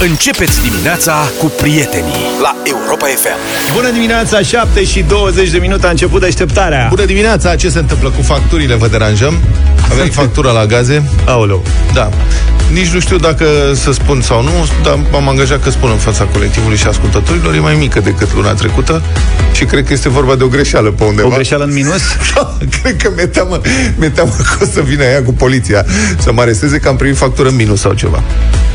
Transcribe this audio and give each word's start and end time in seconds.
Începeți 0.00 0.62
dimineața 0.62 1.14
cu 1.38 1.46
prietenii 1.46 2.24
la 2.42 2.56
Europa 2.64 3.06
FM. 3.06 3.74
Bună 3.74 3.90
dimineața, 3.90 4.42
7 4.42 4.84
și 4.84 5.02
20 5.02 5.50
de 5.50 5.58
minute 5.58 5.86
a 5.86 5.90
început 5.90 6.20
deșteptarea. 6.20 6.86
Bună 6.88 7.04
dimineața, 7.04 7.56
ce 7.56 7.68
se 7.68 7.78
întâmplă 7.78 8.10
cu 8.10 8.22
facturile? 8.22 8.74
Vă 8.74 8.88
deranjăm? 8.88 9.38
Aveai 9.90 10.08
factura 10.08 10.50
la 10.50 10.66
gaze? 10.66 11.10
Aoleu. 11.24 11.64
Da. 11.94 12.10
Nici 12.72 12.86
nu 12.86 13.00
știu 13.00 13.16
dacă 13.16 13.44
să 13.74 13.92
spun 13.92 14.20
sau 14.20 14.42
nu, 14.42 14.68
dar 14.82 14.98
m-am 15.10 15.28
angajat 15.28 15.62
că 15.62 15.70
spun 15.70 15.90
în 15.90 15.96
fața 15.96 16.24
colectivului 16.24 16.76
și 16.76 16.86
ascultătorilor, 16.86 17.54
e 17.54 17.58
mai 17.58 17.74
mică 17.74 18.00
decât 18.00 18.34
luna 18.34 18.52
trecută 18.52 19.02
și 19.52 19.64
cred 19.64 19.86
că 19.86 19.92
este 19.92 20.08
vorba 20.08 20.34
de 20.34 20.44
o 20.44 20.48
greșeală 20.48 20.90
pe 20.90 21.04
undeva. 21.04 21.28
O 21.28 21.30
greșeală 21.30 21.64
în 21.64 21.72
minus? 21.72 22.00
Da, 22.34 22.56
cred 22.82 22.96
că 23.02 23.10
mi-e 23.16 23.26
teamă, 23.26 23.60
mi-e 23.96 24.08
teamă 24.08 24.30
că 24.36 24.64
o 24.64 24.66
să 24.72 24.80
vină 24.80 25.02
ea 25.04 25.22
cu 25.22 25.32
poliția 25.32 25.84
să 26.18 26.32
mă 26.32 26.40
aresteze 26.40 26.78
că 26.78 26.88
am 26.88 26.96
primit 26.96 27.16
factură 27.16 27.48
în 27.48 27.54
minus 27.54 27.80
sau 27.80 27.92
ceva. 27.92 28.22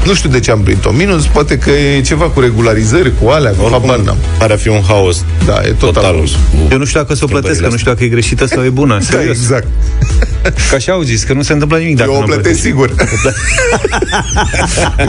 Nu 0.06 0.14
știu 0.14 0.30
de 0.30 0.40
ce 0.40 0.52
am 0.52 0.60
primit-o 0.60 0.92
minus, 0.92 1.13
poate 1.22 1.58
că 1.58 1.70
e 1.70 2.02
ceva 2.02 2.26
cu 2.26 2.40
regularizări, 2.40 3.12
cu 3.22 3.30
alea, 3.30 3.52
cu 3.52 3.68
habar 3.72 3.98
n-am. 3.98 4.18
Pare 4.38 4.54
a 4.54 4.58
fi 4.58 4.68
un 4.68 4.82
haos 4.88 5.24
Da, 5.46 5.62
e 5.64 5.68
total. 5.72 5.78
total. 5.80 6.04
haos. 6.14 6.32
Eu 6.72 6.78
nu 6.78 6.86
știu 6.86 7.00
dacă 7.00 7.14
să 7.16 7.24
o 7.24 7.28
plătesc, 7.28 7.62
că 7.62 7.68
nu 7.68 7.78
știu 7.78 7.92
dacă 7.92 8.04
e 8.04 8.08
greșită 8.08 8.46
sau 8.46 8.64
e 8.64 8.70
bună. 8.70 8.94
Da, 9.10 9.18
Serios. 9.18 9.36
exact. 9.38 9.68
Că 10.70 10.76
așa 10.76 10.92
au 10.92 11.02
zis, 11.02 11.24
că 11.24 11.34
nu 11.34 11.42
se 11.42 11.54
întâmplă 11.54 11.78
nimic 11.78 11.96
dacă 11.98 12.10
Eu 12.10 12.16
o 12.18 12.20
nu 12.20 12.26
plătesc 12.26 12.60
sigur. 12.60 12.94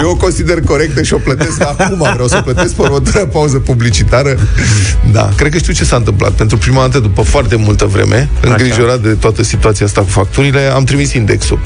Eu 0.00 0.10
o 0.10 0.16
consider 0.16 0.60
corectă 0.60 1.02
și 1.02 1.14
o 1.14 1.16
plătesc 1.18 1.60
acum. 1.60 1.98
Vreau 2.12 2.28
să 2.28 2.36
o 2.38 2.40
plătesc 2.42 2.74
pe 2.74 2.82
următoarea 2.82 3.26
pauză 3.26 3.58
publicitară. 3.58 4.38
Da, 5.12 5.28
cred 5.36 5.52
că 5.52 5.58
știu 5.58 5.72
ce 5.72 5.84
s-a 5.84 5.96
întâmplat. 5.96 6.32
Pentru 6.32 6.56
prima 6.58 6.80
dată, 6.80 6.98
după 6.98 7.22
foarte 7.22 7.56
multă 7.56 7.84
vreme, 7.84 8.28
îngrijorat 8.40 9.00
de 9.00 9.08
toată 9.08 9.42
situația 9.42 9.86
asta 9.86 10.00
cu 10.00 10.08
facturile, 10.08 10.60
am 10.60 10.84
trimis 10.84 11.12
indexul. 11.12 11.58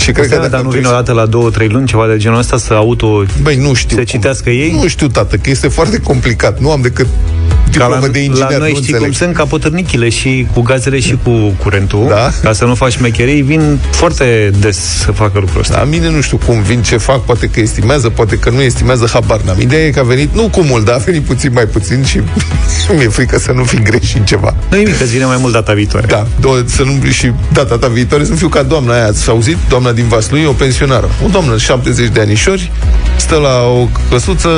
Și 0.00 0.12
cred 0.12 0.28
că 0.28 0.34
Da, 0.34 0.36
dacă 0.40 0.48
dar 0.50 0.58
am 0.58 0.64
nu 0.64 0.70
vine 0.70 0.82
trimis- 0.82 0.98
o 0.98 1.02
dată 1.02 1.12
la 1.20 1.26
două, 1.26 1.50
trei 1.50 1.68
luni, 1.68 1.86
ceva 1.86 2.06
de 2.06 2.16
genul 2.16 2.38
ăsta, 2.38 2.56
să 2.58 2.72
auto... 2.74 3.24
Băi, 3.42 3.56
nu 3.56 3.74
știu. 3.74 3.96
Se 3.96 4.02
cum. 4.02 4.04
citească 4.04 4.50
ei? 4.50 4.78
Nu 4.82 4.88
știu, 4.88 5.06
tată, 5.08 5.36
că 5.36 5.50
este 5.50 5.68
foarte 5.68 5.98
complicat. 5.98 6.60
Nu 6.60 6.70
am 6.70 6.80
decât 6.80 7.06
Ca 7.06 7.86
diplomă 7.86 8.06
la, 8.06 8.12
de 8.12 8.18
inginer, 8.18 8.50
la 8.50 8.56
noi 8.58 8.70
nu 8.70 8.76
știi 8.76 8.92
înțeleg. 8.92 9.02
cum 9.02 9.12
sunt, 9.12 9.34
ca 9.34 9.44
potârnichile 9.44 10.08
și 10.08 10.46
cu 10.54 10.60
gazele 10.60 11.00
și 11.00 11.18
cu 11.22 11.30
curentul. 11.62 12.06
Da. 12.08 12.30
Ca 12.42 12.52
să 12.52 12.64
nu 12.64 12.74
faci 12.74 12.96
mecherii, 13.00 13.42
vin 13.42 13.78
foarte 13.90 14.50
des 14.60 14.76
să 14.76 15.12
facă 15.12 15.38
lucrul 15.38 15.60
ăsta. 15.60 15.78
La 15.78 15.84
mine 15.84 16.10
nu 16.10 16.20
știu 16.20 16.36
cum 16.46 16.62
vin, 16.62 16.82
ce 16.82 16.96
fac, 16.96 17.24
poate 17.24 17.46
că 17.46 17.60
estimează, 17.60 18.08
poate 18.08 18.36
că 18.36 18.50
nu 18.50 18.60
estimează, 18.62 19.08
habar 19.12 19.40
n-am. 19.40 19.60
Ideea 19.60 19.84
e 19.86 19.90
că 19.90 20.00
a 20.00 20.02
venit, 20.02 20.34
nu 20.34 20.48
cu 20.48 20.60
mult, 20.62 20.84
dar 20.84 20.94
a 20.94 20.98
venit 20.98 21.22
puțin 21.22 21.50
mai 21.52 21.64
puțin 21.66 22.04
și 22.04 22.20
mi-e 22.96 23.08
frică 23.08 23.38
să 23.38 23.52
nu 23.52 23.64
fi 23.64 23.82
greșit 23.82 24.24
ceva. 24.24 24.54
Nu 24.70 24.76
nimic, 24.76 24.96
că 24.96 25.02
îți 25.02 25.12
vine 25.12 25.24
mai 25.24 25.36
mult 25.40 25.52
data 25.52 25.72
viitoare. 25.72 26.06
Da, 26.06 26.26
două, 26.40 26.56
să 26.64 26.82
nu, 26.82 27.10
și 27.10 27.32
data 27.52 27.76
ta 27.78 27.86
viitoare 27.86 28.24
să 28.24 28.30
nu 28.30 28.36
fiu 28.36 28.48
ca 28.48 28.62
doamna 28.62 28.92
aia, 28.94 29.06
ați 29.06 29.28
auzit? 29.28 29.56
Doamna 29.68 29.89
din 29.92 30.08
Vaslui, 30.08 30.44
o 30.44 30.52
pensionară. 30.52 31.08
O 31.24 31.28
doamnă, 31.28 31.56
70 31.56 32.08
de 32.08 32.20
anișori, 32.20 32.70
stă 33.16 33.34
la 33.36 33.62
o 33.62 33.88
căsuță, 34.10 34.48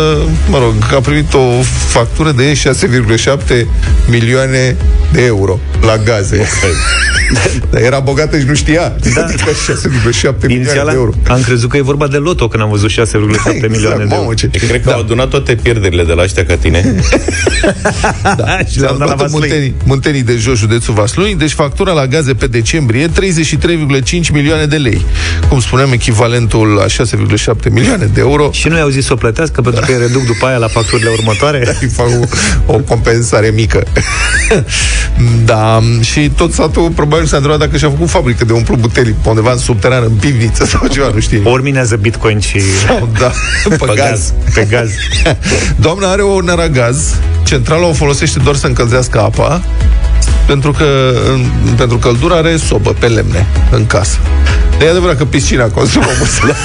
mă 0.48 0.58
rog, 0.58 0.74
a 0.94 1.00
primit 1.00 1.34
o 1.34 1.62
factură 1.88 2.32
de 2.32 2.52
6,7 2.52 3.66
milioane 4.08 4.76
de 5.12 5.24
euro 5.24 5.58
la 5.82 5.96
gaze. 5.96 6.46
Dar 7.70 7.82
era 7.88 7.98
bogată 7.98 8.38
și 8.38 8.44
nu 8.44 8.54
știa. 8.54 8.96
Da. 9.14 9.24
Adică 9.24 9.50
6,7 9.50 10.34
milioane 10.40 10.54
Inițial 10.54 10.86
de 10.86 10.92
euro. 10.94 11.10
am 11.28 11.42
crezut 11.42 11.70
că 11.70 11.76
e 11.76 11.80
vorba 11.80 12.06
de 12.06 12.16
loto 12.16 12.48
când 12.48 12.62
am 12.62 12.70
văzut 12.70 12.90
6,7 12.90 12.96
milioane 12.96 13.34
de 13.58 13.66
euro. 13.72 13.74
Exact, 13.74 14.10
mamă, 14.10 14.34
ce... 14.34 14.50
Eu 14.52 14.68
cred 14.68 14.82
că 14.82 14.88
da. 14.88 14.94
au 14.94 15.00
adunat 15.00 15.28
toate 15.28 15.54
pierderile 15.54 16.04
de 16.04 16.12
la 16.12 16.22
ăștia 16.22 16.44
ca 16.44 16.56
tine. 16.56 16.84
Da, 18.22 18.58
și 18.70 18.80
Le-am 18.80 18.96
le-am 18.96 18.98
dat 18.98 18.98
la 18.98 19.04
luat 19.04 19.10
în 19.10 19.16
Vaslui. 19.16 19.30
Muntenii, 19.30 19.74
Muntenii 19.84 20.22
de 20.22 20.36
jos, 20.36 20.58
județul 20.58 20.94
Vaslui, 20.94 21.34
deci 21.34 21.50
factura 21.52 21.92
la 21.92 22.06
gaze 22.06 22.34
pe 22.34 22.46
decembrie 22.46 23.08
33,5 23.08 23.12
milioane 24.32 24.66
de 24.66 24.76
lei. 24.76 25.04
Cum 25.48 25.60
spuneam, 25.60 25.92
echivalentul 25.92 26.68
la 26.68 26.84
6,7 26.84 27.70
milioane 27.70 28.04
de 28.14 28.20
euro. 28.20 28.50
Și 28.52 28.68
nu 28.68 28.76
i-au 28.76 28.88
zis 28.88 29.04
să 29.04 29.12
o 29.12 29.16
plătească 29.16 29.60
pentru 29.60 29.84
că 29.86 29.92
îi 29.92 29.98
reduc 29.98 30.26
după 30.26 30.46
aia 30.46 30.56
la 30.56 30.68
facturile 30.68 31.10
următoare? 31.18 31.76
Îi 31.80 31.88
fac 31.88 32.06
o, 32.66 32.72
o 32.72 32.78
compensare 32.78 33.50
mică. 33.54 33.82
da, 35.44 35.80
și 36.00 36.30
tot 36.36 36.52
satul 36.52 36.90
probabil 36.90 37.26
s-a 37.26 37.36
întrebat 37.36 37.60
dacă 37.60 37.76
și-a 37.76 37.90
făcut 37.90 38.08
fabrică 38.08 38.44
de 38.44 38.52
umplu 38.52 38.76
butelii 38.76 39.16
pe 39.22 39.28
undeva 39.28 39.52
în 39.52 39.58
subteran, 39.58 40.02
în 40.02 40.14
pivniță 40.14 40.64
sau 40.64 40.86
ceva, 40.86 41.10
nu 41.14 41.20
știu. 41.20 41.42
Ori 41.44 41.62
minează 41.62 41.96
bitcoin 41.96 42.38
și 42.38 42.60
Da, 43.18 43.32
pe, 43.68 43.76
pe 43.76 43.92
gaz. 43.94 44.32
Pe 44.54 44.66
gaz. 44.70 44.90
Doamna 45.84 46.10
are 46.10 46.22
o 46.22 46.40
naragaz, 46.40 47.14
centrala 47.44 47.86
o 47.86 47.92
folosește 47.92 48.38
doar 48.38 48.54
să 48.54 48.66
încălzească 48.66 49.20
apa, 49.20 49.62
pentru 50.46 50.72
că 50.72 51.12
în, 51.28 51.46
pentru 51.76 51.98
căldură 51.98 52.34
are 52.34 52.56
sobă 52.56 52.90
pe 52.98 53.06
lemne 53.06 53.46
în 53.70 53.86
casă. 53.86 54.18
E 54.84 54.90
adevărat 54.90 55.16
că 55.16 55.24
piscina 55.24 55.64
consumă 55.64 56.04
mult. 56.18 56.56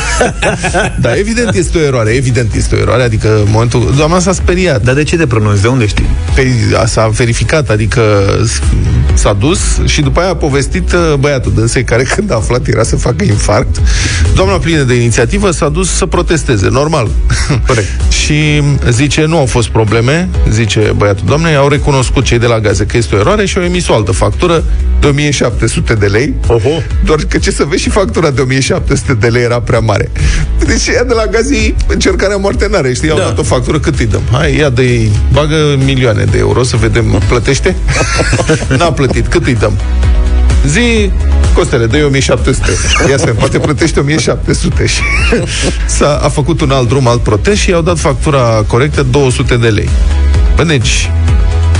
Dar 0.99 1.17
evident 1.17 1.55
este 1.55 1.77
o 1.77 1.81
eroare, 1.81 2.09
evident 2.11 2.53
este 2.55 2.75
o 2.75 2.77
eroare, 2.77 3.03
adică 3.03 3.27
în 3.45 3.51
momentul... 3.51 3.93
Doamna 3.97 4.19
s-a 4.19 4.33
speriat. 4.33 4.83
Dar 4.83 4.93
de 4.93 5.03
ce 5.03 5.17
te 5.17 5.27
pronunți? 5.27 5.61
De 5.61 5.67
unde 5.67 5.85
știi? 5.85 6.09
Păi, 6.35 6.51
a- 6.81 6.85
s-a 6.85 7.07
verificat, 7.07 7.69
adică 7.69 8.01
s- 8.45 8.61
s-a 9.17 9.33
dus 9.33 9.59
și 9.85 10.01
după 10.01 10.19
aia 10.19 10.29
a 10.29 10.35
povestit 10.35 10.91
uh, 10.93 11.13
băiatul 11.19 11.51
dânsei 11.55 11.83
care 11.83 12.03
când 12.15 12.31
a 12.31 12.35
aflat 12.35 12.67
era 12.67 12.83
să 12.83 12.95
facă 12.95 13.23
infarct. 13.23 13.81
Doamna 14.35 14.57
plină 14.57 14.81
de 14.81 14.93
inițiativă 14.93 15.51
s-a 15.51 15.69
dus 15.69 15.89
să 15.89 16.05
protesteze, 16.05 16.67
normal. 16.69 17.07
Corect. 17.67 17.87
și 18.11 18.63
zice, 18.89 19.25
nu 19.25 19.37
au 19.37 19.45
fost 19.45 19.67
probleme, 19.67 20.29
zice 20.49 20.93
băiatul 20.95 21.23
doamnei, 21.27 21.55
au 21.55 21.67
recunoscut 21.67 22.23
cei 22.23 22.39
de 22.39 22.45
la 22.45 22.59
gaze 22.59 22.85
că 22.85 22.97
este 22.97 23.15
o 23.15 23.19
eroare 23.19 23.45
și 23.45 23.57
au 23.57 23.63
emis 23.63 23.87
o 23.87 23.93
altă 23.93 24.11
factură 24.11 24.63
de 24.99 25.07
1700 25.07 25.93
de 25.93 26.05
lei. 26.05 26.33
Oho. 26.47 26.81
Doar 27.05 27.19
că 27.29 27.37
ce 27.37 27.51
să 27.51 27.63
vezi 27.69 27.81
și 27.81 27.89
factura 27.89 28.29
de 28.31 28.41
1700 28.41 29.13
de 29.13 29.27
lei 29.27 29.43
era 29.43 29.59
prea 29.59 29.79
mare. 29.79 30.11
Deci 30.65 30.87
ea 30.87 31.03
de 31.03 31.13
la 31.13 31.25
gazi 31.25 31.73
încercarea 31.87 32.37
moarte 32.37 32.67
n-are, 32.71 32.93
știi? 32.93 33.09
Au 33.09 33.17
Da. 33.17 33.23
dat 33.23 33.37
o 33.37 33.43
factură, 33.43 33.79
cât 33.79 33.99
îi 33.99 34.05
dăm? 34.05 34.21
Hai, 34.31 34.55
ia 34.55 34.69
de 34.69 35.07
bagă 35.31 35.55
milioane 35.85 36.23
de 36.31 36.37
euro 36.37 36.63
să 36.63 36.75
vedem, 36.77 37.21
plătește? 37.27 37.75
N-a 38.77 38.91
plătit, 38.91 39.06
cât 39.29 39.45
îi 39.45 39.55
dăm? 39.55 39.73
Zi, 40.67 41.11
Costele, 41.53 41.85
dă 41.85 42.05
1700. 42.05 42.71
Ia 43.09 43.17
să 43.17 43.23
vedem, 43.25 43.35
poate 43.35 43.59
plătește 43.59 43.99
1700 43.99 44.85
și 44.85 45.01
s-a 45.97 46.19
a 46.23 46.29
făcut 46.29 46.61
un 46.61 46.71
alt 46.71 46.87
drum, 46.87 47.07
alt 47.07 47.21
protest 47.23 47.57
și 47.57 47.69
i-au 47.69 47.81
dat 47.81 47.99
factura 47.99 48.63
corectă 48.67 49.03
200 49.11 49.55
de 49.57 49.67
lei. 49.67 49.89
Bă, 50.55 50.63
deci, 50.63 51.09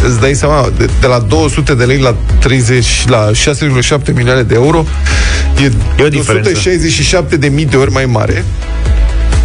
îți 0.08 0.20
dai 0.20 0.34
seama, 0.34 0.70
de, 0.78 0.90
de 1.00 1.08
la 1.08 1.20
200 1.20 1.74
de 1.74 1.84
lei 1.84 2.00
la 2.00 2.16
30, 2.40 3.04
la 3.08 3.32
6,7 3.32 4.14
milioane 4.14 4.42
de 4.42 4.54
euro, 4.54 4.86
e, 5.64 5.72
E 6.00 6.04
o 6.04 6.08
diferență. 6.09 6.50
167 6.50 7.38
de 7.38 7.48
mii 7.48 7.66
de 7.66 7.76
ori 7.76 7.92
mai 7.92 8.06
mare. 8.06 8.46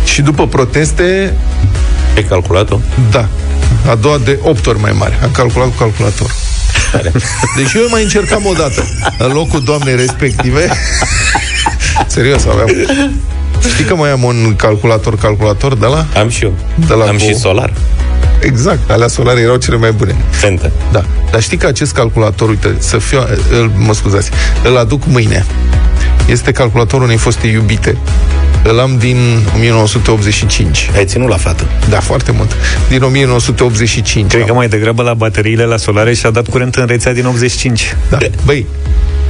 Și 0.05 0.23
după 0.23 0.47
proteste, 0.47 1.35
Ai 2.17 2.25
calculat-o? 2.25 2.79
da, 3.11 3.29
a 3.91 3.95
doua 3.95 4.19
de 4.25 4.39
8 4.43 4.67
ori 4.67 4.81
mai 4.81 4.95
mare. 4.99 5.19
Am 5.23 5.31
calculat 5.31 5.69
cu 5.69 5.75
calculator. 5.79 6.31
Deci 7.57 7.73
eu 7.75 7.87
mai 7.91 8.03
încercam 8.03 8.47
o 8.47 8.53
dată 8.53 8.85
În 9.19 9.33
locul 9.33 9.63
doamnei 9.63 9.97
respective 9.97 10.69
Serios, 12.07 12.45
aveam 12.45 12.69
Știi 13.73 13.85
că 13.85 13.95
mai 13.95 14.11
am 14.11 14.23
un 14.23 14.55
calculator, 14.57 15.17
calculator 15.19 15.75
de 15.77 15.87
la? 15.87 16.07
Am 16.19 16.29
și 16.29 16.45
eu. 16.45 16.53
De 16.87 16.95
la 16.95 17.05
Am 17.05 17.17
cu- 17.17 17.23
și 17.23 17.35
solar. 17.35 17.73
Exact, 18.41 18.91
alea 18.91 19.09
solare 19.09 19.41
erau 19.41 19.57
cele 19.57 19.77
mai 19.77 19.93
bune 19.93 20.17
Fentă. 20.31 20.71
Da, 20.93 21.05
dar 21.31 21.43
știi 21.43 21.57
că 21.57 21.67
acest 21.67 21.93
calculator, 21.93 22.49
uite, 22.49 22.75
să 22.79 22.99
fiu, 22.99 23.19
îl, 23.51 23.73
mă 23.77 23.95
scuzați, 23.95 24.31
îl 24.65 24.77
aduc 24.77 25.03
mâine. 25.07 25.45
Este 26.27 26.53
calculatorul 26.53 27.05
unei 27.05 27.17
foste 27.17 27.47
iubite. 27.47 27.97
Îl 28.65 28.79
am 28.79 28.97
din 28.99 29.17
1985. 29.55 30.91
Ai 30.97 31.05
ținut 31.05 31.29
la 31.29 31.37
fată. 31.37 31.67
Da, 31.89 32.01
foarte 32.01 32.33
mult. 32.33 32.57
Din 32.89 33.03
1985. 33.03 34.31
Cred 34.33 34.47
că 34.47 34.55
mai 34.55 34.69
degrabă 34.69 35.03
la 35.03 35.15
bateriile 35.15 35.65
la 35.65 35.77
solare 35.77 36.15
și-a 36.15 36.31
dat 36.31 36.49
curent 36.49 36.75
în 36.75 36.87
rețea 36.87 37.13
din 37.13 37.27
85. 37.27 37.97
Da. 38.11 38.19
Băi, 38.45 38.67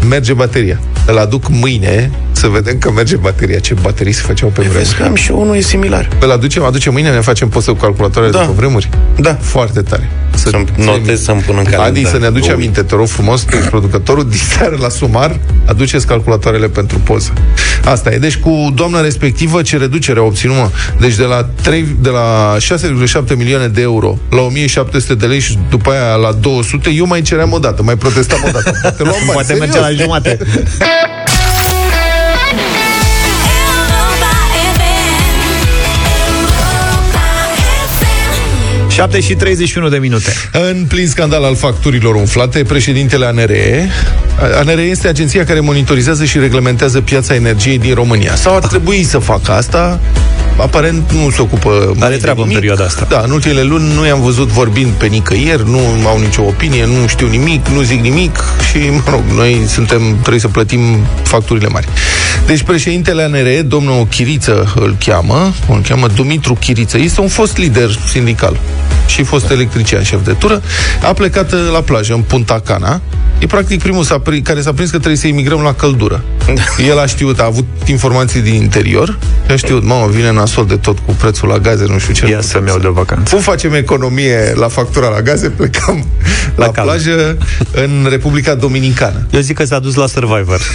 merge 0.08 0.32
bateria. 0.32 0.80
Îl 1.06 1.18
aduc 1.18 1.48
mâine 1.48 2.10
să 2.32 2.46
vedem 2.48 2.78
că 2.78 2.90
merge 2.90 3.16
bateria. 3.16 3.58
Ce 3.58 3.74
baterii 3.82 4.12
se 4.12 4.22
făceau 4.22 4.48
pe 4.48 4.60
Vezi 4.62 4.72
vremuri. 4.74 4.94
că 4.96 5.02
am 5.04 5.14
și 5.14 5.30
unul 5.30 5.56
e 5.56 5.60
similar. 5.60 6.08
Îl 6.20 6.30
aducem, 6.30 6.62
aduce 6.62 6.90
mâine, 6.90 7.10
ne 7.10 7.20
facem 7.20 7.48
poză 7.48 7.70
cu 7.70 7.76
calculatoarele 7.76 8.32
Da. 8.32 8.38
de 8.40 8.44
pe 8.46 8.52
vremuri? 8.56 8.88
Da. 9.16 9.34
Foarte 9.40 9.80
tare. 9.80 10.10
Să-mi 10.34 10.64
notez 10.76 11.22
să-mi 11.22 11.40
pun 11.40 11.54
în 11.58 11.62
calendar. 11.64 11.86
Adi, 11.86 12.06
să 12.06 12.18
ne 12.18 12.26
aduci 12.26 12.46
Ui. 12.46 12.52
aminte, 12.52 12.82
te 12.82 12.94
rog 12.94 13.06
frumos, 13.06 13.40
tu, 13.42 13.56
producătorul, 13.70 14.28
diseară 14.30 14.76
la 14.80 14.88
sumar, 14.88 15.38
aduceți 15.64 16.06
calculatoarele 16.06 16.68
pentru 16.68 16.98
poză. 16.98 17.32
Asta 17.84 18.10
e. 18.12 18.18
Deci 18.18 18.36
cu 18.36 18.72
doamna 18.74 19.00
respectivă, 19.00 19.62
ce 19.62 19.76
reducere 19.76 20.18
a 20.18 20.22
obținut, 20.22 20.56
mă? 20.56 20.70
Deci 21.00 21.14
de 21.14 21.22
la, 21.24 21.48
3, 21.62 21.96
de 22.00 22.08
la 22.08 22.56
6,7 22.60 23.36
milioane 23.36 23.66
de 23.68 23.80
euro 23.80 24.18
la 24.30 24.40
1700 24.40 25.14
de 25.14 25.26
lei 25.26 25.38
și 25.40 25.58
după 25.70 25.90
aia 25.90 26.14
la 26.14 26.32
200, 26.32 26.90
eu 26.90 27.06
mai 27.06 27.22
ceream 27.22 27.52
o 27.52 27.58
dată, 27.58 27.82
mai 27.82 27.96
protestam 27.96 28.38
o 28.46 28.50
dată. 28.50 28.78
Poate 28.82 29.02
luam 29.02 29.14
bani, 29.26 29.32
Poate 29.32 29.52
merge 29.54 29.72
serios. 29.78 29.96
la 29.98 30.02
jumate. 30.02 30.38
7 38.92 39.20
și 39.20 39.34
31 39.34 39.88
de 39.88 39.98
minute. 39.98 40.32
În 40.52 40.84
plin 40.88 41.08
scandal 41.08 41.44
al 41.44 41.56
facturilor 41.56 42.14
umflate, 42.14 42.64
președintele 42.64 43.26
ANRE, 43.26 43.88
ANRE 44.58 44.82
este 44.82 45.08
agenția 45.08 45.44
care 45.44 45.60
monitorizează 45.60 46.24
și 46.24 46.38
reglementează 46.38 47.00
piața 47.00 47.34
energiei 47.34 47.78
din 47.78 47.94
România. 47.94 48.34
Sau 48.34 48.54
ar 48.56 48.66
trebui 48.66 49.02
să 49.04 49.18
facă 49.18 49.52
asta, 49.52 50.00
aparent 50.56 51.12
nu 51.12 51.30
se 51.30 51.40
ocupă 51.42 51.92
mai 51.96 52.06
Are 52.06 52.14
de 52.14 52.20
treabă 52.20 52.40
în 52.40 52.46
nimic. 52.48 52.60
perioada 52.60 52.84
asta. 52.84 53.06
Da, 53.08 53.20
în 53.24 53.30
ultimele 53.30 53.62
luni 53.62 53.94
nu 53.94 54.06
i-am 54.06 54.20
văzut 54.20 54.48
vorbind 54.48 54.90
pe 54.90 55.06
nicăieri, 55.06 55.70
nu 55.70 55.80
au 56.06 56.18
nicio 56.18 56.42
opinie, 56.42 56.86
nu 56.86 57.06
știu 57.06 57.28
nimic, 57.28 57.68
nu 57.68 57.82
zic 57.82 58.00
nimic 58.00 58.38
și, 58.70 58.78
mă 58.90 59.10
rog, 59.10 59.22
noi 59.34 59.64
suntem, 59.68 60.00
trebuie 60.20 60.40
să 60.40 60.48
plătim 60.48 60.80
facturile 61.22 61.68
mari. 61.68 61.88
Deci 62.52 62.62
președintele 62.62 63.22
ANR, 63.22 63.62
domnul 63.62 64.06
Chiriță 64.06 64.72
îl 64.76 64.96
cheamă, 65.04 65.52
îl 65.68 65.80
cheamă 65.88 66.06
Dumitru 66.06 66.54
Chiriță, 66.54 66.98
este 66.98 67.20
un 67.20 67.28
fost 67.28 67.56
lider 67.56 67.90
sindical 68.08 68.60
și 69.06 69.22
fost 69.22 69.50
electrician 69.50 70.02
șef 70.02 70.24
de 70.24 70.32
tură, 70.32 70.62
a 71.02 71.12
plecat 71.12 71.52
uh, 71.52 71.68
la 71.72 71.80
plajă 71.80 72.14
în 72.14 72.20
Punta 72.20 72.60
Cana, 72.64 73.00
E 73.42 73.46
practic 73.46 73.82
primul 73.82 74.04
s-a 74.04 74.22
pri- 74.22 74.42
care 74.42 74.60
s-a 74.60 74.72
prins 74.72 74.90
că 74.90 74.96
trebuie 74.96 75.16
să 75.16 75.26
imigrăm 75.26 75.60
la 75.60 75.74
căldură. 75.74 76.24
El 76.90 76.98
a 76.98 77.06
știut, 77.06 77.40
a 77.40 77.44
avut 77.44 77.64
informații 77.86 78.40
din 78.40 78.54
interior 78.54 79.18
și 79.46 79.52
a 79.52 79.56
știut, 79.56 79.84
mamă, 79.84 80.06
vine 80.10 80.32
nasol 80.32 80.66
de 80.66 80.76
tot 80.76 80.98
cu 80.98 81.12
prețul 81.12 81.48
la 81.48 81.58
gaze, 81.58 81.84
nu 81.88 81.98
știu 81.98 82.14
ce. 82.14 82.28
Ia 82.30 82.40
să-mi 82.40 82.68
iau 82.68 82.78
de 82.78 82.88
vacanță. 82.88 83.34
Cum 83.34 83.42
facem 83.42 83.74
economie 83.74 84.52
la 84.54 84.68
factura 84.68 85.08
la 85.08 85.20
gaze? 85.20 85.48
Plecăm 85.48 86.04
la, 86.54 86.68
cal. 86.68 86.84
plajă 86.84 87.36
în 87.72 88.06
Republica 88.10 88.54
Dominicană. 88.54 89.26
Eu 89.30 89.40
zic 89.40 89.56
că 89.56 89.64
s-a 89.64 89.78
dus 89.78 89.94
la 89.94 90.06
Survivor. 90.06 90.60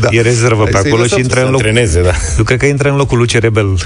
Da. 0.00 0.08
E 0.10 0.20
rezervă 0.20 0.62
Hai 0.62 0.70
pe 0.70 0.78
să-i 0.78 0.86
acolo 0.86 1.02
lăsăm 1.02 1.18
și 1.18 1.22
intră 1.22 1.40
să 1.40 1.44
în 1.46 1.50
loc. 1.52 1.64
Antreneze, 1.64 2.02
da. 2.02 2.12
Eu 2.38 2.44
cred 2.44 2.58
că 2.58 2.66
intră 2.66 2.88
în 2.90 2.96
locul 2.96 3.18
lui 3.18 3.26
Cerebel. 3.26 3.76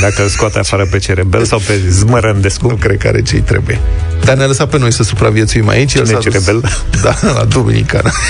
Dacă 0.00 0.22
îl 0.22 0.28
scoate 0.28 0.58
afară 0.58 0.86
pe 0.90 0.98
Cerebel 0.98 1.44
sau 1.44 1.58
pe 1.58 1.80
Zmărândescu. 1.88 2.68
Nu 2.68 2.74
cred 2.74 2.98
că 2.98 3.08
are 3.08 3.22
ce-i 3.30 3.40
trebuie. 3.40 3.78
Dar 4.24 4.36
ne-a 4.36 4.46
lăsat 4.46 4.68
pe 4.68 4.78
noi 4.78 4.92
să 4.92 5.02
supraviețuim 5.02 5.68
aici. 5.68 5.94
El 5.94 6.04
Cine 6.06 6.18
s-a 6.20 6.26
e 6.26 6.30
dus- 6.30 6.46
rebel? 6.46 6.62
Da, 7.02 7.14
la 7.22 7.44
Dominicana. 7.44 8.10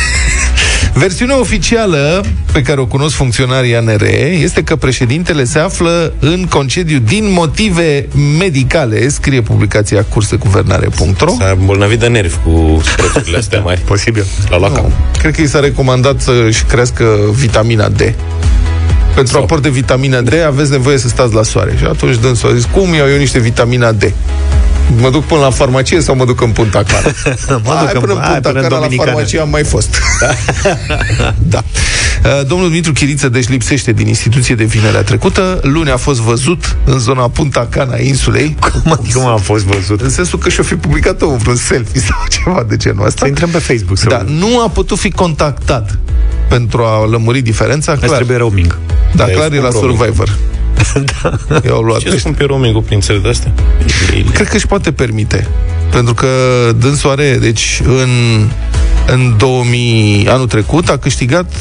Versiunea 0.94 1.38
oficială 1.40 2.24
pe 2.52 2.62
care 2.62 2.80
o 2.80 2.86
cunosc 2.86 3.14
funcționarii 3.14 3.76
ANR 3.76 4.02
este 4.42 4.62
că 4.62 4.76
președintele 4.76 5.44
se 5.44 5.58
află 5.58 6.12
în 6.18 6.46
concediu 6.48 6.98
din 6.98 7.32
motive 7.32 8.08
medicale, 8.38 9.08
scrie 9.08 9.40
publicația 9.40 10.04
curseguvernare.ro. 10.08 11.32
S-a 11.38 11.54
îmbolnăvit 11.58 11.98
de 11.98 12.06
nervi 12.06 12.34
cu 12.44 12.82
prețurile 12.96 13.36
astea 13.38 13.60
mari. 13.60 13.80
Posibil. 13.80 14.24
La 14.48 14.58
luat 14.58 14.70
Nu, 14.70 14.76
cam. 14.76 14.92
cred 15.18 15.34
că 15.34 15.40
i 15.40 15.46
s-a 15.46 15.60
recomandat 15.60 16.20
să-și 16.20 16.64
crească 16.64 17.04
vitamina 17.32 17.88
D. 17.88 17.98
Pentru 19.14 19.32
Sau- 19.32 19.42
aport 19.42 19.62
de 19.62 19.68
vitamina 19.68 20.20
D 20.20 20.32
aveți 20.46 20.70
nevoie 20.70 20.98
să 20.98 21.08
stați 21.08 21.34
la 21.34 21.42
soare. 21.42 21.74
Și 21.78 21.84
atunci 21.84 22.16
dânsul 22.16 22.50
a 22.50 22.54
zis, 22.54 22.64
cum 22.72 22.94
iau 22.94 23.08
eu 23.08 23.16
niște 23.16 23.38
vitamina 23.38 23.92
D? 23.92 24.02
Mă 24.98 25.10
duc 25.10 25.24
până 25.24 25.40
la 25.40 25.50
farmacie 25.50 26.00
sau 26.00 26.14
mă 26.14 26.24
duc 26.24 26.40
în 26.40 26.50
Punta 26.50 26.82
Cana? 26.82 27.12
Mă 27.64 27.72
Hai 27.74 27.84
duc 27.86 27.94
în- 27.94 28.00
până 28.00 28.12
în 28.12 28.18
hai 28.20 28.32
Punta 28.32 28.48
până 28.48 28.60
în 28.60 28.68
Cana, 28.68 28.68
la 28.74 28.80
Dominicană. 28.80 29.10
farmacie 29.10 29.40
am 29.40 29.48
mai 29.50 29.64
fost. 29.64 29.96
da. 31.38 31.62
Uh, 32.24 32.46
Domnul 32.46 32.68
Dumitru 32.68 32.92
Chiriță, 32.92 33.28
deci 33.28 33.48
lipsește 33.48 33.92
din 33.92 34.06
instituție 34.08 34.54
de 34.54 34.64
vinerea 34.64 35.02
trecută. 35.02 35.58
Luni 35.62 35.90
a 35.90 35.96
fost 35.96 36.20
văzut 36.20 36.76
în 36.84 36.98
zona 36.98 37.28
Punta 37.28 37.66
Cana 37.70 37.92
a 37.94 37.98
insulei. 38.00 38.56
Cum 38.82 38.92
adică 38.92 39.18
m-a 39.18 39.36
fost 39.36 39.64
văzut? 39.64 40.00
În 40.00 40.10
sensul 40.10 40.38
că 40.38 40.48
și-o 40.48 40.62
fi 40.62 40.74
publicat 40.74 41.20
un 41.22 41.56
selfie 41.56 42.00
sau 42.00 42.16
ceva 42.30 42.64
de 42.68 42.76
genul 42.76 43.06
ăsta. 43.06 43.18
Să 43.20 43.26
intrăm 43.26 43.48
pe 43.48 43.58
Facebook. 43.58 43.98
Să 43.98 44.06
Da, 44.08 44.22
nu 44.26 44.60
a 44.64 44.68
putut 44.68 44.98
fi 44.98 45.10
contactat 45.10 45.98
pentru 46.48 46.82
a 46.82 47.06
lămuri 47.10 47.40
diferența. 47.40 47.92
Îți 47.92 48.00
Clar, 48.00 48.14
trebuie 48.16 48.36
roaming. 48.36 48.78
da, 49.14 49.24
Da, 49.24 49.30
clar 49.32 49.52
e 49.52 49.56
e 49.56 49.60
la 49.60 49.70
scump 49.70 49.84
roaming. 49.98 50.24
Survivor. 50.92 51.64
I-au 51.64 51.80
luat 51.80 51.98
Ce 51.98 52.04
ăștia. 52.04 52.20
scump 52.20 52.40
e 52.40 52.44
roaming-ul 52.44 52.82
prin 52.82 53.00
țări 53.00 53.22
de-astea? 53.22 53.52
Cred 54.32 54.48
că 54.48 54.56
își 54.56 54.66
poate 54.66 54.92
permite. 54.92 55.48
Pentru 55.90 56.14
că 56.14 56.26
dânsul 56.78 57.10
are, 57.10 57.38
deci, 57.40 57.80
în, 57.84 58.08
în 59.06 59.34
2000, 59.38 60.26
anul 60.28 60.46
trecut, 60.46 60.88
a 60.88 60.96
câștigat 60.96 61.52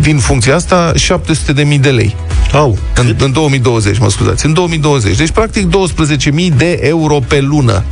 din 0.00 0.18
funcția 0.18 0.54
asta 0.54 0.92
700.000 0.92 1.80
de 1.80 1.90
lei. 1.90 2.16
Au. 2.52 2.78
În, 2.96 3.16
în 3.18 3.32
2020, 3.32 3.98
mă 3.98 4.10
scuzați. 4.10 4.46
În 4.46 4.52
2020. 4.52 5.16
Deci, 5.16 5.30
practic, 5.30 5.68
12.000 5.68 6.56
de 6.56 6.78
euro 6.82 7.18
pe 7.28 7.40
lună. 7.40 7.82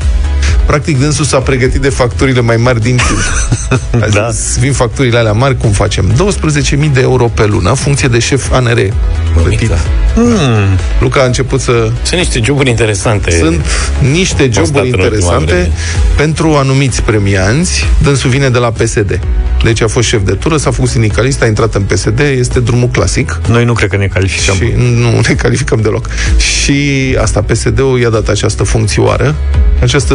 Practic, 0.72 0.98
dânsul 0.98 1.24
s-a 1.24 1.38
pregătit 1.38 1.80
de 1.80 1.88
facturile 1.88 2.40
mai 2.40 2.56
mari 2.56 2.80
din 2.80 2.96
timp. 2.96 3.18
A 4.04 4.06
Da. 4.08 4.28
zis, 4.30 4.58
vin 4.58 4.72
facturile 4.72 5.18
alea 5.18 5.32
mari, 5.32 5.56
cum 5.56 5.70
facem? 5.70 6.12
12.000 6.12 6.92
de 6.92 7.00
euro 7.00 7.24
pe 7.24 7.46
lună, 7.46 7.68
în 7.68 7.74
funcție 7.74 8.08
de 8.08 8.18
șef 8.18 8.52
ANR. 8.52 8.68
Plătit. 8.72 8.92
Mămica. 9.34 9.76
Luca 11.00 11.20
a 11.22 11.24
început 11.24 11.60
să 11.60 11.90
Sunt 12.02 12.20
niște 12.20 12.40
joburi 12.44 12.68
interesante. 12.70 13.30
sunt 13.30 13.64
niște 14.12 14.42
Constat 14.42 14.64
joburi 14.64 14.86
în 14.86 14.92
ultima 14.92 15.04
interesante 15.04 15.52
vreme. 15.52 15.70
pentru 16.16 16.54
anumiți 16.54 17.02
premianți. 17.02 17.84
Dânsul 18.02 18.30
vine 18.30 18.48
de 18.48 18.58
la 18.58 18.70
PSD. 18.70 19.20
Deci 19.64 19.80
a 19.82 19.86
fost 19.86 20.08
șef 20.08 20.20
de 20.24 20.32
tură, 20.32 20.56
s-a 20.56 20.70
făcut 20.70 20.88
sindicalist, 20.90 21.42
a 21.42 21.46
intrat 21.46 21.74
în 21.74 21.82
PSD, 21.82 22.18
este 22.38 22.60
drumul 22.60 22.88
clasic. 22.88 23.40
Noi 23.48 23.64
nu 23.64 23.72
cred 23.72 23.88
că 23.90 23.96
ne 23.96 24.06
calificăm. 24.06 24.54
Și 24.54 24.72
nu 25.00 25.20
ne 25.28 25.34
calificăm 25.34 25.80
deloc. 25.82 26.08
Și 26.36 26.72
asta, 27.20 27.40
PSD-ul 27.42 27.98
i-a 28.00 28.08
dat 28.10 28.28
această 28.28 28.62
funcțioară, 28.62 29.34
această 29.82 30.14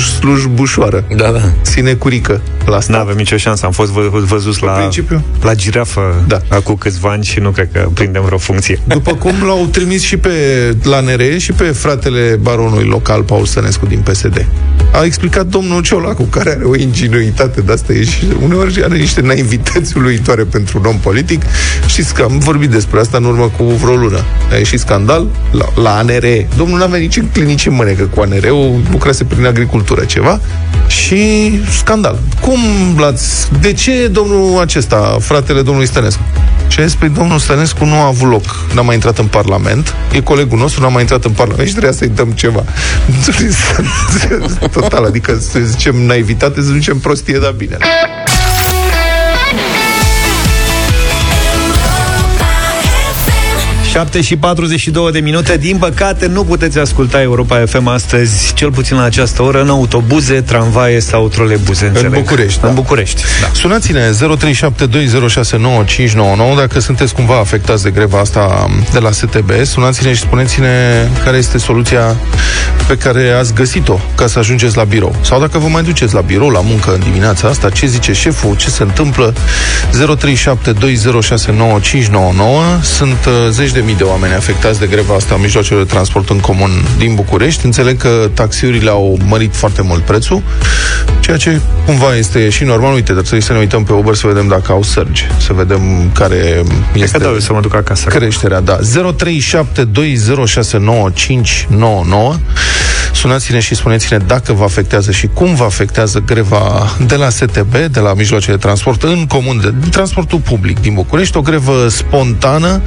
sluj, 0.00 0.40
slujbușoară, 0.40 1.04
Da, 1.16 1.30
da. 1.30 1.40
sinecurică 1.62 2.40
la 2.64 2.74
Nu 2.74 2.80
stat. 2.80 3.00
avem 3.00 3.16
nicio 3.16 3.36
șansă. 3.36 3.66
Am 3.66 3.72
fost 3.72 3.90
vă, 3.90 4.08
văzuți 4.26 4.62
la, 4.62 4.70
principiu. 4.72 5.22
la 5.42 5.54
girafă 5.54 6.24
Da. 6.26 6.40
acum 6.48 6.74
câțiva 6.74 7.10
ani 7.10 7.24
și 7.24 7.40
nu 7.40 7.50
cred 7.50 7.68
că 7.72 7.88
prindem 7.94 8.22
vreo 8.24 8.38
funcție. 8.38 8.78
După 8.84 9.14
cum 9.14 9.32
l-au 9.42 9.66
trimis 9.70 10.02
și 10.02 10.16
pe 10.16 10.30
la 10.82 11.00
NR 11.00 11.38
și 11.38 11.52
pe 11.52 11.64
fratele 11.64 12.38
baronului 12.42 12.84
local, 12.86 13.22
Paul 13.22 13.44
Sănescu 13.44 13.86
din 13.86 13.98
PSD. 13.98 14.46
A 14.92 15.04
explicat 15.04 15.46
domnul 15.46 15.82
Ciolacu, 15.82 16.22
care 16.22 16.50
are 16.50 16.64
o 16.64 16.76
ingenuitate 16.76 17.60
de 17.60 17.72
asta 17.72 17.92
e 17.92 18.04
și 18.04 18.24
uneori 18.42 18.84
are 18.84 18.96
niște 18.96 19.20
naivități 19.20 19.96
uluitoare 19.96 20.42
pentru 20.42 20.78
un 20.78 20.84
om 20.84 20.96
politic. 20.98 21.42
Știți 21.86 22.14
că 22.14 22.22
am 22.22 22.38
vorbit 22.38 22.70
despre 22.70 23.00
asta 23.00 23.16
în 23.16 23.24
urmă 23.24 23.50
cu 23.56 23.62
vreo 23.64 23.94
lună. 23.94 24.24
A 24.52 24.56
ieșit 24.56 24.78
scandal 24.80 25.26
la, 25.50 25.82
la 25.82 25.96
ANR. 25.96 26.24
Domnul 26.56 26.78
n-avea 26.78 26.98
nici 26.98 27.16
în 27.16 27.26
clinici 27.32 27.66
în 27.66 27.74
mânecă 27.74 28.02
cu 28.04 28.20
ANR-ul, 28.20 28.80
lucrase 28.90 29.24
prin 29.24 29.46
agricultură 29.46 29.72
ceva 30.06 30.40
și 30.86 31.50
scandal. 31.80 32.18
Cum 32.40 32.58
l-ați... 32.96 33.48
De 33.60 33.72
ce 33.72 34.06
domnul 34.06 34.60
acesta, 34.60 35.16
fratele 35.20 35.62
domnului 35.62 35.88
Stănescu? 35.88 36.22
Și 36.68 36.80
a 36.80 36.84
zis, 36.84 36.94
păi 36.94 37.08
domnul 37.08 37.38
Stănescu 37.38 37.84
nu 37.84 37.94
a 37.94 38.06
avut 38.06 38.30
loc, 38.30 38.66
n-a 38.74 38.82
mai 38.82 38.94
intrat 38.94 39.18
în 39.18 39.26
Parlament, 39.26 39.94
e 40.12 40.20
colegul 40.20 40.58
nostru, 40.58 40.82
n-a 40.82 40.88
mai 40.88 41.00
intrat 41.00 41.24
în 41.24 41.30
Parlament 41.30 41.66
și 41.66 41.72
trebuia 41.72 41.92
să-i 41.92 42.08
dăm 42.08 42.30
ceva. 42.30 42.64
Total, 44.80 45.04
adică 45.04 45.38
să 45.50 45.58
zicem 45.58 45.96
naivitate, 45.96 46.60
să 46.60 46.70
zicem 46.72 46.98
prostie, 46.98 47.38
dar 47.38 47.52
bine. 47.52 47.76
7 53.94 54.20
și 54.20 54.36
42 54.36 55.12
de 55.12 55.20
minute. 55.20 55.56
Din 55.56 55.76
păcate, 55.76 56.26
nu 56.26 56.44
puteți 56.44 56.78
asculta 56.78 57.20
Europa 57.20 57.64
FM 57.66 57.86
astăzi, 57.86 58.54
cel 58.54 58.70
puțin 58.70 58.96
la 58.96 59.02
această 59.02 59.42
oră, 59.42 59.60
în 59.60 59.68
autobuze, 59.68 60.40
tramvaie 60.40 61.00
sau 61.00 61.28
trolebuze, 61.28 61.86
înțeleg. 61.86 62.12
București, 62.12 62.58
În 62.62 62.68
da. 62.68 62.74
București, 62.74 63.22
da. 63.40 63.48
Sunați-ne 63.52 64.10
0372069599 64.10 64.14
dacă 66.56 66.80
sunteți 66.80 67.14
cumva 67.14 67.38
afectați 67.38 67.82
de 67.82 67.90
greva 67.90 68.18
asta 68.18 68.70
de 68.92 68.98
la 68.98 69.10
STB. 69.10 69.50
Sunați-ne 69.64 70.14
și 70.14 70.20
spuneți-ne 70.20 71.08
care 71.24 71.36
este 71.36 71.58
soluția 71.58 72.16
pe 72.86 72.96
care 72.96 73.30
ați 73.30 73.54
găsit-o 73.54 73.98
ca 74.14 74.26
să 74.26 74.38
ajungeți 74.38 74.76
la 74.76 74.84
birou. 74.84 75.14
Sau 75.20 75.40
dacă 75.40 75.58
vă 75.58 75.68
mai 75.68 75.82
duceți 75.82 76.14
la 76.14 76.20
birou, 76.20 76.48
la 76.48 76.60
muncă 76.60 76.92
în 76.92 77.00
dimineața 77.00 77.48
asta, 77.48 77.70
ce 77.70 77.86
zice 77.86 78.12
șeful, 78.12 78.56
ce 78.56 78.70
se 78.70 78.82
întâmplă. 78.82 79.34
0372069599 79.92 80.06
Sunt 82.82 83.24
uh, 83.26 83.32
zeci 83.50 83.70
de 83.70 83.80
mii 83.80 83.83
de 83.92 84.02
oameni 84.02 84.34
afectați 84.34 84.78
de 84.78 84.86
greva 84.86 85.14
asta 85.14 85.34
în 85.34 85.40
mijloacele 85.40 85.82
de 85.82 85.88
transport 85.90 86.30
în 86.30 86.38
comun 86.38 86.70
din 86.98 87.14
București. 87.14 87.64
Înțeleg 87.64 87.96
că 87.96 88.30
taxiurile 88.34 88.90
au 88.90 89.18
mărit 89.24 89.54
foarte 89.54 89.82
mult 89.82 90.02
prețul, 90.02 90.42
ceea 91.20 91.36
ce 91.36 91.60
cumva 91.86 92.16
este 92.16 92.48
și 92.48 92.64
normal. 92.64 92.94
Uite, 92.94 93.12
dar 93.12 93.20
trebuie 93.20 93.42
să 93.42 93.52
ne 93.52 93.58
uităm 93.58 93.84
pe 93.84 93.92
Uber 93.92 94.14
să 94.14 94.26
vedem 94.26 94.48
dacă 94.48 94.72
au 94.72 94.82
surge, 94.82 95.22
să 95.36 95.52
vedem 95.52 96.10
care 96.12 96.62
Că 96.92 96.98
este 96.98 97.18
da, 97.18 97.28
eu 97.28 97.38
să 97.38 97.52
mă 97.52 97.60
duc 97.60 97.74
acasă. 97.74 98.08
creșterea, 98.08 98.60
da. 98.60 98.78
0372069599 98.78 98.82
Sunați-ne 103.14 103.60
și 103.60 103.74
spuneți-ne 103.74 104.18
dacă 104.18 104.52
vă 104.52 104.64
afectează 104.64 105.10
și 105.10 105.28
cum 105.32 105.54
vă 105.54 105.64
afectează 105.64 106.22
greva 106.26 106.92
de 107.06 107.14
la 107.14 107.28
STB, 107.28 107.74
de 107.90 108.00
la 108.00 108.14
mijloacele 108.14 108.56
de 108.56 108.62
transport 108.62 109.02
în 109.02 109.26
comun, 109.26 109.60
de, 109.60 109.74
din 109.80 109.90
transportul 109.90 110.38
public 110.38 110.80
din 110.80 110.94
București, 110.94 111.36
o 111.36 111.40
grevă 111.40 111.88
spontană, 111.88 112.80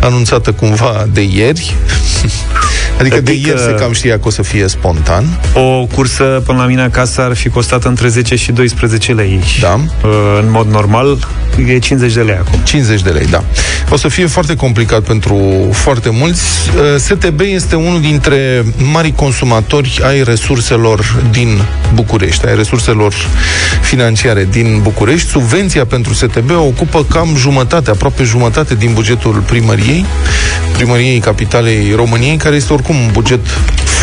anunțată 0.00 0.52
cumva 0.52 1.06
de 1.12 1.20
ieri. 1.20 1.74
Adică 3.00 3.20
de 3.20 3.30
Adică- 3.30 3.48
ieri 3.48 3.60
se 3.60 3.74
cam 3.78 3.92
știa 3.92 4.18
că 4.18 4.28
o 4.28 4.30
să 4.30 4.42
fie 4.42 4.66
spontan. 4.68 5.24
O 5.54 5.86
cursă 5.94 6.42
până 6.46 6.58
la 6.58 6.66
mine 6.66 6.82
acasă 6.82 7.20
ar 7.22 7.34
fi 7.34 7.48
costat 7.48 7.84
între 7.84 8.08
10 8.08 8.36
și 8.36 8.52
12 8.52 9.12
lei. 9.12 9.40
Da. 9.60 9.74
Uh, 9.74 10.10
În 10.42 10.50
mod 10.50 10.66
normal, 10.66 11.28
e 11.66 11.78
50 11.78 12.12
de 12.14 12.20
lei 12.20 12.34
acum. 12.34 12.58
50 12.64 13.02
de 13.02 13.10
lei, 13.10 13.26
da. 13.26 13.44
O 13.90 13.96
să 13.96 14.08
fie 14.08 14.26
foarte 14.26 14.54
complicat 14.56 15.00
pentru 15.00 15.68
foarte 15.72 16.08
mulți. 16.12 16.42
Uh, 16.76 17.00
STB 17.00 17.40
este 17.40 17.76
unul 17.76 18.00
dintre 18.00 18.64
mari 18.92 19.12
consumatori 19.12 19.73
indicatori 19.74 20.12
ai 20.12 20.22
resurselor 20.22 21.22
din 21.30 21.62
București, 21.94 22.46
ai 22.46 22.54
resurselor 22.54 23.14
financiare 23.82 24.48
din 24.50 24.80
București. 24.82 25.28
Subvenția 25.28 25.84
pentru 25.84 26.14
STB 26.14 26.50
ocupă 26.50 27.04
cam 27.04 27.28
jumătate, 27.36 27.90
aproape 27.90 28.22
jumătate 28.22 28.74
din 28.74 28.92
bugetul 28.92 29.42
primăriei, 29.46 30.04
primăriei 30.72 31.18
capitalei 31.18 31.92
României, 31.94 32.36
care 32.36 32.56
este 32.56 32.72
oricum 32.72 32.96
un 32.96 33.10
buget 33.12 33.40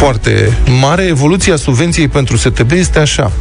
foarte 0.02 0.58
mare. 0.80 1.04
Evoluția 1.04 1.56
subvenției 1.56 2.08
pentru 2.08 2.38
STB 2.38 2.72
este 2.72 3.00
așa. 3.00 3.32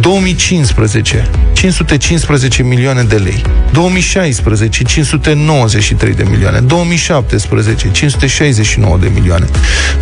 2015, 0.00 1.30
515 1.52 2.62
milioane 2.62 3.02
de 3.02 3.16
lei. 3.16 3.42
2016, 3.72 4.82
593 4.82 6.14
de 6.14 6.24
milioane. 6.30 6.60
2017, 6.60 7.88
569 7.88 8.98
de 9.00 9.10
milioane. 9.14 9.46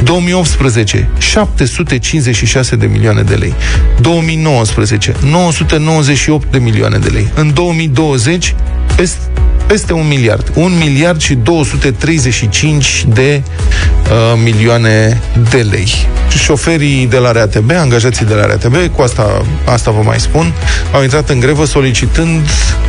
2018, 0.03 1.09
756 1.19 2.77
de 2.77 2.87
milioane 2.87 3.23
de 3.23 3.35
lei. 3.35 3.55
2019, 4.01 5.15
998 5.23 6.51
de 6.51 6.59
milioane 6.59 6.99
de 6.99 7.09
lei. 7.09 7.31
În 7.35 7.53
2020, 7.53 8.55
peste 8.97 9.19
peste 9.67 9.93
un 9.93 10.09
miliard. 10.09 10.51
Un 10.55 10.79
miliard 10.79 11.21
și 11.21 11.35
235 11.35 13.05
de 13.09 13.43
uh, 13.43 14.41
milioane 14.43 15.21
de 15.51 15.67
lei. 15.71 16.07
Șoferii 16.39 17.07
de 17.07 17.17
la 17.17 17.33
RATB, 17.33 17.71
angajații 17.71 18.27
de 18.27 18.35
la 18.35 18.47
RATB, 18.47 18.77
cu 18.93 19.03
asta, 19.03 19.45
asta 19.65 19.91
vă 19.91 20.03
mai 20.03 20.21
spun, 20.21 20.53
au 20.93 21.03
intrat 21.03 21.29
în 21.29 21.41
grevă 21.41 21.65
solicitând 21.65 22.49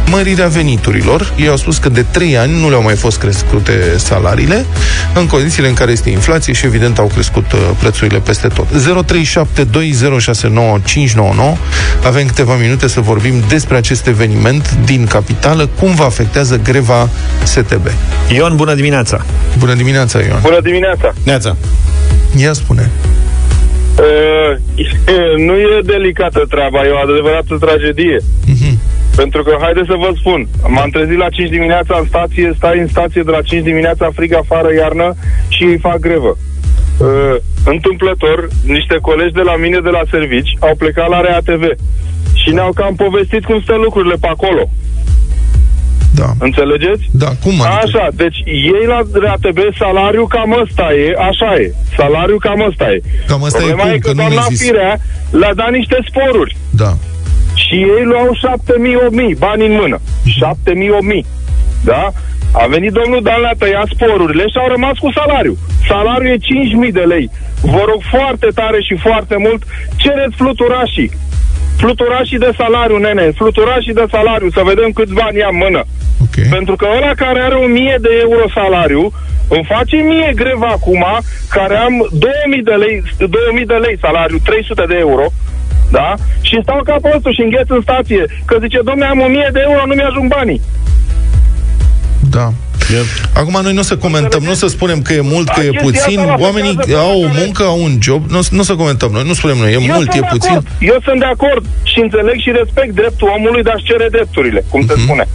mărirea 0.10 0.48
veniturilor. 0.48 1.34
Ei 1.36 1.48
au 1.48 1.58
spus 1.58 1.78
că 1.78 1.90
de 1.90 2.06
3 2.12 2.38
ani 2.38 2.60
nu 2.60 2.70
le-au 2.70 2.82
mai 2.82 2.96
fost 2.96 3.18
crescute 3.18 3.94
salariile, 3.98 4.66
în 5.14 5.26
condițiile 5.26 5.68
în 5.68 5.74
care 5.74 5.92
este 5.92 6.10
inflație 6.10 6.54
și 6.54 6.66
evident 6.66 6.98
au 6.98 7.12
crescut 7.14 7.52
uh, 7.52 7.60
prețurile 7.80 8.20
peste 8.20 8.48
tot. 8.48 8.68
0372069599 8.68 8.74
Avem 12.06 12.28
câteva 12.28 12.56
minute 12.56 12.88
să 12.88 13.00
vorbim 13.00 13.44
despre 13.48 13.78
acest 13.78 14.08
eveniment 14.08 14.78
din 14.86 15.06
capitală, 15.06 15.70
cum 15.80 15.96
vă 15.96 16.04
afectează 16.04 16.58
greva 16.70 17.10
STB. 17.44 17.86
Ion, 18.36 18.56
bună 18.56 18.74
dimineața! 18.74 19.18
Bună 19.58 19.74
dimineața, 19.74 20.20
Ion. 20.20 20.40
Bună 20.42 20.62
dimineața! 20.62 21.14
Neața. 21.24 21.56
Ia 22.44 22.54
spune. 22.54 22.92
Uh, 24.00 24.52
nu 25.48 25.54
e 25.54 25.80
delicată 25.84 26.46
treaba, 26.50 26.86
e 26.86 26.90
o 26.90 27.04
adevărată 27.08 27.58
tragedie. 27.60 28.18
Mhm. 28.46 28.80
Pentru 29.16 29.44
că, 29.44 29.58
haideți 29.62 29.88
să 29.88 29.96
vă 30.06 30.12
spun, 30.20 30.48
m-am 30.68 30.90
trezit 30.90 31.18
la 31.18 31.30
5 31.30 31.50
dimineața 31.50 31.98
în 32.00 32.06
stație, 32.08 32.54
stai 32.58 32.80
în 32.80 32.88
stație 32.88 33.22
de 33.26 33.32
la 33.32 33.42
5 33.42 33.64
dimineața, 33.64 34.10
frig 34.16 34.34
afară, 34.34 34.70
iarnă 34.74 35.16
și 35.48 35.64
îi 35.64 35.78
fac 35.78 36.00
grevă. 36.00 36.38
Uh, 36.98 37.36
întâmplător, 37.66 38.48
niște 38.66 38.98
colegi 39.02 39.34
de 39.40 39.42
la 39.42 39.56
mine 39.56 39.80
de 39.80 39.90
la 39.90 40.04
servici 40.12 40.56
au 40.60 40.76
plecat 40.76 41.10
la 41.10 41.22
ReaTV 41.22 41.64
și 42.42 42.50
ne-au 42.54 42.72
cam 42.72 42.96
povestit 42.96 43.44
cum 43.46 43.62
stă 43.62 43.76
lucrurile 43.76 44.16
pe 44.20 44.28
acolo. 44.28 44.70
Da. 46.22 46.30
Înțelegeți? 46.48 47.04
Da, 47.24 47.30
cum 47.44 47.56
adică? 47.62 47.80
Așa, 47.84 48.06
deci 48.24 48.40
ei 48.46 48.86
la 48.94 49.00
RATB 49.26 49.60
salariul 49.82 50.28
cam 50.28 50.52
ăsta 50.64 50.88
e, 51.04 51.08
așa 51.30 51.50
e. 51.64 51.74
Salariul 51.98 52.40
cam 52.40 52.60
ăsta 52.70 52.86
e. 52.96 52.98
Cam 53.28 53.42
ăsta 53.48 53.58
e 53.58 53.66
Problema 53.66 53.84
cum? 53.84 53.92
e 53.94 53.98
că 53.98 54.08
Că 54.08 54.14
nu 54.14 54.20
doamna 54.22 54.36
le-ai 54.36 54.48
zis. 54.54 54.62
Firea 54.66 54.94
le-a 55.42 55.54
dat 55.62 55.72
niște 55.80 55.98
sporuri. 56.10 56.56
Da. 56.84 56.92
Și 57.64 57.76
ei 57.96 58.04
luau 58.12 58.30
7.000-8.000 58.46 59.38
bani 59.46 59.66
în 59.70 59.74
mână. 59.82 59.98
7.000-8.000. 60.00 61.26
Da? 61.92 62.04
A 62.62 62.66
venit 62.76 62.92
domnul 63.00 63.22
Dan 63.28 63.40
le-a 63.42 63.56
tăiat 63.64 63.88
sporurile 63.94 64.44
și 64.52 64.58
au 64.64 64.68
rămas 64.76 64.96
cu 65.04 65.10
salariu. 65.20 65.56
Salariul 65.92 66.32
e 66.36 66.88
5.000 66.88 66.92
de 67.00 67.06
lei. 67.14 67.30
Vă 67.62 67.84
rog 67.90 68.02
foarte 68.16 68.48
tare 68.60 68.80
și 68.88 68.96
foarte 69.08 69.36
mult, 69.46 69.62
cereți 70.04 70.36
fluturașii. 70.42 71.12
Fluturașii 71.78 72.38
de 72.46 72.52
salariu, 72.58 72.98
nene, 72.98 73.32
fluturașii 73.36 73.94
de 73.94 74.06
salariu, 74.12 74.50
să 74.50 74.62
vedem 74.66 74.90
câți 74.92 75.14
bani 75.14 75.38
ia 75.38 75.50
în 75.52 75.58
mână. 75.58 75.82
Ok. 76.26 76.36
Pentru 76.50 76.76
că 76.76 76.86
ăla 76.96 77.14
care 77.24 77.40
are 77.42 77.56
1000 77.56 77.98
de 78.02 78.10
euro 78.22 78.46
salariu, 78.54 79.04
îmi 79.50 79.68
face 79.74 79.96
mie 79.96 80.32
greva 80.36 80.68
acum, 80.68 81.06
care 81.50 81.76
am 81.76 81.94
2000 82.12 82.64
de 82.64 82.76
lei, 82.84 83.04
2000 83.18 83.66
de 83.66 83.74
lei 83.74 83.98
salariu, 84.02 84.38
300 84.38 84.86
de 84.88 84.98
euro, 84.98 85.26
da? 85.92 86.14
Și 86.42 86.60
stau 86.62 86.82
ca 86.84 86.96
prostul 87.02 87.34
și 87.34 87.42
îngheț 87.42 87.68
în 87.70 87.82
stație, 87.82 88.26
că 88.46 88.58
zice, 88.62 88.80
domne, 88.84 89.06
am 89.06 89.20
1000 89.20 89.50
de 89.54 89.62
euro, 89.68 89.82
nu 89.86 89.94
mi-ajung 89.94 90.28
banii. 90.38 90.62
Da. 92.30 92.54
Acum 93.34 93.60
noi 93.64 93.74
nu 93.74 93.80
o 93.80 93.84
să 93.84 93.98
comentăm, 93.98 94.44
nu 94.44 94.52
o 94.52 94.54
să 94.54 94.68
spunem 94.68 95.02
că 95.02 95.14
e 95.14 95.22
mult, 95.22 95.48
că 95.48 95.54
Da, 95.62 95.64
e 95.66 95.70
chestia 95.70 95.82
puțin. 96.04 96.20
asta 96.20 96.32
la 96.32 96.44
Oamenii 96.46 96.70
afectează 96.70 97.02
au 97.02 97.12
o 97.12 97.20
fiecare- 97.20 97.40
muncă, 97.44 97.64
au 97.64 97.84
un 97.84 97.98
job. 98.02 98.22
Nu, 98.30 98.38
o- 98.38 98.42
nu 98.52 98.60
o 98.60 98.64
să 98.64 98.76
comentăm 98.76 99.10
noi, 99.12 99.24
nu 99.26 99.34
spunem 99.34 99.58
noi, 99.58 99.70
e 99.70 99.74
Eu 99.74 99.82
mult, 99.82 99.94
sunt 99.96 100.14
e 100.14 100.20
de 100.20 100.26
puțin. 100.30 100.50
Acord. 100.50 100.68
Eu 100.80 100.98
sunt 101.04 101.20
de 101.20 101.26
acord 101.26 101.64
și 101.84 102.00
înțeleg 102.00 102.38
și 102.46 102.52
respect 102.62 102.94
dreptul 102.96 103.28
omului 103.38 103.64
de 103.64 103.70
a-și 103.70 103.84
cere 103.84 104.08
drepturile, 104.12 104.64
cum 104.70 104.80
Mhm. 104.82 104.90
se 104.90 105.02
spune. 105.04 105.28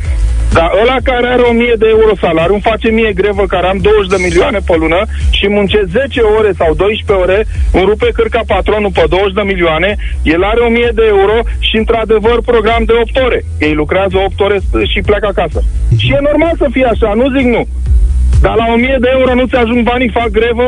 Dar 0.57 0.71
ăla 0.83 0.97
care 1.11 1.27
are 1.35 1.43
1000 1.43 1.75
de 1.83 1.89
euro 1.97 2.13
salariu 2.25 2.55
îmi 2.55 2.69
face 2.71 2.89
mie 2.99 3.13
grevă 3.21 3.45
care 3.55 3.67
am 3.67 3.79
20 3.81 4.11
de 4.15 4.23
milioane 4.27 4.59
pe 4.69 4.75
lună 4.83 5.01
și 5.39 5.47
muncesc 5.49 5.89
10 5.99 6.21
ore 6.39 6.51
sau 6.61 6.71
12 6.75 7.25
ore, 7.25 7.39
îmi 7.77 7.89
rupe 7.91 8.09
cârca 8.19 8.43
patronul 8.47 8.93
pe 8.99 9.05
20 9.09 9.35
de 9.39 9.45
milioane, 9.53 9.91
el 10.35 10.43
are 10.51 10.61
1000 10.61 10.91
de 11.01 11.07
euro 11.17 11.37
și 11.69 11.77
într-adevăr 11.83 12.39
program 12.51 12.83
de 12.91 12.95
8 13.03 13.17
ore. 13.27 13.41
Ei 13.67 13.75
lucrează 13.83 14.17
8 14.17 14.41
ore 14.47 14.59
și 14.93 15.01
pleacă 15.09 15.27
acasă. 15.31 15.61
Și 16.03 16.13
e 16.17 16.29
normal 16.31 16.55
să 16.63 16.67
fie 16.75 16.87
așa, 16.93 17.11
nu 17.21 17.27
zic 17.37 17.47
nu. 17.57 17.63
Dar 18.45 18.55
la 18.63 18.67
1000 18.73 18.97
de 19.01 19.11
euro 19.17 19.33
nu 19.35 19.45
ți 19.51 19.57
ajung 19.63 19.83
banii, 19.91 20.17
fac 20.19 20.31
grevă, 20.39 20.67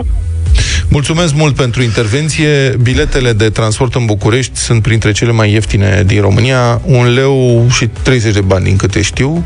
Mulțumesc 0.89 1.35
mult 1.35 1.55
pentru 1.55 1.83
intervenție. 1.83 2.77
Biletele 2.83 3.33
de 3.33 3.51
transport 3.51 3.95
în 3.95 4.05
București 4.05 4.57
sunt 4.57 4.83
printre 4.83 5.13
cele 5.13 5.31
mai 5.31 5.53
ieftine 5.53 6.03
din 6.07 6.21
România. 6.21 6.81
Un 6.85 7.13
leu 7.15 7.67
și 7.71 7.89
30 8.03 8.35
de 8.35 8.41
bani, 8.41 8.65
din 8.65 8.77
câte 8.77 9.03
știu. 9.03 9.45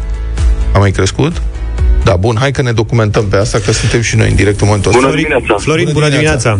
A 0.74 0.78
mai 0.78 0.90
crescut? 0.98 1.34
Da, 2.08 2.14
bun, 2.24 2.34
hai 2.42 2.50
că 2.56 2.62
ne 2.62 2.72
documentăm 2.82 3.24
pe 3.32 3.36
asta, 3.44 3.58
că 3.64 3.70
suntem 3.80 4.00
și 4.08 4.14
noi 4.20 4.28
în 4.32 4.36
direct 4.42 4.58
în 4.62 4.66
momentul 4.70 4.90
ăsta. 4.90 5.00
Bună 5.06 5.14
dimineața. 5.22 5.52
Florin, 5.64 5.88
bună 5.98 6.08
dimineața! 6.16 6.50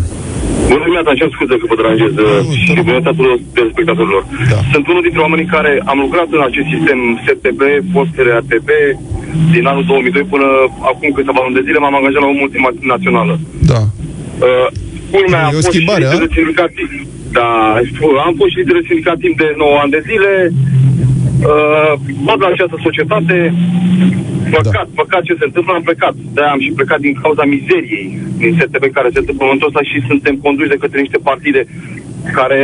Bună 0.72 0.84
dimineața, 0.88 1.10
cer 1.20 1.28
scuze 1.36 1.54
că 1.60 1.64
vă 1.70 1.76
deranjez 1.80 2.12
uh, 2.16 2.38
Nu, 2.48 2.52
și 2.60 2.64
te 2.68 2.72
rog. 2.78 2.84
bună 2.86 2.86
dimineața 2.86 3.10
tuturor 3.16 3.36
telespectatorilor. 3.58 4.22
Da. 4.52 4.58
Sunt 4.72 4.84
unul 4.92 5.02
dintre 5.06 5.20
oamenii 5.26 5.48
care 5.56 5.72
am 5.92 5.98
lucrat 6.04 6.28
în 6.36 6.42
acest 6.48 6.68
sistem 6.74 6.98
STB, 7.26 7.60
fost 7.96 8.14
RATB, 8.28 8.68
din 9.54 9.64
anul 9.72 9.84
2002 9.92 10.32
până 10.34 10.48
acum 10.90 11.08
câteva 11.18 11.40
luni 11.44 11.56
de 11.58 11.66
zile 11.66 11.78
m-am 11.82 11.96
angajat 11.98 12.22
la 12.24 12.30
o 12.32 12.36
multinațională. 12.42 13.34
Da. 13.72 13.80
Uh, 14.46 14.66
culmea 15.14 15.42
E 15.46 15.48
a 15.48 15.54
o 15.54 15.58
fost 15.58 15.70
schimbare, 15.72 16.02
și 16.04 16.08
a? 16.08 16.12
lider 16.12 16.26
de 16.26 16.34
sindicat. 16.38 16.70
Da, 17.38 17.48
am 18.28 18.34
fost 18.40 18.50
și 18.52 18.58
lider 18.60 18.76
de 18.80 18.88
sindicat 18.90 19.16
timp 19.24 19.36
de 19.42 19.48
9 19.56 19.76
ani 19.82 19.92
de 19.96 20.00
zile. 20.10 20.32
Uh, 21.40 21.92
văd 22.28 22.38
la 22.44 22.48
această 22.52 22.76
societate 22.86 23.36
Păcat, 24.50 24.72
da. 24.72 24.84
păcat 25.00 25.22
ce 25.28 25.34
se 25.40 25.44
întâmplă, 25.48 25.72
am 25.74 25.82
plecat. 25.90 26.14
de 26.36 26.40
am 26.54 26.60
și 26.64 26.70
plecat 26.78 27.00
din 27.06 27.14
cauza 27.22 27.44
mizeriei 27.54 28.06
din 28.40 28.50
STB 28.60 28.84
care 28.98 29.08
se 29.14 29.18
întâmplă 29.22 29.42
în 29.44 29.48
momentul 29.50 29.68
ăsta 29.70 29.82
și 29.90 30.06
suntem 30.10 30.34
conduși 30.46 30.72
de 30.74 30.82
către 30.84 30.98
niște 31.00 31.18
partide 31.30 31.60
care... 32.38 32.60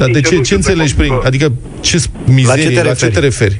Dar 0.00 0.08
de 0.16 0.20
sincer, 0.20 0.30
ce, 0.30 0.34
nu 0.36 0.42
ce 0.42 0.48
știu 0.50 0.56
înțelegi 0.60 0.94
pe- 0.94 1.00
prin... 1.02 1.12
Adică 1.30 1.46
ce 1.88 1.96
s- 2.02 2.10
mizerie, 2.38 2.68
te 2.76 2.82
la 2.82 2.94
ce 2.94 3.04
referi? 3.04 3.12
te 3.16 3.20
referi? 3.28 3.56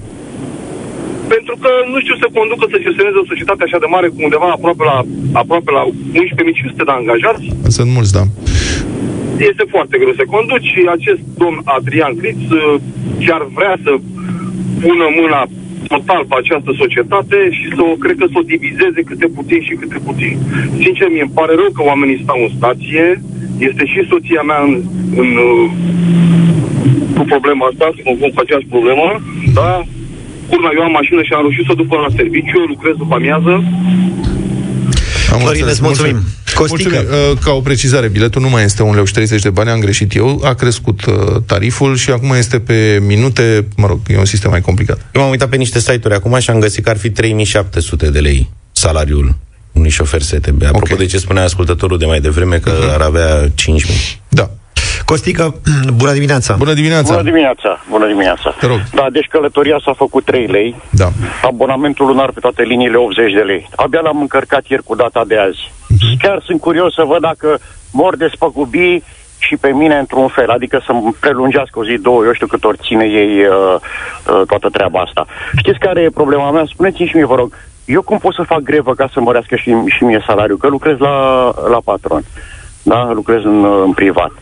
Pentru 1.35 1.55
că 1.63 1.71
nu 1.93 1.99
știu 2.05 2.17
să 2.23 2.27
conducă 2.39 2.65
să 2.73 2.77
gestioneze 2.87 3.17
o 3.23 3.31
societate 3.33 3.63
așa 3.67 3.79
de 3.85 3.89
mare 3.95 4.09
cu 4.13 4.19
undeva 4.27 4.49
aproape 4.59 4.83
la, 4.91 4.97
aproape 5.43 5.71
la 5.79 5.83
11.500 5.87 6.89
de 6.89 6.95
angajați. 7.01 7.45
Sunt 7.77 7.89
mulți, 7.97 8.13
da. 8.19 8.25
Este 9.49 9.65
foarte 9.75 9.97
greu 10.01 10.15
să 10.21 10.25
conduci 10.35 10.71
și 10.75 10.81
acest 10.97 11.23
domn 11.43 11.59
Adrian 11.77 12.15
Criț 12.21 12.43
uh, 12.51 12.75
chiar 13.27 13.43
vrea 13.59 13.75
să 13.85 13.93
pună 14.83 15.07
mâna 15.21 15.41
total 15.95 16.23
pe 16.29 16.37
această 16.39 16.71
societate 16.83 17.39
și 17.59 17.67
să 17.77 17.83
o, 17.91 17.93
cred 18.03 18.17
că 18.21 18.27
să 18.33 18.39
o 18.41 18.49
divizeze 18.55 19.01
câte 19.11 19.27
puțin 19.39 19.61
și 19.69 19.75
câte 19.81 19.99
puțin. 20.09 20.35
Sincer, 20.85 21.07
mi 21.11 21.25
îmi 21.25 21.37
pare 21.39 21.53
rău 21.61 21.71
că 21.77 21.83
oamenii 21.91 22.23
stau 22.25 22.39
în 22.43 22.53
stație, 22.59 23.07
este 23.69 23.85
și 23.93 24.09
soția 24.13 24.43
mea 24.51 24.61
în, 24.69 24.73
în, 25.23 25.29
uh, 25.49 25.65
cu 27.17 27.23
problema 27.33 27.65
asta, 27.71 27.87
se 27.97 28.03
confrunt 28.09 28.33
cu 28.35 28.41
aceeași 28.43 28.73
problemă, 28.75 29.07
da? 29.59 29.71
Urna, 30.55 30.71
eu 30.79 30.85
am 30.89 30.95
mașină 31.01 31.21
și 31.23 31.33
am 31.33 31.45
reușit 31.47 31.65
să 31.67 31.73
o 31.75 31.79
duc 31.81 31.89
până 31.93 32.03
la 32.07 32.17
serviciu, 32.21 32.57
eu 32.63 32.73
lucrez 32.75 32.95
după 33.03 33.15
amiază, 33.21 33.53
Am 35.35 35.39
Florin, 35.43 35.63
înțeles. 35.65 35.73
îți 35.77 35.87
mulțumim. 35.89 36.19
Costică. 36.69 36.89
Mulțumim. 36.95 37.31
Uh, 37.31 37.39
Ca 37.45 37.53
o 37.53 37.61
precizare, 37.61 38.09
biletul 38.09 38.43
nu 38.43 38.49
mai 38.49 38.65
este 38.65 38.83
1 38.83 38.95
leu 38.95 39.05
și 39.05 39.13
30 39.13 39.43
de 39.43 39.51
bani, 39.51 39.71
am 39.71 39.81
greșit 39.81 40.15
eu, 40.15 40.41
a 40.45 40.55
crescut 40.55 41.05
uh, 41.05 41.15
tariful 41.47 41.97
și 41.97 42.11
acum 42.11 42.33
este 42.33 42.61
pe 42.61 43.03
minute, 43.07 43.67
mă 43.77 43.87
rog, 43.87 44.01
e 44.07 44.19
un 44.19 44.25
sistem 44.25 44.51
mai 44.51 44.61
complicat. 44.61 44.99
Eu 45.15 45.21
m-am 45.21 45.31
uitat 45.31 45.49
pe 45.49 45.57
niște 45.57 45.79
site-uri 45.79 46.15
acum 46.15 46.39
și 46.39 46.51
am 46.51 46.59
găsit 46.61 46.85
că 46.85 46.91
ar 46.91 46.97
fi 46.99 47.11
3700 47.11 48.11
de 48.11 48.19
lei 48.19 48.51
salariul 48.73 49.35
unui 49.73 49.91
șofer 49.91 50.23
STB. 50.23 50.63
Apropo 50.65 50.93
Ok. 50.93 50.99
de 50.99 51.07
ce 51.07 51.19
spunea 51.19 51.43
ascultătorul 51.43 51.99
de 51.99 52.05
mai 52.05 52.21
devreme 52.21 52.57
că 52.59 52.73
ar 52.93 53.01
avea 53.01 53.49
5000. 53.55 53.97
Da. 54.29 54.51
Costică, 55.11 55.55
bună 55.95 56.13
dimineața! 56.13 56.55
Bună 56.59 56.73
dimineața! 56.73 57.13
Bună 57.15 57.23
dimineața, 57.31 57.81
bună 57.91 58.07
dimineața. 58.07 58.55
Te 58.61 58.67
rog. 58.67 58.81
Da, 58.95 59.07
deci 59.13 59.27
călătoria 59.27 59.79
s-a 59.85 59.93
făcut 59.93 60.25
3 60.25 60.47
lei, 60.47 60.77
Da. 60.91 61.09
abonamentul 61.43 62.07
lunar 62.07 62.31
pe 62.31 62.41
toate 62.41 62.63
liniile 62.63 62.97
80 62.97 63.33
de 63.33 63.41
lei. 63.41 63.69
Abia 63.77 64.01
l-am 64.01 64.21
încărcat 64.21 64.67
ieri 64.67 64.83
cu 64.83 64.95
data 64.95 65.25
de 65.27 65.37
azi. 65.39 65.73
Mhm. 65.89 66.17
Chiar 66.23 66.43
sunt 66.45 66.61
curios 66.61 66.95
să 66.95 67.03
văd 67.07 67.21
dacă 67.21 67.59
mor 67.93 68.17
de 68.17 68.29
spăgubii 68.35 69.03
și 69.39 69.57
pe 69.57 69.69
mine 69.69 69.97
într-un 69.99 70.29
fel, 70.29 70.49
adică 70.51 70.83
să-mi 70.87 71.17
prelungească 71.21 71.79
o 71.79 71.85
zi, 71.85 71.95
două, 71.99 72.25
eu 72.25 72.33
știu 72.33 72.47
cât 72.47 72.65
ori 72.65 72.79
ține 72.87 73.05
ei 73.05 73.33
uh, 73.41 73.75
uh, 73.75 74.43
toată 74.47 74.69
treaba 74.69 75.01
asta. 75.01 75.27
Știți 75.57 75.79
care 75.79 76.01
e 76.01 76.11
problema 76.11 76.51
mea? 76.51 76.65
Spuneți-mi 76.67 77.09
și 77.09 77.17
mie, 77.17 77.27
vă 77.27 77.35
rog, 77.35 77.55
eu 77.85 78.03
cum 78.03 78.19
pot 78.19 78.35
să 78.35 78.43
fac 78.43 78.61
grevă 78.61 78.95
ca 78.95 79.09
să 79.13 79.21
mărească 79.21 79.57
și, 79.57 79.75
și 79.87 80.05
mie 80.05 80.25
salariul? 80.27 80.59
Că 80.59 80.69
lucrez 80.69 80.97
la, 80.99 81.45
la 81.71 81.81
patron, 81.85 82.23
da? 82.83 83.11
Lucrez 83.13 83.45
în, 83.45 83.65
uh, 83.65 83.83
în 83.85 83.93
privat. 83.93 84.33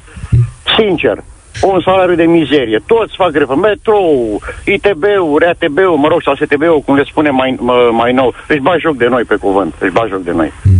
Sincer, 0.78 1.16
un 1.62 1.80
salariu 1.80 2.14
de 2.14 2.24
mizerie. 2.24 2.82
Toți 2.86 3.16
fac 3.16 3.30
grevă. 3.30 3.54
Metrou, 3.54 4.40
ITB-ul, 4.64 5.38
RATB-ul, 5.44 5.96
mă 5.96 6.08
rog, 6.08 6.22
sau 6.22 6.34
STB-ul, 6.34 6.80
cum 6.80 6.94
le 6.96 7.04
spune 7.04 7.30
mai, 7.30 7.56
mă- 7.60 7.90
mai 7.92 8.12
nou. 8.12 8.34
Își 8.48 8.60
bagi 8.60 8.80
joc 8.80 8.96
de 8.96 9.06
noi 9.06 9.22
pe 9.22 9.36
cuvânt. 9.36 9.74
Își 9.78 9.92
bagi 9.92 10.10
joc 10.10 10.22
de 10.22 10.32
noi. 10.32 10.52
Bă, 10.64 10.70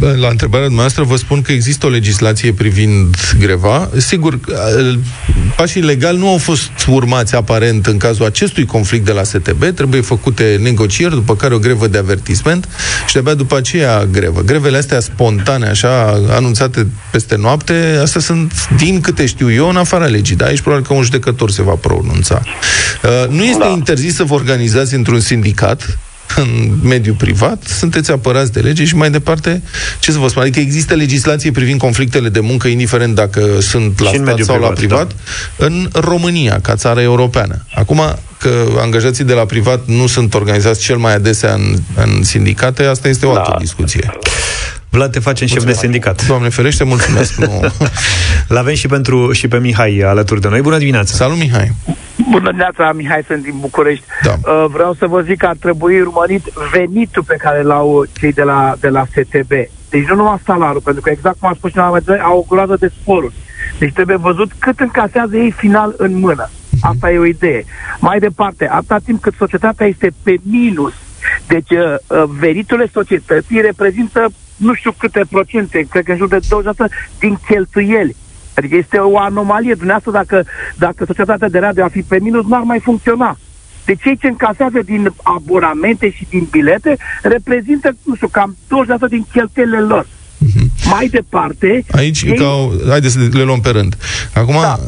La 0.00 0.28
întrebarea 0.28 0.66
dumneavoastră 0.66 1.02
vă 1.02 1.16
spun 1.16 1.42
că 1.42 1.52
există 1.52 1.86
o 1.86 1.88
legislație 1.88 2.52
privind 2.52 3.16
greva. 3.38 3.88
Sigur, 3.96 4.34
eh, 4.34 4.98
pașii 5.56 5.80
legali 5.80 6.18
nu 6.18 6.28
au 6.28 6.38
fost 6.38 6.70
urmați 6.86 7.34
aparent 7.34 7.86
în 7.86 7.96
cazul 7.96 8.24
acestui 8.24 8.64
conflict 8.66 9.04
de 9.04 9.12
la 9.12 9.22
STB. 9.22 9.64
Trebuie 9.74 10.00
făcute 10.00 10.58
negocieri, 10.62 11.14
după 11.14 11.36
care 11.36 11.54
o 11.54 11.58
grevă 11.58 11.86
de 11.86 11.98
avertisment 11.98 12.68
și 13.06 13.12
de-abia 13.12 13.34
după 13.34 13.56
aceea 13.56 14.04
grevă. 14.04 14.40
Grevele 14.40 14.76
astea 14.76 15.00
spontane, 15.00 15.66
așa, 15.66 16.22
anunțate 16.30 16.86
peste 17.10 17.36
noapte, 17.36 17.98
astea 18.02 18.20
sunt, 18.20 18.52
din 18.76 19.00
câte 19.00 19.26
știu 19.26 19.52
eu, 19.52 19.68
în 19.68 19.76
afara 19.76 20.04
legii. 20.06 20.36
Da? 20.36 20.44
Aici 20.44 20.60
probabil 20.60 20.86
că 20.86 20.94
un 20.94 21.02
judecător 21.02 21.50
se 21.50 21.62
va 21.62 21.74
pronunța. 21.74 22.42
Uh, 23.02 23.28
Nu 23.28 23.44
este 23.44 23.58
Da. 23.58 23.68
interzis 23.68 24.14
să 24.14 24.24
vă 24.24 24.34
organizați 24.34 24.94
într-un 24.94 25.20
sindicat, 25.20 25.98
în 26.36 26.70
mediul 26.82 27.14
privat, 27.14 27.62
sunteți 27.66 28.10
apărați 28.10 28.52
de 28.52 28.60
lege 28.60 28.84
și 28.84 28.96
mai 28.96 29.10
departe, 29.10 29.62
ce 29.98 30.12
să 30.12 30.18
vă 30.18 30.28
spun, 30.28 30.42
adică 30.42 30.60
există 30.60 30.94
legislație 30.94 31.50
privind 31.50 31.78
conflictele 31.80 32.28
de 32.28 32.40
muncă, 32.40 32.68
indiferent 32.68 33.14
dacă 33.14 33.60
sunt 33.60 34.00
la 34.00 34.08
Și 34.08 34.16
în 34.16 34.22
stat 34.22 34.36
mediul 34.36 34.46
sau 34.46 34.60
la 34.60 34.68
privat, 34.68 35.06
privat, 35.06 35.70
în 35.70 35.88
România, 35.92 36.58
ca 36.62 36.74
țară 36.74 37.00
europeană. 37.00 37.64
Acum, 37.74 38.00
că 38.38 38.66
angajații 38.80 39.24
de 39.24 39.32
la 39.32 39.44
privat 39.44 39.80
nu 39.86 40.06
sunt 40.06 40.34
organizați 40.34 40.80
cel 40.80 40.96
mai 40.96 41.14
adesea 41.14 41.52
în, 41.52 41.76
în 41.94 42.22
sindicate, 42.22 42.84
asta 42.84 43.08
este 43.08 43.26
o 43.26 43.30
altă 43.30 43.50
Da. 43.50 43.58
discuție. 43.58 44.18
Vlad, 44.90 45.12
te 45.12 45.20
facem 45.20 45.46
șef 45.46 45.64
de 45.64 45.72
sindicat. 45.72 46.26
Doamne 46.26 46.48
ferește, 46.48 46.84
mulțumesc. 46.84 47.34
Nu. 47.34 47.60
L-avem 48.54 48.74
și, 48.74 48.86
pentru, 48.86 49.32
și 49.32 49.48
pe 49.48 49.58
Mihai 49.58 49.98
alături 49.98 50.40
de 50.40 50.48
noi. 50.48 50.60
Bună 50.60 50.78
dimineața! 50.78 51.14
Salut, 51.14 51.38
Mihai. 51.38 51.72
Bună 52.30 52.50
dimineața, 52.50 52.92
Mihai, 52.92 53.22
sunt 53.26 53.42
din 53.42 53.54
București. 53.60 54.04
Da. 54.22 54.52
Uh, 54.52 54.64
vreau 54.72 54.94
să 54.94 55.06
vă 55.06 55.20
zic 55.20 55.36
că 55.36 55.46
ar 55.46 55.56
trebui 55.60 56.00
urmărit 56.00 56.44
venitul 56.72 57.22
pe 57.22 57.36
care 57.38 57.62
l-au 57.62 58.04
cei 58.18 58.32
de 58.32 58.42
la, 58.42 58.74
de 58.80 58.88
la 58.88 59.04
STB. 59.10 59.50
Deci 59.90 60.06
nu 60.08 60.14
numai 60.14 60.40
salariul, 60.44 60.80
pentru 60.80 61.02
că 61.02 61.10
exact 61.10 61.36
cum 61.38 61.48
am 61.48 61.54
spus 61.54 61.70
și 61.70 61.76
la 61.76 61.88
mai 61.88 62.02
au 62.22 62.38
o 62.38 62.54
groază 62.54 62.76
de 62.80 62.92
sporuri. 63.00 63.34
Deci 63.78 63.92
trebuie 63.92 64.16
văzut 64.16 64.50
cât 64.58 64.80
încasează 64.80 65.36
ei 65.36 65.50
final 65.50 65.94
în 65.96 66.18
mână. 66.18 66.50
Asta 66.80 67.10
e 67.10 67.18
o 67.18 67.24
idee. 67.24 67.64
Mai 67.98 68.18
departe, 68.18 68.68
atâta 68.72 68.98
timp 69.04 69.20
cât 69.20 69.34
societatea 69.38 69.86
este 69.86 70.10
pe 70.22 70.36
minus, 70.42 70.92
deci 71.46 71.70
uh, 71.70 71.94
uh, 72.06 72.22
veniturile 72.38 72.90
societății 72.92 73.60
reprezintă 73.60 74.28
nu 74.58 74.74
știu 74.74 74.92
câte 74.98 75.22
procente, 75.30 75.86
cred 75.90 76.04
că 76.04 76.10
în 76.10 76.16
jur 76.16 76.28
de 76.28 76.38
20% 76.38 76.40
din 77.18 77.38
cheltuieli. 77.48 78.16
Adică 78.54 78.76
este 78.76 78.96
o 78.96 79.18
anomalie. 79.18 79.74
Dumneavoastră, 79.74 80.10
dacă, 80.12 80.44
dacă 80.78 81.04
societatea 81.04 81.48
de 81.48 81.58
radio 81.58 81.84
ar 81.84 81.90
fi 81.90 82.02
pe 82.02 82.18
minus, 82.20 82.46
n-ar 82.46 82.62
mai 82.62 82.80
funcționa. 82.80 83.38
Deci 83.84 84.02
cei 84.02 84.16
ce 84.16 84.26
încasează 84.26 84.80
din 84.84 85.12
abonamente 85.22 86.10
și 86.10 86.26
din 86.30 86.46
bilete 86.50 86.96
reprezintă, 87.22 87.96
nu 88.04 88.14
știu, 88.14 88.28
cam 88.28 88.56
20% 89.06 89.08
din 89.08 89.26
cheltuielile 89.32 89.80
lor. 89.80 90.06
Mai 90.84 91.08
departe... 91.08 91.84
Aici, 91.90 92.22
ei- 92.22 92.34
ca 92.36 92.44
o, 92.44 92.70
haideți 92.88 93.12
să 93.12 93.28
le 93.32 93.42
luăm 93.42 93.60
pe 93.60 93.70
rând. 93.70 93.96
Acum, 94.34 94.54
da. 94.60 94.78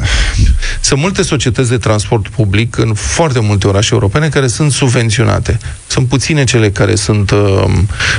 Da. 0.91 0.97
sunt 0.97 1.01
multe 1.01 1.23
societăți 1.23 1.71
de 1.71 1.77
transport 1.77 2.29
public 2.29 2.77
în 2.77 2.95
foarte 2.95 3.41
multe 3.41 3.67
orașe 3.67 3.95
europene 3.95 4.29
care 4.29 4.47
sunt 4.47 4.73
subvenționate. 4.73 5.59
Sunt 5.87 6.09
puține 6.09 6.45
cele 6.45 6.71
care 6.71 6.95
sunt 6.95 7.31
uh, 7.31 7.65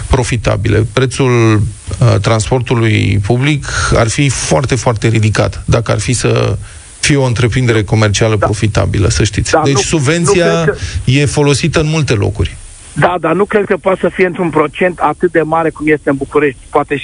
profitabile. 0.08 0.86
Prețul 0.94 1.56
uh, 1.56 2.16
transportului 2.22 3.20
public 3.26 3.66
ar 3.96 4.08
fi 4.08 4.30
foarte, 4.30 4.76
foarte 4.76 5.08
ridicat 5.08 5.64
dacă 5.66 5.92
ar 5.92 6.00
fi 6.00 6.14
să 6.14 6.58
fie 7.00 7.16
o 7.16 7.24
întreprindere 7.26 7.84
comercială 7.84 8.36
da. 8.36 8.46
profitabilă, 8.46 9.10
să 9.10 9.24
știți. 9.24 9.52
Da, 9.52 9.62
deci 9.64 9.74
nu- 9.74 9.80
subvenția 9.80 10.54
nu 10.54 10.64
cred 10.64 10.78
e 11.04 11.26
folosită 11.26 11.80
în 11.80 11.88
multe 11.88 12.14
locuri. 12.14 12.56
Da, 12.94 13.16
dar 13.20 13.34
nu 13.34 13.46
cred 13.46 13.66
că 13.66 13.78
poate 13.78 14.00
să 14.02 14.10
fie 14.14 14.26
într-un 14.26 14.50
procent 14.50 15.00
atât 15.00 15.32
de 15.32 15.42
mare 15.42 15.70
cum 15.70 15.88
este 15.88 16.10
în 16.10 16.16
București. 16.16 16.60
Poate 16.70 16.96
70%, 16.96 17.00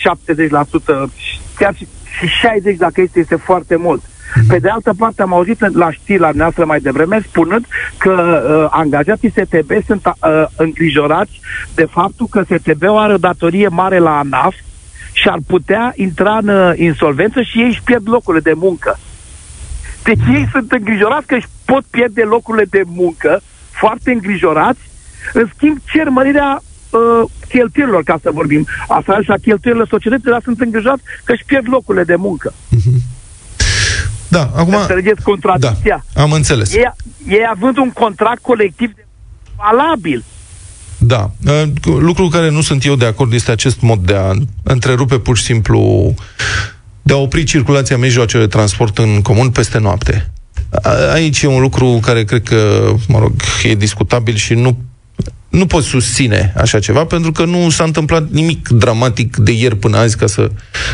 chiar 1.56 1.76
și 1.76 1.88
și 2.20 2.28
60% 2.74 2.78
dacă 2.78 3.02
este, 3.02 3.20
este 3.20 3.36
foarte 3.36 3.76
mult. 3.76 4.04
Pe 4.48 4.60
de 4.60 4.70
altă 4.70 4.94
parte, 4.98 5.22
am 5.22 5.34
auzit 5.34 5.76
la 5.76 5.92
știri 5.92 6.20
la 6.20 6.32
noastră 6.34 6.66
mai 6.66 6.80
devreme 6.80 7.22
spunând 7.28 7.66
că 7.98 8.12
uh, 8.12 8.68
angajații 8.70 9.32
STB 9.32 9.72
sunt 9.86 10.06
uh, 10.06 10.46
îngrijorați 10.56 11.40
de 11.76 11.86
faptul 11.92 12.28
că 12.28 12.44
STB-ul 12.44 12.98
are 12.98 13.14
o 13.14 13.18
datorie 13.18 13.68
mare 13.68 13.98
la 13.98 14.18
ANAF 14.18 14.56
și 15.12 15.28
ar 15.28 15.40
putea 15.48 15.94
intra 15.96 16.38
în 16.42 16.48
uh, 16.48 16.72
insolvență 16.76 17.42
și 17.42 17.60
ei 17.60 17.68
își 17.68 17.82
pierd 17.84 18.10
locurile 18.10 18.42
de 18.42 18.54
muncă. 18.56 19.00
Deci 20.04 20.20
ei 20.34 20.48
sunt 20.52 20.72
îngrijorați 20.72 21.28
că 21.28 21.36
își 21.36 21.48
pot 21.66 21.84
pierde 21.90 22.22
locurile 22.22 22.66
de 22.70 22.82
muncă, 22.86 23.42
foarte 23.72 24.12
îngrijorați, 24.12 24.80
în 25.34 25.50
schimb 25.56 25.78
cer 25.92 26.10
mărirea 26.10 26.62
uh, 26.90 27.30
cheltuielilor, 27.48 28.04
ca 28.04 28.20
să 28.22 28.32
vorbim. 28.34 28.68
Asta 28.88 29.22
și 29.22 29.32
a 29.32 29.36
cheltuielilor 29.42 29.88
societății, 29.88 30.32
dar 30.32 30.42
sunt 30.44 30.60
îngrijorați 30.60 31.04
că 31.24 31.32
își 31.32 31.46
pierd 31.46 31.66
locurile 31.70 32.04
de 32.04 32.16
muncă. 32.16 32.54
Da, 34.28 34.52
acum... 34.56 34.74
Înțelegeți 34.74 35.22
contradicția? 35.24 36.06
Da, 36.14 36.22
am 36.22 36.32
înțeles. 36.32 36.74
Ei, 36.76 36.92
ei 37.28 37.46
având 37.56 37.78
un 37.78 37.92
contract 37.92 38.42
colectiv 38.42 38.92
valabil, 39.58 40.24
Da. 40.98 41.32
Uh, 41.48 41.64
Lucrul 41.84 42.26
cu 42.26 42.32
care 42.32 42.50
nu 42.50 42.62
sunt 42.62 42.86
eu 42.86 42.96
de 42.96 43.06
acord 43.06 43.34
este 43.34 43.52
acest 43.52 43.82
mod 43.82 44.00
de 44.00 44.16
a 44.16 44.32
întrerupe 44.64 45.18
pur 45.20 45.38
și 45.38 45.44
simplu 45.44 46.14
de 47.02 47.14
a 47.14 47.18
opri 47.18 47.44
circulația 47.44 47.98
mijloacelor 47.98 48.46
de 48.46 48.52
transport 48.56 48.98
în 48.98 49.22
comun 49.22 49.50
peste 49.50 49.78
noapte. 49.78 50.32
A- 50.84 51.12
Aici 51.14 51.42
e 51.42 51.48
un 51.48 51.62
lucru 51.62 52.00
care 52.02 52.24
cred 52.24 52.44
că, 52.44 52.92
mă 53.08 53.20
rog, 53.20 53.32
e 53.64 53.76
discutabil 53.76 54.36
și 54.36 54.54
nu 54.54 54.78
nu 55.50 55.66
pot 55.66 55.84
susține 55.84 56.54
așa 56.58 56.80
ceva, 56.80 57.06
pentru 57.06 57.32
că 57.32 57.46
nu 57.46 57.70
s-a 57.70 57.84
întâmplat 57.84 58.30
nimic 58.30 58.68
dramatic 58.68 59.38
de 59.38 59.52
ieri 59.52 59.76
până 59.76 59.98
azi 59.98 60.18
ca 60.18 60.26
să 60.26 60.50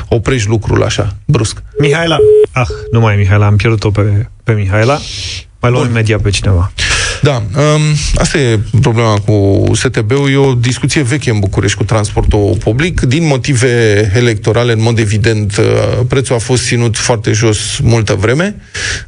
oprești 0.07 0.49
lucrul 0.49 0.83
așa, 0.83 1.15
brusc. 1.25 1.63
Mihaela. 1.79 2.17
Ah, 2.51 2.67
nu 2.91 2.99
mai 2.99 3.13
e 3.13 3.17
Mihaela, 3.17 3.45
am 3.45 3.55
pierdut-o 3.55 3.89
pe, 3.89 4.29
pe 4.43 4.53
Mihaela. 4.53 4.99
Mai 5.59 5.71
luăm 5.71 5.89
imediat 5.89 6.21
pe 6.21 6.29
cineva. 6.29 6.71
Da, 7.23 7.43
um, 7.57 7.81
asta 8.15 8.37
e 8.37 8.59
problema 8.81 9.13
cu 9.25 9.63
STB-ul. 9.73 10.31
E 10.31 10.37
o 10.37 10.53
discuție 10.53 11.01
veche 11.01 11.29
în 11.29 11.39
București 11.39 11.77
cu 11.77 11.83
transportul 11.83 12.57
public. 12.63 13.01
Din 13.01 13.27
motive 13.27 14.11
electorale, 14.15 14.71
în 14.71 14.81
mod 14.81 14.99
evident, 14.99 15.57
uh, 15.57 15.65
prețul 16.07 16.35
a 16.35 16.37
fost 16.37 16.63
ținut 16.63 16.97
foarte 16.97 17.31
jos 17.31 17.77
multă 17.83 18.13
vreme. 18.13 18.55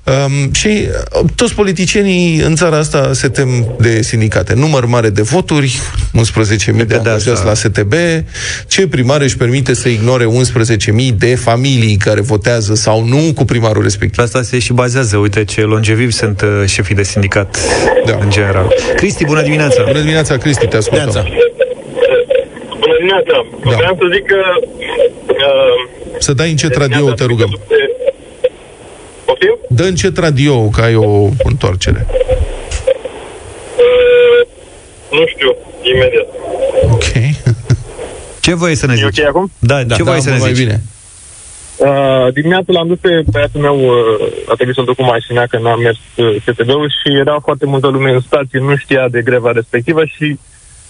Um, 0.04 0.54
și 0.54 0.68
uh, 0.68 1.30
toți 1.36 1.54
politicienii 1.54 2.40
în 2.40 2.56
țara 2.56 2.78
asta 2.78 3.14
se 3.14 3.28
tem 3.28 3.76
de 3.80 4.02
sindicate. 4.02 4.54
Număr 4.54 4.86
mare 4.86 5.10
de 5.10 5.22
voturi, 5.22 5.80
11.000 6.66 6.76
de 6.76 6.84
de 6.84 6.96
angajați 6.96 7.30
asta. 7.30 7.46
la 7.46 7.54
STB. 7.54 7.94
Ce 8.68 8.88
primar 8.88 9.22
își 9.22 9.38
permite 9.38 9.74
să 9.74 9.90
ignore 9.90 10.26
11.000 10.26 11.16
de 11.18 11.36
familii 11.36 11.98
care 11.98 12.22
votează 12.22 12.76
sau 12.76 13.06
nu 13.06 13.34
cu 13.36 13.46
primarul 13.46 13.84
respectiv? 13.84 14.16
Pe 14.16 14.22
asta 14.22 14.42
se 14.42 14.60
și 14.60 14.74
bazează. 14.74 15.18
Uite 15.18 15.44
ce 15.44 15.62
longevivi 15.62 16.12
sunt 16.12 16.42
uh, 16.42 16.64
șefii 16.66 16.96
de 16.96 17.04
sindicat 17.04 17.58
Da. 18.06 18.18
în 18.22 18.30
general. 18.30 18.74
Cristi, 18.96 19.26
bună 19.26 19.42
dimineața! 19.42 19.84
Bună 19.84 20.00
dimineața, 20.00 20.38
Cristi, 20.38 20.68
te 20.68 20.78
ascultăm. 20.78 21.06
Neața. 21.06 21.24
Bună 22.80 22.94
dimineața! 22.98 23.46
Da. 23.64 23.76
Vreau 23.76 23.96
să 24.00 24.06
zic 24.14 24.26
că... 24.26 24.42
Uh, 25.28 26.18
Să 26.20 26.34
dai 26.34 26.50
încet 26.50 26.76
radio, 26.76 27.12
te 27.14 27.24
rugăm. 27.26 27.60
Poftim? 29.26 29.58
Dă 29.70 29.84
încet 29.84 30.18
radio, 30.18 30.62
că 30.70 30.82
ai 30.82 30.96
o 30.96 31.30
întoarcere. 31.44 32.06
Uh, 33.78 34.48
nu 35.12 35.26
știu, 35.28 35.56
imediat. 35.82 36.28
Ok. 36.92 37.04
Ce 38.40 38.54
voie 38.56 38.76
să 38.76 38.86
ne 38.86 38.94
E 38.94 38.96
zici? 38.96 39.20
ok 39.20 39.26
acum? 39.28 39.52
Da, 39.60 39.84
ce 39.84 40.04
voie 40.04 40.22
să 40.22 40.30
ne 40.30 40.38
mai 40.38 40.54
zici? 40.54 40.64
bine. 40.66 40.82
Uh, 41.78 42.34
dimineața 42.34 42.72
l-am 42.72 42.88
dus 42.88 42.98
pe 43.00 43.24
băiatul 43.32 43.62
meu, 43.62 43.78
uh, 43.80 44.50
a 44.52 44.54
trebuit 44.54 44.76
să-l 44.76 44.86
duc 44.86 44.96
cu 44.96 45.04
mașina 45.04 45.46
că 45.46 45.58
n-am 45.58 45.80
mers 45.80 45.98
uh, 46.16 46.36
STB-ul 46.42 46.90
și 46.90 47.18
era 47.18 47.40
foarte 47.40 47.66
multă 47.66 47.88
lume 47.88 48.12
în 48.12 48.20
stație, 48.20 48.60
nu 48.60 48.76
știa 48.76 49.08
de 49.10 49.22
greva 49.22 49.52
respectivă 49.52 50.06
și 50.06 50.40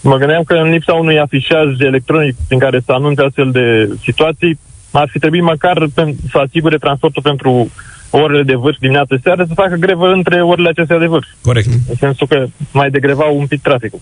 mă 0.02 0.18
gândeam 0.18 0.44
că 0.44 0.54
în 0.54 0.70
lipsa 0.70 0.94
unui 0.94 1.20
afișaj 1.20 1.80
electronic 1.80 2.36
prin 2.48 2.60
care 2.60 2.82
să 2.86 2.92
anunțe 2.92 3.22
astfel 3.22 3.52
de 3.52 3.90
situații, 4.04 4.60
ar 4.92 5.10
fi 5.12 5.20
trebuit 5.20 5.42
măcar 5.42 5.86
pen- 5.88 6.16
să 6.32 6.38
asigure 6.38 6.78
transportul 6.78 7.22
pentru 7.22 7.72
orele 8.10 8.44
de 8.44 8.56
vârf 8.56 8.78
dimineață 8.80 9.20
seară 9.24 9.46
să 9.48 9.54
facă 9.54 9.76
grevă 9.76 10.08
între 10.08 10.42
orele 10.42 10.70
acestea 10.70 10.98
de 10.98 11.06
vârf. 11.06 11.28
Corect. 11.42 11.68
În 11.90 11.96
sensul 12.00 12.28
că 12.28 12.46
mai 12.72 12.90
degrevau 12.90 13.38
un 13.38 13.48
pic 13.48 13.62
traficul. 13.62 14.00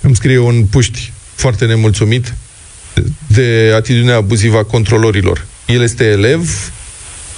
Îmi 0.00 0.14
scrie 0.14 0.38
un 0.38 0.64
puști 0.70 1.12
foarte 1.34 1.66
nemulțumit 1.66 2.34
de 3.26 3.72
atitudinea 3.76 4.16
abuzivă 4.16 4.58
a 4.58 4.64
controlorilor. 4.64 5.46
El 5.72 5.82
este 5.82 6.04
elev, 6.04 6.72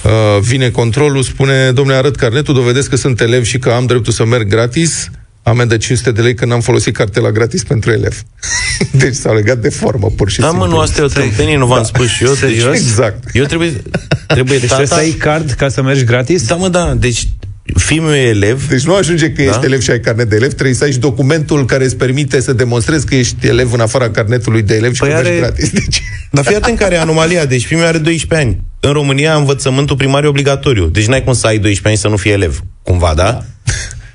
Uh, 0.03 0.39
vine 0.41 0.69
controlul, 0.69 1.23
spune, 1.23 1.71
domnule, 1.71 1.97
arăt 1.97 2.15
carnetul, 2.15 2.53
dovedesc 2.53 2.89
că 2.89 2.95
sunt 2.95 3.21
elev 3.21 3.43
și 3.43 3.57
că 3.59 3.69
am 3.69 3.85
dreptul 3.85 4.13
să 4.13 4.25
merg 4.25 4.47
gratis, 4.47 5.09
amendă 5.43 5.77
500 5.77 6.11
de 6.11 6.21
lei 6.21 6.35
că 6.35 6.45
n-am 6.45 6.61
folosit 6.61 6.95
cartela 6.95 7.31
gratis 7.31 7.63
pentru 7.63 7.91
elev. 7.91 8.21
deci 9.01 9.13
s-au 9.15 9.33
legat 9.33 9.57
de 9.57 9.69
formă, 9.69 10.07
pur 10.17 10.29
și 10.29 10.39
Da, 10.39 10.47
simplu. 10.47 10.65
mă, 10.67 10.73
nu, 10.73 10.79
asta 10.79 11.01
e 11.01 11.03
o 11.03 11.07
tâmpenie, 11.07 11.57
nu 11.57 11.65
v-am 11.65 11.83
spus 11.83 12.07
și 12.07 12.23
eu. 12.23 12.33
Serios? 12.43 12.71
Deci, 12.71 12.79
Exact. 12.79 13.23
eu 13.35 13.45
trebuie, 13.45 13.81
trebuie 14.27 14.57
Deci 14.57 14.67
trebuie 14.67 14.87
tata... 14.87 14.99
să 15.01 15.01
ai 15.01 15.11
card 15.11 15.51
ca 15.51 15.69
să 15.69 15.81
mergi 15.81 16.03
gratis? 16.03 16.47
Da, 16.47 16.55
mă, 16.55 16.67
da, 16.67 16.93
deci 16.93 17.27
fiul 17.75 18.03
meu 18.05 18.13
e 18.13 18.19
elev, 18.27 18.67
Deci 18.67 18.83
nu 18.83 18.95
ajunge 18.95 19.31
că 19.31 19.41
Da? 19.43 19.49
ești 19.49 19.65
elev 19.65 19.81
și 19.81 19.89
ai 19.91 19.99
carnet 19.99 20.29
de 20.29 20.35
elev, 20.35 20.53
trebuie 20.53 20.75
să 20.75 20.83
ai 20.83 20.91
și 20.91 20.97
documentul 20.97 21.65
care 21.65 21.83
îți 21.83 21.95
permite 21.95 22.41
să 22.41 22.53
demonstrezi 22.53 23.05
că 23.05 23.15
ești 23.15 23.47
elev 23.47 23.73
în 23.73 23.79
afara 23.79 24.09
carnetului 24.09 24.61
de 24.61 24.75
elev 24.75 24.93
și 24.93 24.99
Păi 24.99 25.09
că 25.09 25.15
mergi 25.15 25.29
are- 25.29 25.39
gratis. 25.39 25.69
Deci... 25.79 26.01
Dar 26.31 26.43
fii 26.45 26.55
atent 26.55 26.77
care 26.77 26.95
e 26.95 26.99
anomalia. 26.99 27.45
Deci 27.45 27.65
fiul 27.65 27.79
meu 27.79 27.89
are 27.89 27.97
12 27.97 28.47
ani. 28.47 28.61
În 28.79 28.91
România 28.91 29.35
învățământul 29.35 29.95
primar 29.95 30.23
e 30.23 30.27
obligatoriu. 30.27 30.85
Deci 30.85 31.05
n-ai 31.05 31.23
cum 31.23 31.33
să 31.33 31.47
ai 31.47 31.57
12 31.57 31.87
ani 31.87 31.97
să 31.97 32.07
nu 32.07 32.17
fii 32.17 32.31
elev. 32.31 32.59
Cumva, 32.83 33.13
da? 33.15 33.43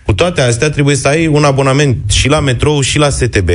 Cu 0.05 0.13
toate 0.13 0.41
astea 0.41 0.71
trebuie 0.71 0.97
să 0.97 1.09
ai 1.09 1.27
un 1.27 1.45
abonament 1.45 1.97
și 2.11 2.29
la 2.29 2.41
metrou 2.41 2.81
și 2.81 2.99
la 2.99 3.11
STB 3.11 3.49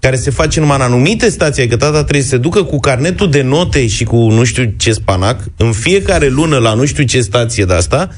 care 0.00 0.16
se 0.16 0.30
face 0.30 0.60
numai 0.60 0.76
în 0.76 0.82
anumite 0.82 1.28
stații, 1.30 1.62
adică 1.62 1.76
tata 1.76 2.00
trebuie 2.02 2.22
să 2.22 2.28
se 2.28 2.36
ducă 2.36 2.62
cu 2.62 2.80
carnetul 2.80 3.30
de 3.30 3.42
note 3.42 3.86
și 3.86 4.04
cu 4.04 4.16
nu 4.16 4.44
știu 4.44 4.72
ce 4.76 4.92
spanac 4.92 5.40
în 5.56 5.72
fiecare 5.72 6.28
lună 6.28 6.56
la 6.58 6.74
nu 6.74 6.84
știu 6.84 7.04
ce 7.04 7.20
stație 7.20 7.64
de 7.64 7.72
asta, 7.74 8.10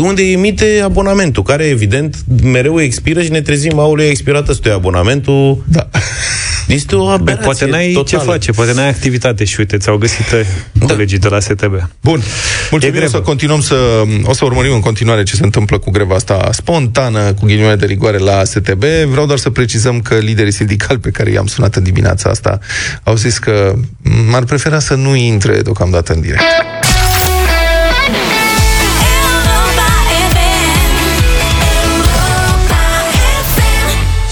unde 0.00 0.22
emite 0.22 0.80
abonamentul, 0.84 1.42
care 1.42 1.64
evident 1.64 2.16
mereu 2.42 2.80
expiră 2.80 3.22
și 3.22 3.30
ne 3.30 3.40
trezim, 3.40 3.78
aule, 3.78 4.02
a 4.02 4.08
expirat 4.08 4.48
ăstuia 4.48 4.74
abonamentul. 4.74 5.64
Da. 5.68 5.88
Este 6.66 6.96
o 6.96 7.04
Bă, 7.04 7.12
aberație 7.12 7.44
poate 7.44 7.66
n-ai 7.66 7.92
totală. 7.92 8.22
ce 8.22 8.28
face, 8.30 8.50
poate 8.52 8.72
n-ai 8.72 8.88
activitate 8.88 9.44
și 9.44 9.56
uite, 9.58 9.76
ți-au 9.76 9.96
găsit 9.96 10.24
da. 10.72 10.86
colegii 10.86 11.18
de 11.18 11.28
la 11.28 11.40
STB. 11.40 11.88
Bun. 12.00 12.22
Mulțumim, 12.70 12.94
grevă. 12.94 13.16
o 13.16 13.18
să 13.18 13.24
continuăm 13.24 13.60
să... 13.60 13.74
O 14.22 14.32
să 14.32 14.44
urmărim 14.44 14.72
în 14.72 14.80
continuare 14.80 15.22
ce 15.22 15.36
se 15.36 15.44
întâmplă 15.44 15.78
cu 15.78 15.90
greva 15.90 16.14
asta 16.14 16.48
spontană, 16.52 17.32
cu 17.32 17.46
ghinioane 17.46 17.76
de 17.76 17.86
rigoare 17.86 18.18
la 18.18 18.44
STB. 18.44 18.84
Vreau 19.10 19.26
doar 19.26 19.38
să 19.38 19.50
precizăm 19.50 20.00
că 20.00 20.14
liderii 20.14 20.52
sindicali 20.52 20.98
pe 20.98 21.10
care 21.10 21.30
i-am 21.30 21.46
sunat 21.46 21.74
în 21.74 21.82
dimineața 21.82 22.30
asta 22.30 22.58
au 23.02 23.16
zis 23.16 23.38
că 23.38 23.74
m-ar 24.30 24.44
prefera 24.44 24.78
să 24.78 24.94
nu 24.94 25.14
intre 25.14 25.60
deocamdată 25.60 26.12
în 26.12 26.20
direct. 26.20 26.42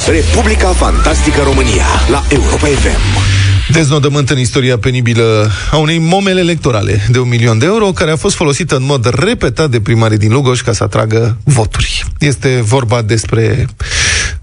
Republica 0.08 0.68
Fantastică 0.68 1.42
România 1.42 1.86
la 2.10 2.24
Europa 2.28 2.66
FM. 2.66 3.22
Deznodământ 3.72 4.30
în 4.30 4.38
istoria 4.38 4.78
penibilă 4.78 5.50
a 5.70 5.76
unei 5.76 5.98
momele 5.98 6.40
electorale 6.40 7.06
de 7.10 7.18
un 7.18 7.28
milion 7.28 7.58
de 7.58 7.66
euro, 7.66 7.90
care 7.90 8.10
a 8.10 8.16
fost 8.16 8.36
folosită 8.36 8.76
în 8.76 8.84
mod 8.84 9.14
repetat 9.14 9.70
de 9.70 9.80
primarii 9.80 10.18
din 10.18 10.32
Lugoș 10.32 10.60
ca 10.60 10.72
să 10.72 10.82
atragă 10.82 11.36
voturi. 11.44 12.04
Este 12.18 12.60
vorba 12.62 13.02
despre 13.02 13.66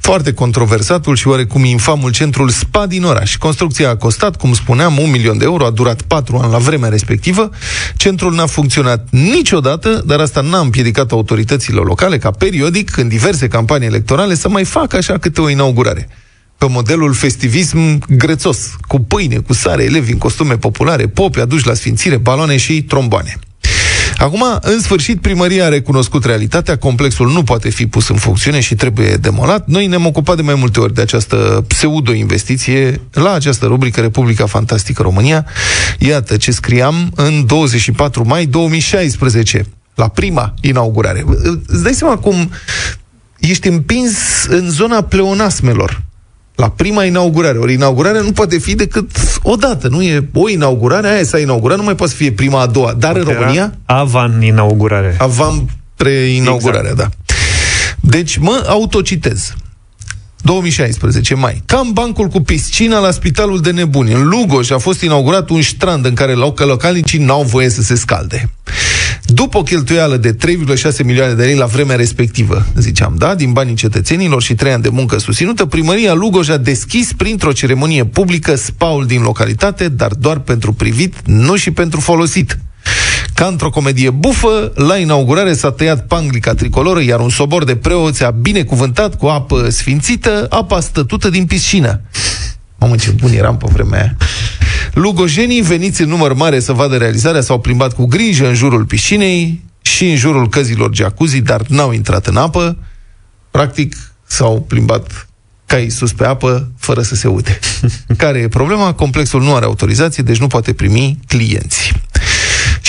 foarte 0.02 0.34
controversatul 0.34 1.16
și 1.16 1.28
oarecum 1.28 1.64
infamul 1.64 2.12
centrul 2.12 2.50
SPA 2.50 2.88
din 2.88 3.04
oraș. 3.04 3.38
Construcția 3.38 3.90
a 3.90 3.96
costat, 3.96 4.36
cum 4.36 4.54
spuneam, 4.54 4.98
un 4.98 5.10
milion 5.10 5.38
de 5.38 5.44
euro, 5.44 5.66
a 5.66 5.70
durat 5.70 6.02
patru 6.02 6.38
ani 6.38 6.52
la 6.52 6.58
vremea 6.58 6.90
respectivă. 6.90 7.50
Centrul 7.96 8.34
n-a 8.34 8.46
funcționat 8.46 9.08
niciodată, 9.10 10.04
dar 10.06 10.20
asta 10.20 10.42
n-a 10.42 10.60
împiedicat 10.60 11.12
autoritățile 11.12 11.80
locale 11.80 12.18
ca 12.18 12.32
periodic, 12.32 12.98
în 12.98 13.08
diverse 13.08 13.48
campanii 13.48 13.88
electorale, 13.88 14.36
să 14.36 14.50
mai 14.50 14.64
facă 14.64 14.98
așa 14.98 15.18
câte 15.18 15.42
o 15.42 15.50
inaugurare 15.50 16.10
pe 16.58 16.68
modelul 16.68 17.14
festivism 17.14 18.00
grețos, 18.18 18.76
cu 18.88 19.00
pâine, 19.00 19.38
cu 19.38 19.54
sare, 19.54 19.84
elevi 19.84 20.12
în 20.12 20.18
costume 20.18 20.58
populare, 20.58 21.08
popi 21.08 21.40
aduși 21.40 21.68
la 21.68 21.74
sfințire, 21.74 22.18
baloane 22.18 22.58
și 22.58 22.84
tromboane. 22.84 23.40
Acum, 24.22 24.44
în 24.62 24.82
sfârșit, 24.82 25.22
primăria 25.22 25.66
a 25.66 25.70
recunoscut 25.70 26.26
realitatea, 26.26 26.78
complexul 26.78 27.32
nu 27.32 27.44
poate 27.44 27.70
fi 27.70 27.88
pus 27.88 28.10
în 28.10 28.16
funcțiune 28.16 28.60
și 28.60 28.76
trebuie 28.76 29.16
demolat. 29.16 29.68
Noi 29.68 29.88
ne-am 29.88 30.06
ocupat 30.06 30.36
de 30.36 30.42
mai 30.42 30.56
multe 30.56 30.80
ori 30.80 30.94
de 30.94 31.02
această 31.02 31.66
pseudo-investiție 31.68 33.02
la 33.12 33.34
această 33.34 33.66
rubrică 33.66 34.02
Republica 34.02 34.46
Fantastică 34.46 35.02
România. 35.02 35.46
Iată 36.00 36.38
ce 36.38 36.52
scriam 36.52 37.12
în 37.16 37.46
24 37.46 38.28
mai 38.28 38.46
2016, 38.46 39.66
la 39.96 40.08
prima 40.08 40.54
inaugurare. 40.62 41.26
Îți 41.68 41.84
dai 41.84 41.94
seama 41.94 42.18
cum 42.18 42.52
ești 43.40 43.68
împins 43.68 44.46
în 44.48 44.70
zona 44.70 45.02
pleonasmelor 45.02 46.02
la 46.56 46.70
prima 46.70 47.04
inaugurare. 47.04 47.58
Ori 47.58 47.74
inaugurarea 47.74 48.22
nu 48.22 48.32
poate 48.32 48.58
fi 48.58 48.76
decât 48.76 49.12
o 49.42 49.56
dată. 49.56 49.88
Nu 49.88 50.02
e 50.02 50.30
o 50.34 50.50
inaugurare, 50.50 51.08
aia 51.08 51.24
s-a 51.24 51.40
inaugurat, 51.40 51.78
nu 51.78 51.84
mai 51.84 51.96
poate 51.96 52.12
să 52.12 52.18
fie 52.18 52.32
prima, 52.32 52.62
a 52.62 52.66
doua. 52.66 52.94
Dar 52.98 53.16
în 53.16 53.24
România, 53.24 53.74
Avan 53.86 54.42
inaugurare. 54.42 55.16
avam 55.20 55.70
preinaugurarea, 55.96 56.92
exact. 56.92 56.98
da. 56.98 57.36
Deci 58.00 58.38
mă 58.38 58.64
autocitez. 58.68 59.54
2016, 60.44 61.36
mai. 61.36 61.62
Cam 61.66 61.92
bancul 61.94 62.28
cu 62.28 62.40
piscina 62.42 63.00
la 63.00 63.12
Spitalul 63.12 63.60
de 63.62 63.72
Nebuni. 63.72 64.14
În 64.14 64.28
Lugoj 64.28 64.72
a 64.72 64.78
fost 64.78 65.02
inaugurat 65.02 65.50
un 65.50 65.62
strand 65.62 66.06
în 66.06 66.14
care 66.14 66.34
loc- 66.34 66.60
localnicii 66.66 67.20
n-au 67.20 67.44
voie 67.44 67.70
să 67.70 67.82
se 67.82 67.96
scalde. 67.96 68.50
După 69.34 69.58
o 69.58 69.64
cheltuială 69.64 70.18
de 70.18 70.36
3,6 70.36 71.04
milioane 71.04 71.34
de 71.34 71.44
lei 71.44 71.56
la 71.56 71.66
vremea 71.66 71.96
respectivă, 71.96 72.66
ziceam, 72.76 73.16
da, 73.18 73.36
din 73.36 73.52
banii 73.52 73.76
cetățenilor 73.76 74.42
și 74.42 74.56
trei 74.56 74.72
ani 74.72 74.82
de 74.82 74.90
muncă 74.90 75.18
susținută, 75.18 75.66
primăria 75.66 76.14
Lugoj 76.14 76.50
a 76.50 76.58
deschis 76.58 77.14
printr-o 77.14 77.52
ceremonie 77.52 78.06
publică 78.06 78.56
spaul 78.56 79.06
din 79.06 79.22
localitate, 79.22 79.90
dar 79.90 80.12
doar 80.14 80.40
pentru 80.40 80.74
privit, 80.74 81.16
nu 81.26 81.56
și 81.56 81.72
pentru 81.72 82.00
folosit. 82.00 82.58
Ca 83.34 83.46
într-o 83.46 83.70
comedie 83.70 84.10
bufă, 84.10 84.72
la 84.76 84.98
inaugurare 84.98 85.54
s-a 85.54 85.72
tăiat 85.72 86.08
panglica 86.08 86.54
tricoloră, 86.54 87.02
iar 87.02 87.20
un 87.20 87.30
sobor 87.30 87.64
de 87.64 87.76
preoți 87.76 88.24
a 88.24 88.30
binecuvântat 88.30 89.18
cu 89.18 89.26
apă 89.26 89.70
sfințită 89.70 90.48
apa 90.50 90.80
stătută 90.80 91.30
din 91.30 91.46
piscină. 91.46 92.02
Mamă, 92.80 92.96
ce 92.96 93.12
bun 93.12 93.32
eram 93.32 93.58
pe 93.58 93.68
vremea 93.72 94.00
aia. 94.00 94.16
Lugojenii 94.94 95.62
veniți 95.62 96.02
în 96.02 96.10
număr 96.10 96.34
mare 96.34 96.60
să 96.60 96.74
vadă 96.74 96.98
realizarea 96.98 97.42
s-au 97.42 97.60
plimbat 97.60 97.94
cu 97.94 98.06
grijă 98.06 98.48
în 98.48 98.54
jurul 98.54 98.86
piscinei 98.86 99.64
și 99.82 100.10
în 100.10 100.16
jurul 100.16 100.50
căzilor 100.50 100.96
jacuzzi, 100.96 101.42
dar 101.42 101.62
n-au 101.68 101.92
intrat 101.92 102.28
în 102.28 102.38
apă. 102.38 102.78
Practic, 103.52 103.96
s-au 104.26 104.62
plimbat 104.62 105.28
cai 105.66 105.90
sus 105.90 106.14
pe 106.14 106.26
apă, 106.26 106.72
fără 106.78 107.02
să 107.02 107.16
se 107.16 107.28
uite. 107.28 107.60
Care 108.18 108.40
e 108.40 108.48
problema? 108.48 108.94
Complexul 108.94 109.42
nu 109.42 109.56
are 109.56 109.66
autorizație, 109.66 110.24
deci 110.24 110.40
nu 110.40 110.48
poate 110.48 110.74
primi 110.74 111.20
clienți. 111.28 111.94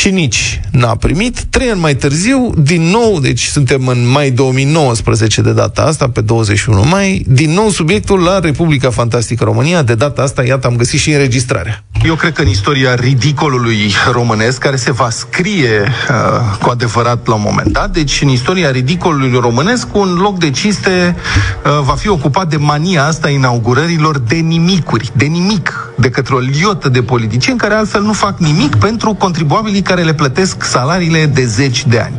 Și 0.02 0.10
nici 0.10 0.60
n-a 0.70 0.96
primit. 0.96 1.42
Trei 1.42 1.70
ani 1.70 1.80
mai 1.80 1.94
târziu, 1.94 2.52
din 2.56 2.82
nou, 2.82 3.20
deci 3.20 3.44
suntem 3.44 3.86
în 3.86 4.08
mai 4.08 4.30
2019 4.30 5.40
de 5.40 5.52
data 5.52 5.82
asta, 5.82 6.08
pe 6.08 6.20
21 6.20 6.84
mai, 6.84 7.24
din 7.28 7.52
nou 7.52 7.68
subiectul 7.68 8.20
la 8.20 8.38
Republica 8.38 8.90
Fantastică 8.90 9.44
România. 9.44 9.82
De 9.82 9.94
data 9.94 10.22
asta, 10.22 10.44
iată, 10.44 10.66
am 10.66 10.76
găsit 10.76 11.00
și 11.00 11.10
înregistrarea. 11.10 11.84
Eu 12.04 12.14
cred 12.14 12.32
că 12.32 12.42
în 12.42 12.48
istoria 12.48 12.94
ridicolului 12.94 13.92
românesc, 14.12 14.58
care 14.58 14.76
se 14.76 14.92
va 14.92 15.10
scrie 15.10 15.80
uh, 15.80 16.58
cu 16.62 16.68
adevărat 16.70 17.26
la 17.26 17.34
un 17.34 17.42
moment 17.44 17.72
dat, 17.72 17.92
deci 17.92 18.22
în 18.22 18.28
istoria 18.28 18.70
ridicolului 18.70 19.38
românesc, 19.40 19.94
un 19.94 20.14
loc 20.14 20.38
de 20.38 20.50
cinste 20.50 21.16
uh, 21.64 21.80
va 21.84 21.92
fi 21.92 22.08
ocupat 22.08 22.48
de 22.48 22.56
mania 22.56 23.04
asta 23.04 23.26
a 23.26 23.30
inaugurărilor 23.30 24.18
de 24.18 24.34
nimicuri, 24.34 25.10
de 25.12 25.24
nimic, 25.24 25.92
de 25.96 26.10
către 26.10 26.34
o 26.34 26.38
liotă 26.38 26.88
de 26.88 27.02
politicieni 27.02 27.58
care 27.58 27.74
altfel 27.74 28.02
nu 28.02 28.12
fac 28.12 28.38
nimic 28.38 28.76
pentru 28.76 29.14
contribuabilii 29.14 29.82
care 29.94 30.04
le 30.04 30.14
plătesc 30.14 30.62
salariile 30.62 31.26
de 31.26 31.44
zeci 31.44 31.86
de 31.86 31.98
ani. 31.98 32.14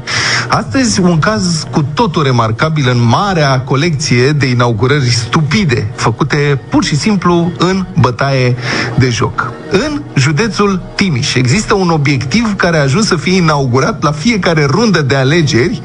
Astăzi, 0.47 0.99
un 0.99 1.19
caz 1.19 1.67
cu 1.71 1.85
totul 1.93 2.23
remarcabil 2.23 2.89
în 2.89 3.07
marea 3.07 3.61
colecție 3.61 4.31
de 4.31 4.45
inaugurări 4.45 5.09
stupide, 5.09 5.87
făcute 5.95 6.59
pur 6.69 6.83
și 6.83 6.95
simplu 6.95 7.51
în 7.57 7.85
bătaie 7.99 8.55
de 8.97 9.09
joc. 9.09 9.51
În 9.71 10.01
județul 10.15 10.81
Timiș 10.95 11.33
există 11.33 11.73
un 11.73 11.89
obiectiv 11.89 12.55
care 12.55 12.77
a 12.77 12.81
ajuns 12.81 13.05
să 13.07 13.15
fie 13.15 13.35
inaugurat 13.35 14.03
la 14.03 14.11
fiecare 14.11 14.65
rundă 14.65 15.01
de 15.01 15.15
alegeri 15.15 15.81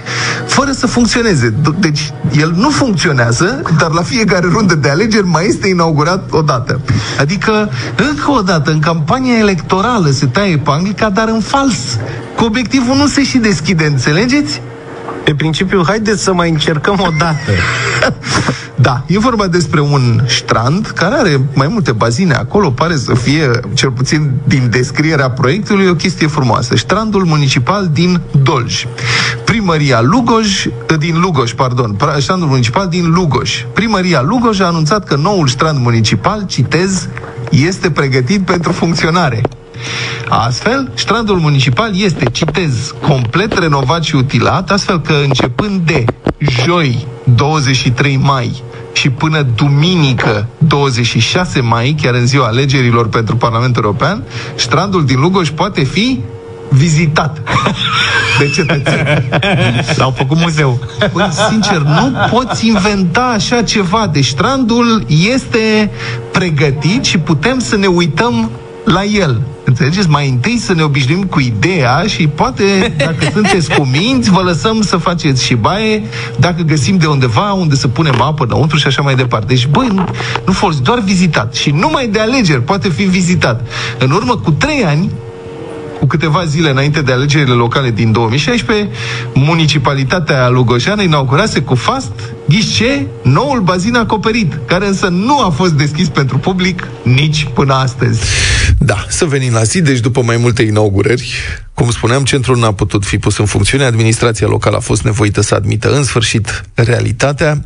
fără 0.47 0.71
să 0.73 0.87
funcționeze. 0.87 1.55
D- 1.55 1.79
Deci 1.79 2.13
el 2.39 2.53
nu 2.57 2.69
funcționează, 2.71 3.63
dar 3.79 3.91
la 3.91 4.03
fiecare 4.03 4.47
rundă 4.53 4.75
de 4.75 4.89
alegeri 4.89 5.27
mai 5.27 5.47
este 5.47 5.69
inaugurat 5.69 6.31
odată. 6.31 6.81
Adică, 7.21 7.71
încă 8.11 8.31
o 8.31 8.41
dată, 8.41 8.71
în 8.71 8.79
campania 8.79 9.39
electorală 9.39 10.11
se 10.11 10.27
taie 10.27 10.57
panglica, 10.57 11.11
dar 11.11 11.29
în 11.29 11.41
fals. 11.41 11.78
Cu 12.37 12.45
obiectivul 12.45 12.97
nu 12.97 13.07
se 13.07 13.25
și 13.25 13.39
deschide, 13.39 13.85
înțelegeți? 13.85 14.63
Pe 15.25 15.35
principiu, 15.35 15.83
haideți 15.87 16.23
să 16.23 16.33
mai 16.33 16.51
încercăm 16.51 17.01
o 17.01 17.09
dată. 17.19 17.51
Da, 18.81 19.03
e 19.07 19.19
vorba 19.19 19.47
despre 19.47 19.81
un 19.81 20.23
strand 20.27 20.87
care 20.87 21.15
are 21.15 21.41
mai 21.55 21.69
multe 21.69 21.93
bazine 21.93 22.35
acolo, 22.35 22.71
pare 22.71 22.97
să 22.97 23.15
fie, 23.15 23.51
cel 23.75 23.91
puțin 23.91 24.31
din 24.45 24.69
descrierea 24.71 25.31
proiectului, 25.31 25.89
o 25.89 25.95
chestie 25.95 26.27
frumoasă. 26.27 26.77
Strandul 26.77 27.25
municipal 27.25 27.89
din 27.93 28.21
Dolj. 28.43 28.85
Primăria 29.45 30.01
Lugoj, 30.01 30.67
din 30.99 31.21
Lugoj, 31.21 31.53
pardon, 31.53 31.97
pra- 31.97 32.19
strandul 32.19 32.49
municipal 32.49 32.89
din 32.89 33.11
Lugoj. 33.11 33.67
Primăria 33.73 34.23
Lugoj 34.23 34.61
a 34.61 34.67
anunțat 34.67 35.05
că 35.05 35.17
noul 35.17 35.47
strand 35.47 35.79
municipal, 35.79 36.45
citez, 36.47 37.09
este 37.51 37.91
pregătit 37.91 38.41
pentru 38.41 38.73
funcționare. 38.73 39.41
Astfel, 40.29 40.91
strandul 40.95 41.37
municipal 41.37 41.91
este, 41.95 42.25
citez, 42.25 42.95
complet 43.07 43.59
renovat 43.59 44.03
și 44.03 44.15
utilat, 44.15 44.71
astfel 44.71 45.01
că 45.01 45.13
începând 45.25 45.81
de 45.81 46.05
joi 46.65 47.07
23 47.37 48.17
mai 48.17 48.63
și 48.93 49.11
până 49.11 49.47
duminică 49.57 50.47
26 50.59 51.61
mai, 51.61 51.97
chiar 52.03 52.15
în 52.15 52.27
ziua 52.27 52.47
alegerilor 52.47 53.09
pentru 53.09 53.37
Parlamentul 53.37 53.85
European, 53.85 54.23
strandul 54.55 55.05
din 55.05 55.21
Lugoj 55.21 55.49
poate 55.49 55.85
fi 55.85 56.21
vizitat 56.69 57.43
de 58.39 58.51
cetățeni. 58.51 59.29
L-au 59.97 60.11
făcut 60.11 60.39
muzeu. 60.39 60.79
Păi, 61.13 61.29
sincer, 61.51 61.77
nu 61.77 62.13
poți 62.31 62.67
inventa 62.67 63.23
așa 63.23 63.63
ceva. 63.63 64.09
Deci 64.13 64.27
strandul 64.27 65.05
este 65.31 65.91
pregătit 66.33 67.05
și 67.05 67.19
putem 67.19 67.59
să 67.59 67.77
ne 67.77 67.87
uităm 67.87 68.51
la 68.85 69.05
el. 69.05 69.41
Înțelegeți? 69.69 70.09
Mai 70.09 70.29
întâi 70.29 70.59
să 70.59 70.75
ne 70.75 70.83
obișnuim 70.83 71.23
cu 71.23 71.41
ideea 71.41 72.03
și 72.07 72.27
poate, 72.27 72.95
dacă 72.97 73.29
sunteți 73.35 73.75
cu 73.75 73.89
minți, 73.93 74.31
vă 74.31 74.41
lăsăm 74.41 74.83
să 74.83 74.97
faceți 74.97 75.45
și 75.45 75.55
baie, 75.55 76.03
dacă 76.39 76.63
găsim 76.63 76.97
de 76.97 77.07
undeva 77.07 77.53
unde 77.53 77.75
să 77.75 77.89
punem 77.89 78.21
apă 78.21 78.45
înăuntru 78.45 78.77
și 78.77 78.87
așa 78.87 79.03
mai 79.03 79.15
departe. 79.15 79.47
Deci, 79.47 79.67
băi, 79.67 79.89
nu, 79.93 80.09
nu 80.47 80.53
forți, 80.53 80.83
doar 80.83 81.01
vizitat. 81.01 81.55
Și 81.55 81.71
numai 81.71 82.09
de 82.09 82.19
alegeri 82.19 82.63
poate 82.63 82.89
fi 82.89 83.03
vizitat. 83.03 83.67
În 83.99 84.11
urmă 84.11 84.37
cu 84.37 84.51
trei 84.51 84.85
ani, 84.85 85.11
cu 85.99 86.07
câteva 86.07 86.45
zile 86.45 86.71
înainte 86.71 87.01
de 87.01 87.13
alegerile 87.13 87.55
locale 87.55 87.91
din 87.91 88.13
2016, 88.13 88.89
municipalitatea 89.35 90.49
Lugojeană 90.49 91.03
inaugurase 91.03 91.61
cu 91.61 91.75
fast, 91.75 92.13
ghișe, 92.49 93.07
noul 93.23 93.61
bazin 93.61 93.97
acoperit, 93.97 94.59
care 94.67 94.87
însă 94.87 95.09
nu 95.09 95.41
a 95.41 95.49
fost 95.49 95.73
deschis 95.73 96.09
pentru 96.09 96.39
public 96.39 96.89
nici 97.03 97.49
până 97.55 97.75
astăzi. 97.75 98.21
Da, 98.79 99.07
să 99.09 99.25
venim 99.25 99.53
la 99.53 99.63
zi, 99.63 99.81
deci 99.81 99.99
după 100.01 100.23
mai 100.23 100.37
multe 100.37 100.63
inaugurări, 100.63 101.33
cum 101.75 101.91
spuneam, 101.91 102.25
centrul 102.25 102.59
n-a 102.59 102.73
putut 102.73 103.05
fi 103.05 103.19
pus 103.19 103.39
în 103.39 103.45
funcțiune, 103.45 103.85
administrația 103.85 104.47
locală 104.47 104.77
a 104.77 104.81
fost 104.81 105.03
nevoită 105.03 105.41
să 105.41 105.55
admită 105.55 105.97
în 105.97 106.05
sfârșit 106.05 106.65
realitatea. 106.75 107.65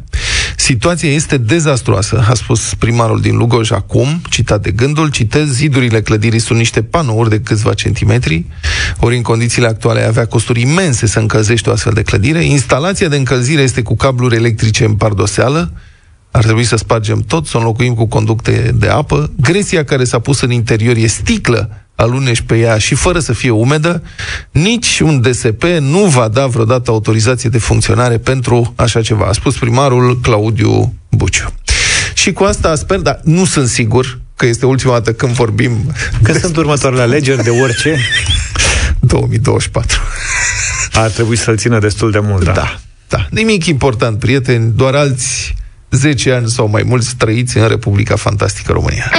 Situația 0.56 1.10
este 1.10 1.36
dezastruoasă, 1.36 2.24
a 2.28 2.34
spus 2.34 2.74
primarul 2.74 3.20
din 3.20 3.36
Lugoj 3.36 3.70
acum, 3.70 4.20
citat 4.28 4.62
de 4.62 4.70
gândul, 4.70 5.10
citez, 5.10 5.48
zidurile 5.48 6.00
clădirii 6.00 6.38
sunt 6.38 6.58
niște 6.58 6.82
panouri 6.82 7.30
de 7.30 7.40
câțiva 7.40 7.74
centimetri, 7.74 8.46
ori 9.00 9.16
în 9.16 9.22
condițiile 9.22 9.68
actuale 9.68 10.00
ai 10.00 10.06
avea 10.06 10.26
costuri 10.26 10.60
imense 10.60 11.06
să 11.06 11.18
încălzești 11.18 11.68
o 11.68 11.72
astfel 11.72 11.92
de 11.92 12.02
clădire. 12.02 12.44
Instalația 12.44 13.08
de 13.08 13.16
încălzire 13.16 13.62
este 13.62 13.82
cu 13.82 13.96
cabluri 13.96 14.36
electrice 14.36 14.84
în 14.84 14.94
pardoseală, 14.94 15.72
ar 16.32 16.42
trebui 16.42 16.64
să 16.64 16.76
spargem 16.76 17.20
tot, 17.20 17.46
să 17.46 17.56
o 17.56 17.60
înlocuim 17.60 17.94
cu 17.94 18.06
conducte 18.06 18.70
de 18.74 18.88
apă. 18.88 19.30
Gresia 19.40 19.84
care 19.84 20.04
s-a 20.04 20.18
pus 20.18 20.40
în 20.40 20.50
interior 20.50 20.96
e 20.96 21.06
sticlă, 21.06 21.70
alunești 21.94 22.44
pe 22.44 22.58
ea 22.58 22.78
și 22.78 22.94
fără 22.94 23.18
să 23.18 23.32
fie 23.32 23.50
umedă, 23.50 24.02
nici 24.50 25.00
un 25.00 25.20
DSP 25.20 25.62
nu 25.80 26.04
va 26.04 26.28
da 26.28 26.46
vreodată 26.46 26.90
autorizație 26.90 27.50
de 27.50 27.58
funcționare 27.58 28.18
pentru 28.18 28.72
așa 28.76 29.02
ceva, 29.02 29.26
a 29.26 29.32
spus 29.32 29.58
primarul 29.58 30.20
Claudiu 30.20 30.94
Buciu. 31.10 31.52
Și 32.14 32.32
cu 32.32 32.44
asta 32.44 32.74
sper, 32.74 32.98
dar 32.98 33.20
nu 33.24 33.44
sunt 33.44 33.68
sigur 33.68 34.20
că 34.36 34.46
este 34.46 34.66
ultima 34.66 34.92
dată 34.92 35.12
când 35.12 35.32
vorbim 35.32 35.92
Când 36.22 36.38
sunt 36.38 36.56
următoarele 36.56 37.02
alegeri 37.02 37.42
de 37.42 37.50
orice, 37.50 37.96
2024. 39.00 40.00
ar 40.92 41.10
trebui 41.10 41.36
să-l 41.36 41.56
țină 41.56 41.78
destul 41.78 42.10
de 42.10 42.18
mult, 42.18 42.44
da. 42.44 42.52
Da, 42.52 42.80
da. 43.08 43.26
Nimic 43.30 43.66
important, 43.66 44.18
prieteni, 44.18 44.72
doar 44.76 44.94
alți 44.94 45.54
10 45.92 46.32
ani 46.32 46.48
sau 46.48 46.68
mai 46.68 46.82
mulți 46.86 47.14
trăiți 47.16 47.56
în 47.58 47.68
Republica 47.68 48.16
Fantastică 48.16 48.72
România. 48.72 49.10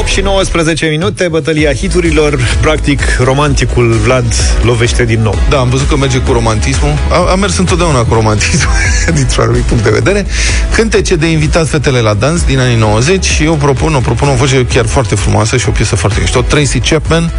8 0.00 0.08
și 0.08 0.20
19 0.20 0.86
minute, 0.86 1.28
bătălia 1.28 1.72
hiturilor, 1.72 2.38
practic 2.60 3.00
romanticul 3.18 3.92
Vlad 3.92 4.34
lovește 4.62 5.04
din 5.04 5.22
nou. 5.22 5.34
Da, 5.48 5.58
am 5.58 5.68
văzut 5.68 5.88
că 5.88 5.96
merge 5.96 6.18
cu 6.18 6.32
romantismul. 6.32 6.98
A, 7.10 7.30
a 7.30 7.34
mers 7.34 7.58
întotdeauna 7.58 8.04
cu 8.04 8.14
romantismul, 8.14 8.74
dintr-un 9.14 9.44
anumit 9.44 9.62
punct 9.62 9.84
de 9.84 9.90
vedere. 9.90 10.26
Cântece 10.74 11.16
de 11.16 11.26
invitat 11.26 11.68
fetele 11.68 12.00
la 12.00 12.14
dans 12.14 12.44
din 12.44 12.58
anii 12.58 12.76
90 12.76 13.24
și 13.24 13.44
eu 13.44 13.54
propun, 13.54 13.94
o 13.94 13.98
propun 13.98 14.28
o 14.28 14.34
voce 14.34 14.66
chiar 14.66 14.86
foarte 14.86 15.14
frumoasă 15.14 15.56
și 15.56 15.68
o 15.68 15.70
piesă 15.70 15.96
foarte 15.96 16.20
mișto. 16.20 16.40
Tracy 16.40 16.78
Chapman, 16.78 17.32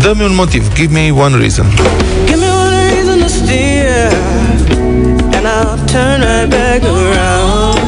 dă-mi 0.00 0.22
un 0.22 0.34
motiv, 0.34 0.74
give 0.74 0.92
me 0.92 1.10
one 1.10 1.36
reason. 1.36 1.66
Me 3.22 3.28
steer, 3.28 4.10
and 5.36 5.46
I'll 5.46 5.78
turn 5.86 6.22
right 6.22 6.50
back 6.50 6.82
around. 6.82 7.78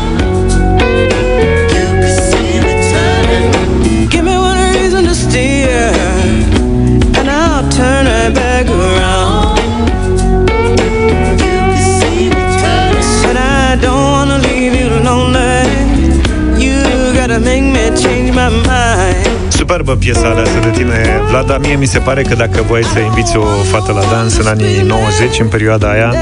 Give 4.13 4.25
me 4.25 4.37
one 4.37 4.59
reason 4.75 5.05
to 5.07 5.15
steer, 5.15 5.91
and 7.19 7.29
I'll 7.29 7.69
turn 7.71 8.07
right 8.07 8.33
back 8.33 8.67
around. 8.69 9.59
You 11.43 11.57
can 11.59 11.77
see 11.99 12.31
time. 12.31 13.03
Said 13.03 13.37
I 13.37 13.77
don't 13.83 14.05
wanna 14.17 14.39
leave 14.39 14.75
you 14.81 14.89
lonely. 15.09 15.67
You 16.65 16.79
gotta 17.19 17.41
make 17.41 17.65
me 17.65 17.91
change 18.01 18.33
my 18.33 18.51
mind. 18.51 18.94
Superbă 19.67 19.97
piesa 19.97 20.29
aleasă 20.29 20.59
de 20.63 20.71
tine, 20.71 21.21
Vlad, 21.29 21.47
dar 21.47 21.59
mie 21.59 21.75
mi 21.77 21.87
se 21.87 21.99
pare 21.99 22.23
că 22.23 22.35
dacă 22.35 22.63
voi 22.69 22.85
să 22.85 22.99
inviți 22.99 23.37
o 23.37 23.43
fată 23.43 23.93
la 23.93 24.01
dans 24.11 24.37
în 24.37 24.47
anii 24.47 24.83
90, 24.87 25.41
în 25.41 25.47
perioada 25.47 25.91
aia, 25.91 26.15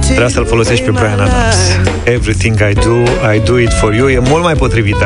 Trebuia 0.00 0.28
să-l 0.28 0.46
folosești 0.46 0.84
pe 0.84 0.90
Brian 0.90 1.20
Adams. 1.20 1.56
Everything 2.04 2.58
I 2.70 2.72
do, 2.72 2.96
I 3.34 3.40
do 3.44 3.58
it 3.58 3.72
for 3.72 3.94
you. 3.94 4.08
E 4.08 4.18
mult 4.18 4.42
mai 4.42 4.54
potrivit, 4.54 4.96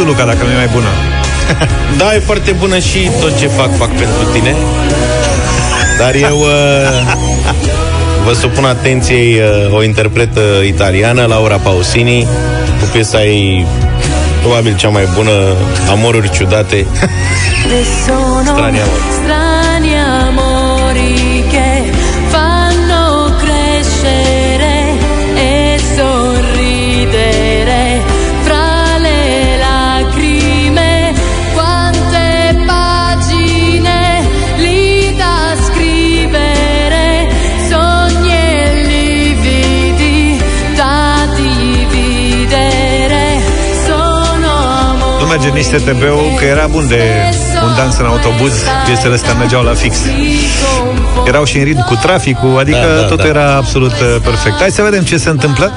tu, 0.00 0.06
Luca, 0.06 0.24
dacă 0.24 0.44
nu 0.44 0.50
e 0.50 0.54
mai 0.54 0.70
bună. 0.72 0.88
Da, 1.98 2.14
e 2.14 2.18
foarte 2.18 2.50
bună 2.50 2.78
și 2.78 3.10
tot 3.20 3.38
ce 3.38 3.46
fac, 3.46 3.76
fac 3.76 3.88
pentru 3.88 4.24
tine. 4.32 4.54
Dar 5.98 6.14
eu 6.14 6.38
uh, 6.38 6.46
vă 8.24 8.32
supun 8.32 8.64
atenției 8.64 9.34
uh, 9.34 9.74
o 9.76 9.82
interpretă 9.82 10.40
italiană, 10.66 11.24
Laura 11.24 11.56
Pausini, 11.56 12.26
cu 12.80 12.86
piesa 12.92 13.24
ei 13.24 13.66
probabil 14.40 14.76
cea 14.76 14.88
mai 14.88 15.08
bună, 15.14 15.32
Amoruri 15.90 16.30
ciudate. 16.30 16.86
Sono 18.06 18.44
Strani 18.44 18.80
amori. 18.80 19.49
Merge 45.30 45.48
nici 45.48 45.66
TTB-ul, 45.66 46.28
că 46.38 46.44
era 46.44 46.66
bun 46.66 46.88
de 46.88 47.02
un 47.64 47.72
dans 47.76 47.96
în 47.98 48.06
autobuz, 48.06 48.52
piesele 48.84 49.14
astea 49.14 49.34
mergeau 49.34 49.62
la 49.62 49.74
fix. 49.74 49.96
Erau 51.26 51.44
și 51.44 51.58
în 51.58 51.64
ritm 51.64 51.84
cu 51.86 51.94
traficul, 51.94 52.58
adică 52.58 52.78
Da, 52.78 53.00
da, 53.00 53.02
totul 53.02 53.16
da. 53.32 53.38
era 53.38 53.54
absolut 53.56 53.90
uh, 53.90 54.16
perfect. 54.22 54.56
Hai 54.60 54.70
să 54.70 54.82
vedem 54.82 55.02
ce 55.02 55.16
se 55.16 55.28
întâmplă. 55.28 55.72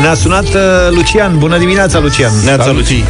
Ne-a 0.00 0.14
sunat 0.14 0.44
uh, 0.44 0.60
Lucian. 0.90 1.38
Bună 1.38 1.58
dimineața, 1.58 1.98
Lucian. 1.98 2.32
Neața, 2.44 2.62
Salut. 2.62 2.76
Luci. 2.78 3.04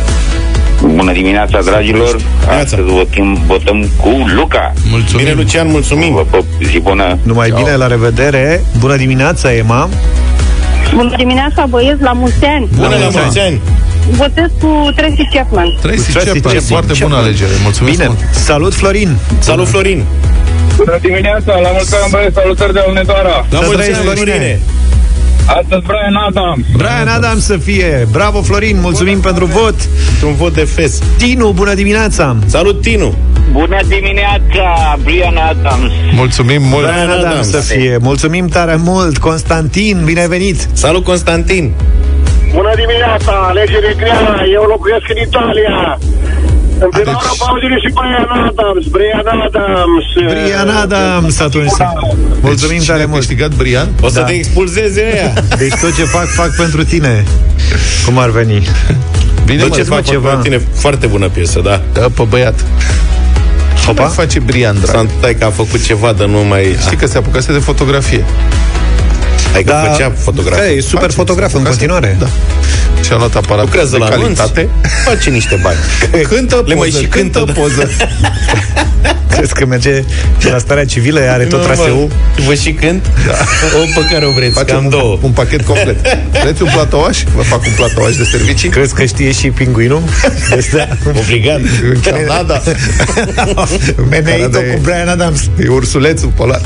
Bună 0.95 1.13
dimineața, 1.13 1.59
dragilor! 1.65 2.17
Astăzi 2.61 2.83
votăm, 2.83 3.43
votăm 3.47 3.87
cu 4.01 4.25
Luca. 4.35 4.73
Mulțumim. 4.91 5.25
Bine, 5.25 5.37
Lucian, 5.37 5.71
mulțumim. 5.71 6.13
Vă 6.13 6.25
pup, 6.31 6.45
zi 6.63 6.79
bună! 6.79 7.19
Numai 7.23 7.53
bine, 7.57 7.75
la 7.77 7.87
revedere. 7.87 8.65
Bună 8.79 8.97
dimineața, 8.97 9.53
Emma. 9.55 9.89
Bună 10.95 11.15
dimineața, 11.17 11.67
băieți, 11.69 12.03
la 12.03 12.13
mulți 12.13 12.45
ani. 12.45 12.69
Bună 12.75 12.89
la 12.89 12.97
mulți 12.97 13.17
mulți 13.23 13.39
ani. 13.39 13.61
Votez 14.11 14.51
cu 14.61 14.91
Tracy 14.97 15.29
Chapman. 15.35 15.79
Tracy 15.81 16.11
Tracy 16.13 16.27
Chapman, 16.27 16.41
Chapman. 16.43 16.61
foarte 16.61 16.93
bună 16.93 17.15
Chapman. 17.15 17.23
alegere. 17.25 17.51
Mulțumesc 17.63 17.97
Bine. 17.97 18.07
mult. 18.09 18.21
Salut, 18.35 18.75
Florin. 18.75 19.17
Salut, 19.39 19.69
Florin. 19.69 20.05
Bună 20.77 20.99
dimineața, 21.01 21.53
la 21.63 21.69
mulți 21.73 21.95
ani, 22.03 22.11
băieți, 22.11 22.35
salutări 22.35 22.73
de 22.73 22.81
Alnedoara. 22.87 23.29
La 23.51 23.59
Să 23.59 23.65
mulți 23.65 23.73
trăiești, 23.73 23.97
ani, 23.99 24.05
Florine. 24.05 24.35
Florine. 24.35 24.61
Astăzi 25.47 25.83
Brian 25.87 26.15
Adams. 26.29 26.65
Brian 26.77 27.09
Adam 27.09 27.39
să 27.39 27.57
fie. 27.57 28.09
Bravo, 28.11 28.43
Florin. 28.43 28.77
Mulțumim 28.81 29.21
pentru 29.21 29.45
vot. 29.45 29.75
Un 30.27 30.35
vot 30.35 30.55
de 30.55 30.65
fes. 30.65 30.99
Tinu, 31.17 31.53
bună 31.53 31.75
dimineața. 31.75 32.37
Salut, 32.47 32.81
Tinu. 32.83 33.15
Bună 33.53 33.79
dimineața, 33.89 34.99
Brian 35.03 35.37
Adams. 35.37 35.91
Mulțumim 36.15 36.63
mult! 36.63 36.87
Brian 36.87 37.11
Adams 37.11 37.51
să 37.51 37.57
fie. 37.57 37.97
Mulțumim 38.01 38.47
tare 38.49 38.77
mult, 38.77 39.19
Constantin, 39.19 40.01
bine 40.05 40.27
venit! 40.29 40.69
Salut, 40.73 41.05
Constantin! 41.05 41.73
Bună 42.57 42.73
dimineața, 42.83 43.33
alegere 43.51 43.95
grea, 44.03 44.23
eu 44.57 44.63
locuiesc 44.75 45.07
în 45.15 45.19
Italia. 45.29 45.77
În 46.85 46.89
prima 46.91 47.05
Deci- 47.05 47.15
oară 47.21 47.33
pauzile 47.45 47.77
și 47.85 47.91
Brian 47.99 48.29
Adams, 48.51 48.85
Brian 48.97 49.27
Adams. 49.47 50.07
Brian 50.33 50.69
Adams 50.85 51.41
atunci. 51.49 51.77
Mulțumim 52.49 52.79
Deci, 52.79 52.87
tare 52.87 52.99
cine 53.01 53.11
a 53.11 53.13
mult. 53.15 53.25
câștigat 53.25 53.53
Brian? 53.61 53.89
O 54.01 54.09
să 54.09 54.19
Da. 54.21 54.25
te 54.27 54.33
expulzeze 54.33 55.03
ea. 55.21 55.33
Deci 55.63 55.75
tot 55.83 55.95
ce 55.99 56.05
fac, 56.05 56.27
fac 56.27 56.51
pentru 56.57 56.85
tine. 56.85 57.25
Cum 58.07 58.19
ar 58.19 58.31
veni? 58.31 58.59
Bine, 59.45 59.59
Tot 59.63 59.69
mă, 59.69 59.75
ce 59.75 59.81
Duceți-mă 59.83 59.95
fac 59.95 60.05
ceva. 60.05 60.29
ceva. 60.31 60.43
tine, 60.43 60.59
foarte 60.75 61.07
bună 61.07 61.29
piesă, 61.29 61.61
da. 61.61 61.81
Da, 61.93 62.01
pe 62.17 62.23
băiat. 62.29 62.55
Ce 63.85 63.91
Opa. 63.91 64.03
mai 64.03 64.11
face 64.15 64.39
Brian, 64.41 64.77
drag? 64.81 64.95
Santai 64.95 65.35
că 65.35 65.45
a 65.45 65.51
făcut 65.51 65.85
ceva 65.85 66.13
de 66.13 66.25
nu 66.27 66.39
mai... 66.45 66.77
Știi 66.81 66.97
că 66.97 67.07
se 67.07 67.19
apucase 67.19 67.53
de 67.53 67.59
fotografie. 67.59 68.25
Hai 69.55 69.63
că 69.63 69.71
Da. 69.73 69.91
făcea 69.93 70.13
fotografie. 70.19 70.65
Da, 70.67 70.71
e 70.73 70.81
super 70.81 71.01
Face, 71.01 71.15
fotograf 71.15 71.51
se 71.51 71.57
în 71.57 71.63
apucase. 71.63 71.87
continuare. 71.87 72.17
Da. 72.21 72.27
Și-a 73.05 73.17
luat 73.17 73.35
aparat 73.35 73.65
Lucrează 73.65 73.91
de 73.91 73.97
la 73.97 74.07
anunț, 74.07 74.37
calitate. 74.39 74.69
face 75.05 75.31
niște 75.31 75.59
bani. 75.63 75.77
Cântă 76.31 76.63
Le 76.67 76.75
mai 76.75 76.89
poză, 76.89 77.01
și 77.01 77.07
cântă 77.07 77.39
cântă, 77.39 77.53
da. 77.53 77.61
poză. 77.61 77.89
Crezi 79.37 79.53
că 79.55 79.67
merge 79.67 80.05
și 80.39 80.51
la 80.51 80.59
starea 80.59 80.85
civilă, 80.85 81.21
are 81.21 81.45
tot 81.45 81.59
Nu, 81.59 81.65
traseul? 81.65 82.09
mă, 82.39 82.43
Vă 82.47 82.55
și 82.55 82.73
cânt? 82.73 83.07
O 83.75 84.01
pe 84.01 84.07
care 84.13 84.27
o 84.27 84.31
vreți, 84.31 84.53
Facem 84.55 84.75
cam 84.75 84.85
un, 84.85 84.91
două. 84.91 85.19
un 85.23 85.31
pachet 85.31 85.63
complet. 85.65 85.97
Vreți 86.43 86.63
un 86.63 86.69
platouaș? 86.73 87.19
Vă 87.35 87.43
fac 87.43 87.61
un 87.67 87.73
platouaș 87.77 88.17
de 88.17 88.25
servicii? 88.25 88.69
Crezi 88.69 88.95
că 88.95 89.05
știe 89.05 89.33
și 89.33 89.51
pinguinul? 89.51 90.03
Este 90.57 90.89
Obligat. 91.21 91.61
Canada. 92.05 92.63
Meneito 94.11 94.33
Canada 94.49 94.59
e- 94.59 94.75
cu 94.75 94.81
Brian 94.83 95.09
Adams. 95.09 95.41
E 95.65 95.69
ursulețul 95.69 96.33
polar. 96.37 96.61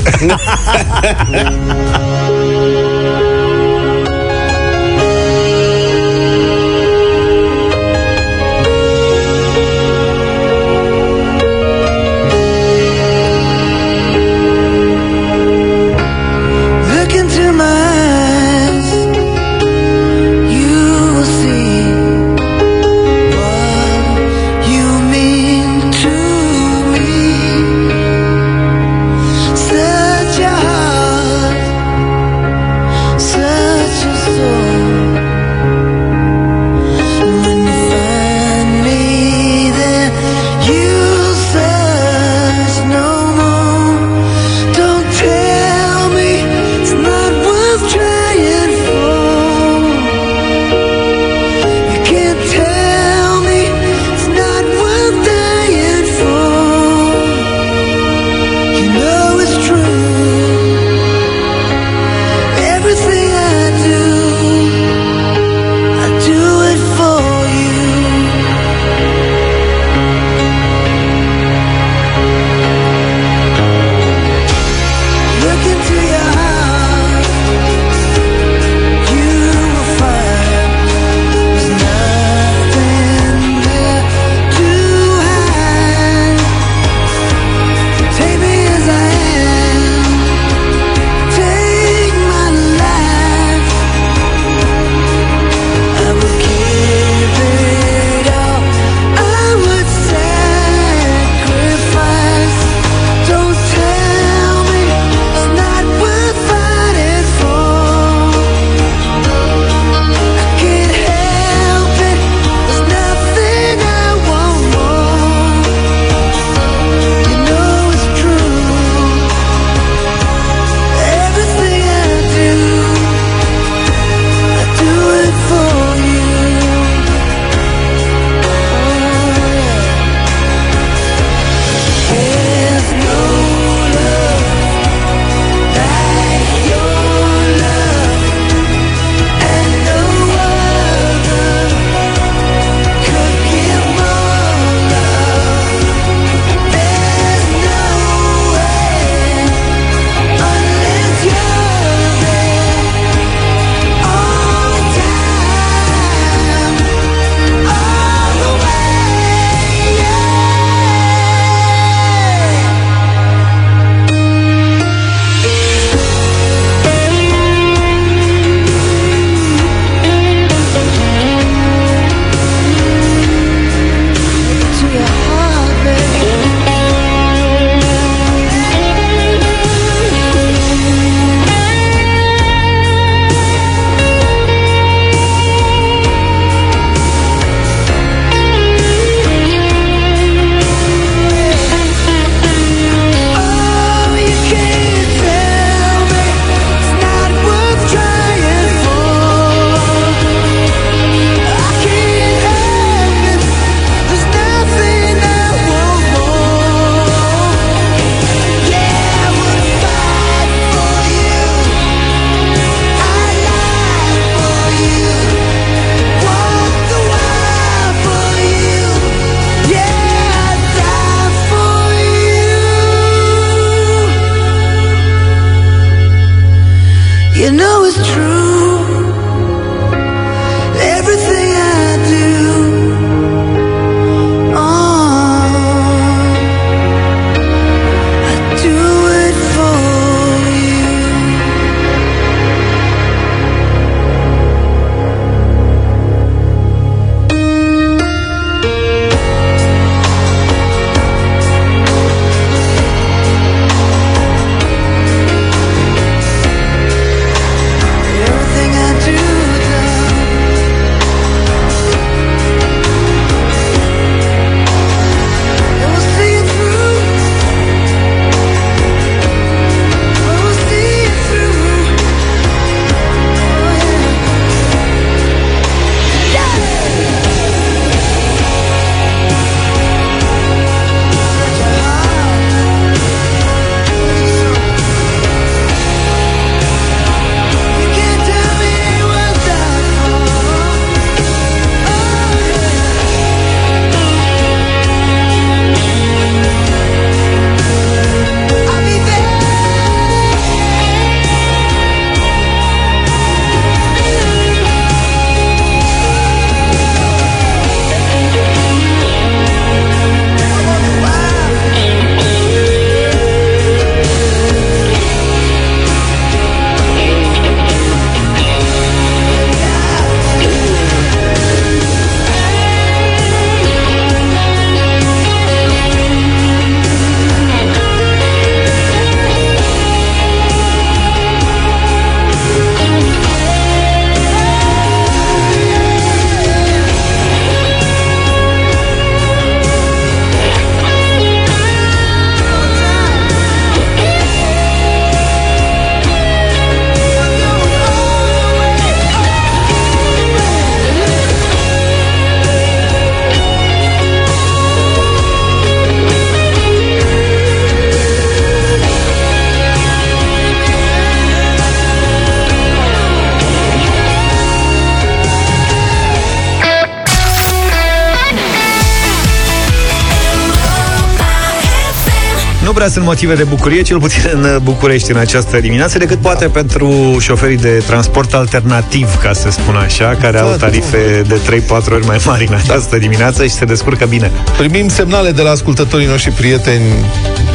Sunt 372.89 373.05
motive 373.05 373.35
de 373.35 373.43
bucurie, 373.43 373.81
cel 373.81 373.99
puțin 373.99 374.21
în 374.33 374.59
București 374.63 375.11
în 375.11 375.17
această 375.17 375.59
dimineață, 375.59 375.97
decât 375.97 376.17
poate 376.17 376.47
pentru 376.47 377.17
șoferii 377.19 377.57
de 377.57 377.83
transport 377.85 378.33
alternativ, 378.33 379.17
ca 379.21 379.33
să 379.33 379.49
spun 379.49 379.75
așa, 379.75 380.17
care 380.21 380.37
Da, 380.37 380.43
au 380.43 380.49
da, 380.49 380.55
tarife 380.55 381.23
de 381.27 381.61
3-4 381.61 381.69
ori 381.91 382.05
mai 382.05 382.19
mari 382.25 382.47
în 382.47 382.53
această 382.53 382.97
dimineață 382.97 383.43
și 383.43 383.49
se 383.49 383.65
descurcă 383.65 384.05
bine. 384.05 384.31
Primim 384.57 384.87
semnale 384.87 385.31
de 385.31 385.41
la 385.41 385.49
ascultătorii 385.49 386.07
noștri 386.07 386.31
prieteni 386.31 386.83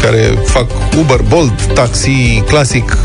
care 0.03 0.39
fac 0.45 0.67
Uber, 0.99 1.21
Bolt, 1.29 1.63
taxi, 1.75 2.43
clasic, 2.47 2.97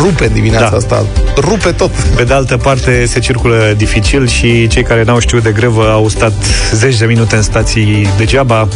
rupe 0.00 0.24
în 0.24 0.32
dimineața 0.32 0.70
Da. 0.70 0.76
asta. 0.76 1.04
Rupe 1.36 1.70
tot. 1.70 1.90
Pe 1.90 2.24
de 2.24 2.32
altă 2.32 2.56
parte, 2.56 3.04
se 3.06 3.18
circulă 3.20 3.74
dificil 3.76 4.28
și 4.28 4.66
cei 4.66 4.82
care 4.82 5.02
n-au 5.02 5.18
știut 5.18 5.42
de 5.42 5.52
grevă 5.52 5.90
au 5.90 6.08
stat 6.08 6.32
zeci 6.74 6.98
de 6.98 7.04
minute 7.06 7.36
în 7.36 7.42
stații 7.42 8.08
degeaba. 8.16 8.68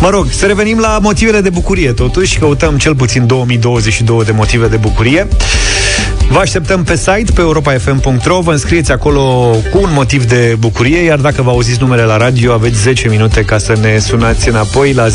Mă 0.00 0.08
rog, 0.10 0.26
să 0.30 0.46
revenim 0.46 0.78
la 0.78 0.98
motivele 1.02 1.40
de 1.40 1.50
bucurie. 1.50 1.92
Totuși, 1.92 2.38
căutăm 2.38 2.78
cel 2.78 2.94
puțin 2.94 3.26
2022 3.26 4.24
de 4.24 4.32
motive 4.32 4.66
de 4.66 4.76
bucurie. 4.76 5.28
Vă 6.30 6.38
așteptăm 6.38 6.84
pe 6.84 6.96
site, 6.96 7.32
pe 7.34 7.40
europafm.ro, 7.40 8.40
vă 8.40 8.52
înscrieți 8.52 8.92
acolo 8.92 9.20
cu 9.70 9.78
un 9.82 9.90
motiv 9.92 10.24
de 10.24 10.56
bucurie, 10.58 10.98
iar 10.98 11.18
dacă 11.18 11.42
vă 11.42 11.50
auziți 11.50 11.80
numele 11.80 12.02
la 12.02 12.16
radio, 12.16 12.52
aveți 12.52 12.80
10 12.80 13.08
minute 13.08 13.44
ca 13.44 13.58
să 13.58 13.76
ne 13.80 13.98
sunați 13.98 14.48
înapoi 14.48 14.92
la 14.92 15.06
0372069599. 15.08 15.12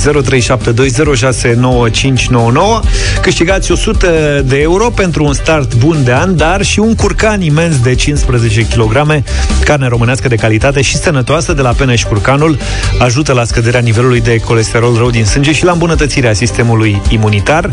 Câștigați 3.21 3.71
100 3.71 4.43
de 4.45 4.57
euro 4.57 4.89
pentru 4.89 5.23
un 5.23 5.33
start 5.33 5.75
bun 5.75 6.03
de 6.03 6.13
an, 6.13 6.35
dar 6.35 6.61
și 6.63 6.79
un 6.79 6.95
curcan 6.95 7.41
imens 7.41 7.79
de 7.79 7.95
15 7.95 8.65
kg, 8.65 9.23
carne 9.63 9.87
românească 9.87 10.27
de 10.27 10.35
calitate 10.35 10.81
și 10.81 10.95
sănătoasă 10.95 11.53
de 11.53 11.61
la 11.61 11.71
Peneș 11.71 12.03
Curcanul, 12.03 12.57
ajută 12.99 13.33
la 13.33 13.43
scăderea 13.43 13.79
nivelului 13.79 14.21
de 14.21 14.37
colesterol 14.37 14.95
rău 14.95 15.09
din 15.09 15.25
sânge 15.25 15.51
și 15.53 15.63
la 15.63 15.71
îmbunătățirea 15.71 16.33
sistemului 16.33 17.01
imunitar. 17.09 17.69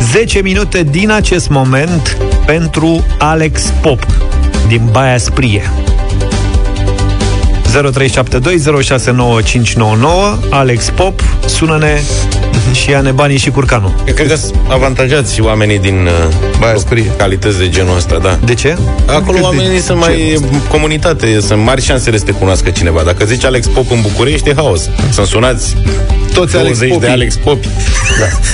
10 0.00 0.42
minute 0.42 0.82
din 0.82 1.10
acest 1.10 1.48
moment 1.48 2.16
pentru 2.46 3.06
Alex 3.18 3.72
Pop 3.80 4.06
din 4.68 4.88
Baia 4.90 5.18
Sprie. 5.18 5.62
0372069599 7.68 7.72
Alex 10.50 10.90
Pop, 10.90 11.22
sună-ne 11.46 12.00
și 12.78 12.90
ia-ne 12.90 13.10
banii 13.10 13.36
și 13.38 13.50
curcanul. 13.50 13.94
Eu 14.06 14.14
cred 14.14 14.28
că 14.28 14.34
sunt 14.34 14.54
avantajați 14.68 15.34
și 15.34 15.40
oamenii 15.40 15.78
din 15.78 15.94
uh, 16.06 16.34
Baia 16.58 16.76
Sprie. 16.76 17.10
calități 17.16 17.58
de 17.58 17.68
genul 17.68 17.96
ăsta, 17.96 18.18
da. 18.22 18.38
De 18.44 18.54
ce? 18.54 18.76
Acolo 19.06 19.22
Cât 19.24 19.34
de 19.34 19.40
oamenii 19.40 19.80
sunt 19.80 19.98
mai 19.98 20.16
genul 20.30 20.60
comunitate, 20.70 21.40
sunt 21.40 21.62
mari 21.62 21.82
șansele 21.82 22.16
să 22.18 22.24
te 22.24 22.32
cunoască 22.32 22.70
cineva. 22.70 23.02
Dacă 23.04 23.24
zici 23.24 23.44
Alex 23.44 23.66
Pop 23.66 23.90
în 23.90 24.00
București, 24.00 24.48
e 24.48 24.52
haos. 24.56 24.88
Să 25.10 25.24
sunați 25.24 25.76
Toți 26.34 26.56
Alex 26.56 26.78
20 26.78 26.88
de 26.88 26.94
Popii. 26.94 27.08
Alex 27.08 27.34
Pop. 27.36 27.58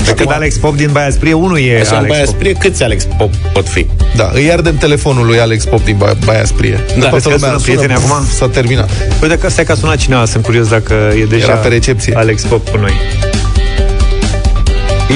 Da. 0.07 0.13
Când 0.13 0.33
Alex 0.33 0.57
Pop 0.57 0.77
din 0.77 0.89
Baia 0.93 1.11
Sprie, 1.11 1.33
unul 1.33 1.59
e 1.59 1.81
Așa 1.81 1.91
în 1.91 1.97
Alex 1.97 2.11
Baia 2.13 2.25
Pop. 2.25 2.35
Sprie, 2.35 2.53
câți 2.53 2.83
Alex 2.83 3.05
Pop 3.19 3.35
pot 3.53 3.69
fi? 3.69 3.87
Da, 4.17 4.31
îi 4.35 4.53
ardem 4.53 4.77
telefonul 4.77 5.27
lui 5.27 5.41
Alex 5.41 5.65
Pop 5.65 5.85
din 5.85 5.97
Ba- 5.97 6.13
Baia 6.25 6.45
Sprie. 6.45 6.85
Da, 6.99 7.09
Toată 7.09 7.11
vezi 7.15 7.29
că 7.29 7.35
lumea 7.35 7.49
sună 7.49 7.59
sună, 7.59 7.63
prietenii 7.63 7.97
pf, 7.97 8.11
acum? 8.13 8.27
S-a 8.27 8.49
terminat. 8.49 8.91
Uite 9.23 9.39
că 9.39 9.51
stai 9.51 9.65
că 9.65 9.73
a 9.73 9.75
sunat 9.75 9.97
cineva, 9.97 10.25
sunt 10.25 10.45
curios 10.45 10.69
dacă 10.69 10.95
e 11.21 11.25
deja 11.25 11.45
Era 11.45 11.55
pe 11.55 11.69
recepție. 11.69 12.15
Alex 12.17 12.43
Pop 12.43 12.69
cu 12.69 12.77
noi. 12.77 12.93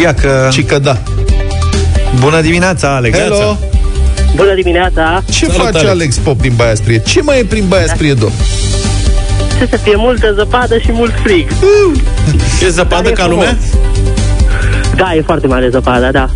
Ia 0.02 0.14
că... 0.14 0.48
Și 0.52 0.62
că 0.62 0.78
da. 0.78 0.96
Bună 2.20 2.40
dimineața, 2.40 2.94
Alex! 2.94 3.18
Hello! 3.18 3.58
Bună 4.34 4.54
dimineața! 4.54 5.22
Ce 5.30 5.44
Salut, 5.46 5.60
face 5.60 5.76
Alex. 5.78 5.90
Alex 5.90 6.16
Pop 6.16 6.40
din 6.40 6.52
Baia 6.56 6.74
Sprie? 6.74 6.98
Ce 7.02 7.22
mai 7.22 7.38
e 7.38 7.44
prin 7.44 7.64
Baia 7.68 7.86
Sprie, 7.86 8.12
domn? 8.14 8.32
Ce 9.58 9.66
să 9.70 9.76
fie 9.76 9.94
multă 9.96 10.32
zăpadă 10.36 10.78
și 10.78 10.92
mult 10.92 11.14
frig. 11.22 11.48
E 12.64 12.68
zăpadă 12.68 13.02
Dar 13.02 13.10
e 13.10 13.14
ca 13.14 13.22
frumos. 13.22 13.44
lumea? 13.44 13.58
Da, 14.96 15.14
e 15.14 15.22
foarte 15.22 15.46
mare 15.46 15.68
zăpada, 15.68 16.10
da. 16.10 16.30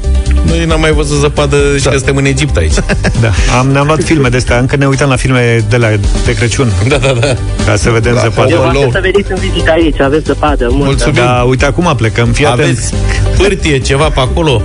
Noi 0.47 0.65
n-am 0.65 0.81
mai 0.81 0.93
văzut 0.93 1.19
zăpadă 1.19 1.57
și 1.77 1.83
că 1.85 1.91
suntem 1.97 2.17
în 2.17 2.25
Egipt 2.25 2.57
aici. 2.57 2.73
Da, 3.21 3.31
am, 3.59 3.67
ne-am 3.71 3.87
luat 3.87 4.03
filme 4.03 4.29
de 4.29 4.37
astea, 4.37 4.59
încă 4.59 4.77
ne 4.77 4.87
uităm 4.87 5.09
la 5.09 5.17
filme 5.17 5.65
de, 5.69 5.77
la, 5.77 5.89
de 6.25 6.35
Crăciun, 6.35 6.73
Da, 6.89 6.97
da, 6.97 7.13
da. 7.13 7.37
ca 7.67 7.77
să 7.77 7.91
vedem 7.91 8.15
Da, 8.15 8.21
zăpadă. 8.21 8.51
Eu 8.51 8.57
Hello. 8.59 8.71
vreau 8.71 8.91
să 8.91 8.99
veniți 9.03 9.31
în 9.33 9.39
vizită 9.39 9.71
aici, 9.71 10.01
aveți 10.01 10.25
zăpadă 10.25 10.67
multă. 10.71 10.85
Mulțumim. 10.85 11.15
Da, 11.15 11.43
uite, 11.49 11.65
acum 11.65 11.95
plecăm, 11.97 12.29
fii 12.29 12.45
atent. 12.47 12.61
Aveți 12.61 12.95
pârtie, 13.37 13.79
ceva 13.79 14.09
pe 14.09 14.21
acolo? 14.21 14.63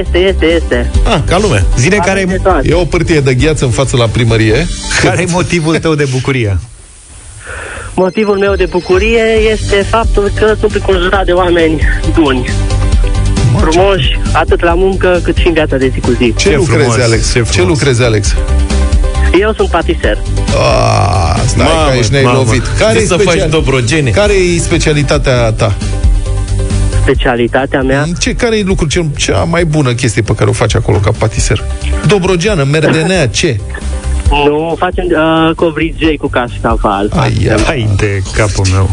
Este, 0.00 0.18
este, 0.18 0.46
este. 0.46 0.90
Ah, 1.04 1.18
ca 1.26 1.38
lumea. 1.38 1.64
Zine 1.78 1.96
care 1.96 2.10
Aveți 2.10 2.26
de 2.26 2.34
e, 2.34 2.38
toate. 2.42 2.68
E 2.68 2.74
o 2.74 2.84
pârtie 2.84 3.20
de 3.20 3.34
gheață 3.34 3.64
în 3.64 3.70
față 3.70 3.96
la 3.96 4.06
primărie. 4.06 4.66
care 5.02 5.22
e 5.22 5.26
motivul 5.30 5.76
tău 5.78 5.94
de 5.94 6.06
bucurie? 6.12 6.58
Motivul 7.94 8.38
meu 8.38 8.54
de 8.54 8.66
bucurie 8.70 9.22
este 9.52 9.76
faptul 9.90 10.30
că 10.38 10.54
sunt 10.60 10.74
înconjurat 10.74 11.24
de 11.24 11.32
oameni 11.32 11.80
buni. 12.12 12.48
Frumoși, 13.70 14.18
atât 14.32 14.62
la 14.62 14.74
muncă 14.74 15.20
cât 15.22 15.36
și 15.36 15.46
în 15.46 15.52
viața 15.52 15.76
de 15.76 15.88
zi 15.92 16.00
cu 16.00 16.10
zi. 16.18 16.34
Ce, 16.36 16.48
Ce 16.48 16.56
lucrezi, 16.56 16.78
frumos, 16.88 17.04
Alex? 17.04 17.32
ce 17.32 17.38
Ce, 17.38 17.42
frumos. 17.44 17.68
lucrezi, 17.68 18.02
Alex? 18.02 18.34
Eu 19.40 19.52
sunt 19.56 19.68
patiser. 19.70 20.18
Ah, 20.48 21.40
stai 21.46 21.66
Mamă, 21.74 21.84
că 21.86 21.90
aici 21.92 22.06
ne-ai 22.06 22.22
mamă. 22.24 22.36
lovit. 22.38 22.62
Care 22.78 22.96
Ce 22.98 23.02
e 23.04 23.06
să 23.06 23.16
faci 23.16 23.48
dobrogene? 23.50 24.10
Care 24.10 24.32
e 24.32 24.58
specialitatea 24.58 25.52
ta? 25.52 25.74
Specialitatea 27.02 27.82
mea, 27.82 28.04
Ce, 28.18 28.34
care 28.34 28.58
e 28.58 28.62
lucrul 28.62 28.88
cel, 28.88 29.06
cea 29.16 29.38
mai 29.44 29.64
bună 29.64 29.92
chestie 29.92 30.22
pe 30.22 30.34
care 30.34 30.50
o 30.50 30.52
faci 30.52 30.74
acolo 30.74 30.98
ca 30.98 31.10
patiser? 31.18 31.64
Dobrogeană, 32.06 32.64
merdenea, 32.70 33.28
ce? 33.28 33.60
Nu 34.30 34.74
facem 34.78 35.04
uh, 35.10 35.54
covrigei 35.54 36.16
cu 36.16 36.26
cașcaval. 36.26 37.10
Ai, 37.14 37.32
ai, 37.50 37.62
Hai 37.64 37.88
de 37.96 38.22
capul 38.36 38.66
meu. 38.72 38.90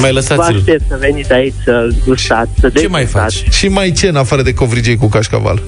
Mai 0.00 0.08
Vă 0.10 0.14
lăsați-l. 0.14 0.56
aștept 0.56 0.82
să 0.88 0.96
veniți 1.00 1.32
aici 1.32 1.54
să 1.64 1.88
gustați, 2.06 2.50
să 2.60 2.68
Ce 2.68 2.86
mai 2.88 3.00
degustați. 3.04 3.42
faci? 3.42 3.52
Și 3.54 3.68
mai 3.68 3.90
ce 3.92 4.08
în 4.08 4.16
afară 4.16 4.42
de 4.42 4.54
covrigei 4.54 4.96
cu 4.96 5.06
cașcaval? 5.08 5.62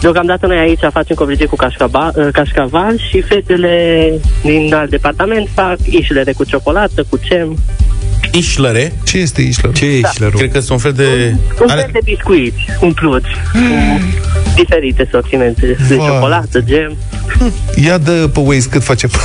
Deocamdată 0.00 0.46
noi 0.46 0.58
aici 0.58 0.80
facem 0.92 1.16
covrigei 1.16 1.46
cu 1.46 1.56
cașcaval, 1.56 2.12
uh, 2.16 2.28
cașcaval 2.32 2.98
și 3.08 3.20
fetele 3.20 4.12
din 4.42 4.74
alt 4.74 4.90
departament 4.90 5.48
fac 5.54 5.76
ișlere 5.90 6.32
cu 6.32 6.44
ciocolată, 6.44 7.04
cu 7.08 7.18
cem. 7.28 7.56
Ișlăre. 8.32 8.92
Ce 9.04 9.18
este 9.18 9.40
Ișler? 9.42 9.72
Ce 9.72 9.84
ești, 9.84 10.20
Lăru? 10.20 10.36
Cred 10.36 10.52
că 10.52 10.58
sunt 10.58 10.70
un 10.70 10.78
fel 10.78 10.92
de... 10.92 11.34
Un 11.60 11.68
Are- 11.70 11.80
fel 11.80 11.90
de 11.92 11.98
biscuiți 12.04 12.56
umpluți 12.80 13.26
cu 13.52 14.00
diferite 14.56 15.08
sortimente 15.10 15.76
de 15.88 15.94
Vai. 15.94 16.06
ciocolată, 16.06 16.60
gem. 16.60 16.96
Ia 17.84 17.98
de 17.98 18.10
pe 18.10 18.40
Waze 18.40 18.68
cât 18.70 18.82
face 18.82 19.06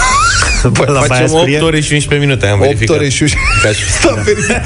Bă, 0.71 0.83
la 0.85 0.91
Baia 0.93 1.03
Facem 1.07 1.33
8 1.33 1.41
Sprie? 1.41 1.59
ore 1.59 1.79
și 1.79 1.93
11 1.93 2.27
minute, 2.27 2.47
am 2.47 2.53
8 2.59 2.63
verificat. 2.65 2.95
ore 2.95 3.09
și 3.09 3.23
Ca 3.63 3.69
și- 3.69 3.89
S-a 4.01 4.13
verificat. 4.25 4.65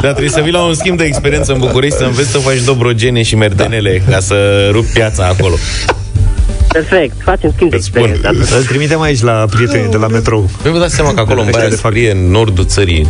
Dar 0.00 0.10
trebuie 0.10 0.28
să 0.30 0.40
vii 0.40 0.52
la 0.52 0.62
un 0.64 0.74
schimb 0.74 0.98
de 0.98 1.04
experiență 1.04 1.52
în 1.52 1.58
București 1.58 1.96
să 1.98 2.04
înveți 2.04 2.30
să 2.30 2.38
faci 2.38 2.60
dobrogene 2.64 3.22
și 3.22 3.36
merdenele 3.36 4.02
ca 4.10 4.20
să 4.20 4.68
rup 4.72 4.86
piața 4.86 5.26
acolo. 5.26 5.54
Perfect, 6.76 7.14
facem 7.22 7.50
schimb 7.54 7.70
de 7.70 7.76
Îți 7.76 7.84
spun. 7.86 8.02
experiență. 8.02 8.56
Îl 8.56 8.64
trimitem 8.64 9.00
aici 9.00 9.20
la 9.20 9.32
prietenii 9.50 9.90
de 9.90 9.96
la 9.96 10.06
metrou. 10.08 10.50
Păi 10.62 10.70
vă 10.70 10.78
dați 10.78 10.94
seama 10.94 11.14
că 11.14 11.20
acolo 11.20 11.40
în 11.40 11.46
Ăștia 11.46 11.58
Baia 11.58 11.70
de 11.70 11.76
fapt. 11.80 11.94
Sprie, 11.94 12.10
în 12.10 12.30
nordul 12.30 12.64
țării, 12.64 13.08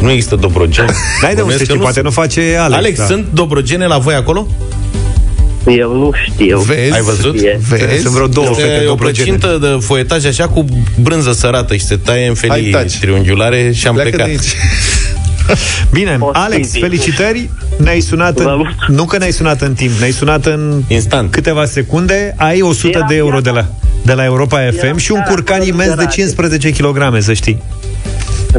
nu 0.00 0.10
există 0.10 0.36
dobrogene. 0.36 0.86
N-ai 1.22 1.34
de 1.34 1.40
unde 1.40 1.40
Bănuiesc 1.40 1.58
să 1.58 1.64
că 1.64 1.72
știi, 1.72 1.78
poate 1.82 2.00
nu 2.00 2.10
face 2.10 2.56
Alex. 2.58 2.76
Alex, 2.78 2.98
da. 2.98 3.04
sunt 3.04 3.26
dobrogene 3.32 3.86
la 3.86 3.98
voi 3.98 4.14
acolo? 4.14 4.46
Eu 5.66 5.92
nu 5.96 6.10
știu. 6.32 6.58
Vezi? 6.58 6.92
Ai 6.92 7.00
văzut? 7.00 7.40
E. 7.40 7.58
Vezi? 7.68 8.00
Sunt 8.02 8.12
vreo 8.14 8.26
două 8.26 8.46
Este 8.50 8.62
fete 8.62 8.84
o 8.84 8.86
dobrogene. 8.86 9.28
plăcintă 9.38 9.58
de 9.60 9.84
foietaj 9.84 10.24
așa 10.24 10.48
cu 10.48 10.64
brânză 11.02 11.32
sărată 11.32 11.74
și 11.74 11.84
se 11.84 11.96
taie 11.96 12.26
în 12.28 12.34
Hai, 12.40 12.48
felii 12.48 12.70
taci. 12.70 12.98
triunghiulare 12.98 13.72
și 13.72 13.86
am 13.86 13.94
Pleacă 13.94 14.10
de 14.10 14.16
plecat. 14.16 14.44
aici. 15.50 15.58
Bine, 15.98 16.10
Posibil. 16.18 16.40
Alex, 16.42 16.78
felicitări. 16.78 17.50
Ne-ai 17.78 18.00
sunat 18.00 18.34
Vă 18.40 18.40
în, 18.50 18.56
mulțumesc. 18.56 18.88
Nu 18.88 19.04
că 19.04 19.18
ne-ai 19.18 19.30
sunat 19.32 19.60
în 19.60 19.74
timp, 19.74 19.92
ne-ai 19.98 20.10
sunat 20.10 20.46
în 20.46 20.82
Instant. 20.88 21.30
câteva 21.30 21.64
secunde. 21.64 22.34
Ai 22.36 22.60
100 22.62 22.96
Era 22.98 23.06
de 23.06 23.14
euro 23.16 23.40
de 23.40 23.50
chiar- 23.50 23.54
la, 23.54 23.66
de 24.04 24.12
la 24.12 24.24
Europa 24.24 24.58
FM 24.78 24.96
și 24.96 25.12
un 25.12 25.18
chiar 25.18 25.28
curcan 25.28 25.56
acolo 25.56 25.72
imens 25.72 25.88
de 25.88 25.94
sărace. 25.96 26.14
15 26.20 26.70
kg, 26.70 27.16
să 27.22 27.32
știi. 27.32 27.62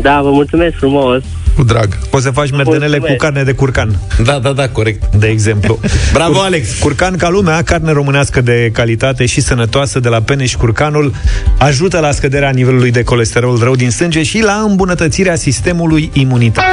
Da, 0.01 0.21
vă 0.21 0.29
mulțumesc 0.29 0.75
frumos. 0.77 1.23
Cu 1.55 1.63
drag. 1.63 1.97
Poți 2.09 2.23
să 2.23 2.31
faci 2.31 2.51
merdenele 2.51 2.83
cu 2.85 2.89
Mulțumesc. 2.89 3.17
carne 3.21 3.43
de 3.43 3.51
curcan, 3.51 3.99
Da, 4.23 4.39
da, 4.39 4.51
da, 4.51 4.69
corect. 4.69 5.15
de 5.15 5.27
exemplu. 5.27 5.79
Bravo, 6.13 6.39
Alex! 6.41 6.79
Curcan 6.79 7.17
ca 7.17 7.29
lumea, 7.29 7.61
carne 7.63 7.91
românească 7.91 8.41
de 8.41 8.69
calitate 8.73 9.25
și 9.25 9.41
sănătoasă 9.41 9.99
de 9.99 10.09
la 10.09 10.21
Peneș 10.21 10.55
Curcanul, 10.55 11.13
ajută 11.57 11.99
la 11.99 12.11
scăderea 12.11 12.49
nivelului 12.49 12.91
de 12.91 13.03
colesterol 13.03 13.57
rău 13.63 13.75
din 13.75 13.89
sânge 13.91 14.23
și 14.23 14.39
la 14.41 14.63
îmbunătățirea 14.69 15.35
sistemului 15.35 16.09
imunitar. 16.13 16.65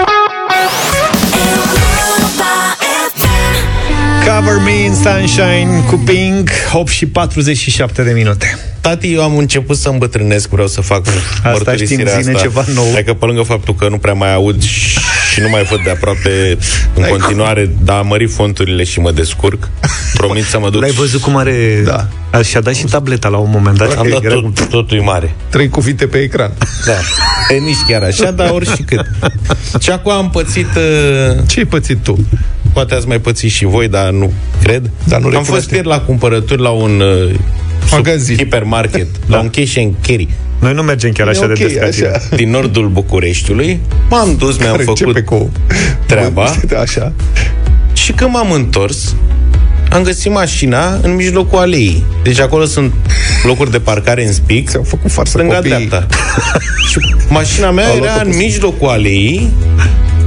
Cover 4.38 4.58
Me 4.64 4.84
in 4.84 4.94
Sunshine 4.94 5.82
cu 5.86 5.96
Pink 5.96 6.50
8 6.72 6.88
și 6.88 7.06
47 7.06 8.02
de 8.02 8.12
minute 8.12 8.58
Tati, 8.80 9.12
eu 9.12 9.22
am 9.22 9.36
început 9.36 9.76
să 9.76 9.88
îmbătrânesc, 9.88 10.48
vreau 10.48 10.66
să 10.66 10.80
fac 10.80 11.06
știm, 11.06 11.20
mărturisirea 11.44 12.20
zine 12.20 12.34
asta. 12.34 12.42
ceva 12.46 12.64
nou. 12.74 12.92
Adică 12.94 13.14
pe 13.14 13.24
lângă 13.24 13.42
faptul 13.42 13.74
că 13.74 13.88
nu 13.88 13.98
prea 13.98 14.12
mai 14.12 14.34
aud 14.34 14.62
și 14.62 14.98
și 15.32 15.40
nu 15.40 15.48
mai 15.48 15.62
văd 15.62 15.80
de 15.84 15.90
aproape 15.90 16.58
în 16.94 17.02
continuare, 17.08 17.70
dar 17.82 17.98
am 17.98 18.06
mărit 18.06 18.32
fonturile 18.32 18.84
și 18.84 19.00
mă 19.00 19.12
descurc. 19.12 19.68
Promit 20.14 20.44
să 20.44 20.58
mă 20.58 20.70
duc. 20.70 20.80
L-ai 20.80 20.90
văzut 20.90 21.20
cum 21.20 21.36
are... 21.36 21.82
Da. 21.84 22.08
A, 22.30 22.42
și-a 22.42 22.60
dat 22.60 22.74
și 22.74 22.84
tableta 22.84 23.28
la 23.28 23.36
un 23.36 23.50
moment 23.50 23.76
dat. 23.76 23.96
Am 23.96 24.08
dat 24.10 24.24
Era 24.24 24.34
tot, 24.34 24.42
cum- 24.42 24.52
totul 24.70 24.96
e 24.96 25.00
mare. 25.00 25.34
Trei 25.48 25.68
cuvinte 25.68 26.06
pe 26.06 26.18
ecran. 26.18 26.52
Da. 26.86 26.92
E 27.54 27.58
nici 27.58 27.76
chiar 27.88 28.02
așa, 28.02 28.30
dar 28.30 28.50
oricât. 28.50 29.06
Și 29.80 29.90
acum 29.90 30.12
am 30.12 30.30
pățit... 30.30 30.66
Uh, 30.66 31.42
Ce 31.46 31.58
ai 31.58 31.64
pățit 31.64 31.98
tu? 32.02 32.26
Poate 32.72 32.94
ați 32.94 33.06
mai 33.08 33.20
pățit 33.20 33.50
și 33.50 33.64
voi, 33.64 33.88
dar 33.88 34.10
nu 34.10 34.32
cred. 34.62 34.90
Dar 35.04 35.20
nu 35.20 35.26
am 35.26 35.32
recunoaște. 35.32 35.52
fost 35.52 35.70
ieri 35.70 35.86
la 35.86 36.00
cumpărături 36.00 36.62
la 36.62 36.70
un 36.70 37.00
uh, 37.00 37.34
Magazin. 37.90 38.36
hipermarket, 38.36 39.06
la 39.26 39.40
un 39.40 39.50
cash 39.50 39.74
and 39.78 39.94
carry 40.06 40.28
Noi 40.60 40.74
nu 40.74 40.82
mergem 40.82 41.12
chiar 41.12 41.28
așa 41.28 41.44
E 41.44 41.46
de 41.46 41.52
ok, 41.52 41.58
des 41.58 41.72
ca 41.78 41.88
tine. 41.88 42.06
așa. 42.08 42.36
din 42.36 42.50
nordul 42.50 42.88
Bucureștiului. 42.88 43.80
M-am 44.10 44.34
dus, 44.38 44.58
mi-am 44.58 44.70
Care 44.70 44.82
făcut 44.82 45.00
începe 45.00 45.20
cu 45.22 45.50
treaba. 46.06 46.54
Așa. 46.80 47.12
Și 47.92 48.12
când 48.12 48.30
m-am 48.32 48.52
întors, 48.52 49.14
am 49.90 50.02
găsit 50.02 50.32
mașina 50.32 50.98
în 51.02 51.14
mijlocul 51.14 51.58
aleii. 51.58 52.04
Deci 52.22 52.40
acolo 52.40 52.64
sunt 52.64 52.92
locuri 53.44 53.70
de 53.70 53.78
parcare 53.78 54.26
în 54.26 54.32
spic. 54.32 54.70
Ți-au 54.70 54.82
făcut 54.82 55.10
farsă 55.10 55.30
Stânga 55.38 55.54
copiii. 55.54 55.74
dreapta. 55.86 56.06
și 56.90 56.98
mașina 57.28 57.70
mea 57.70 57.86
Au 57.88 57.94
era 57.96 58.04
luat-o 58.04 58.24
în 58.24 58.30
pe- 58.30 58.36
mijlocul 58.36 58.88
aleii. 58.88 59.52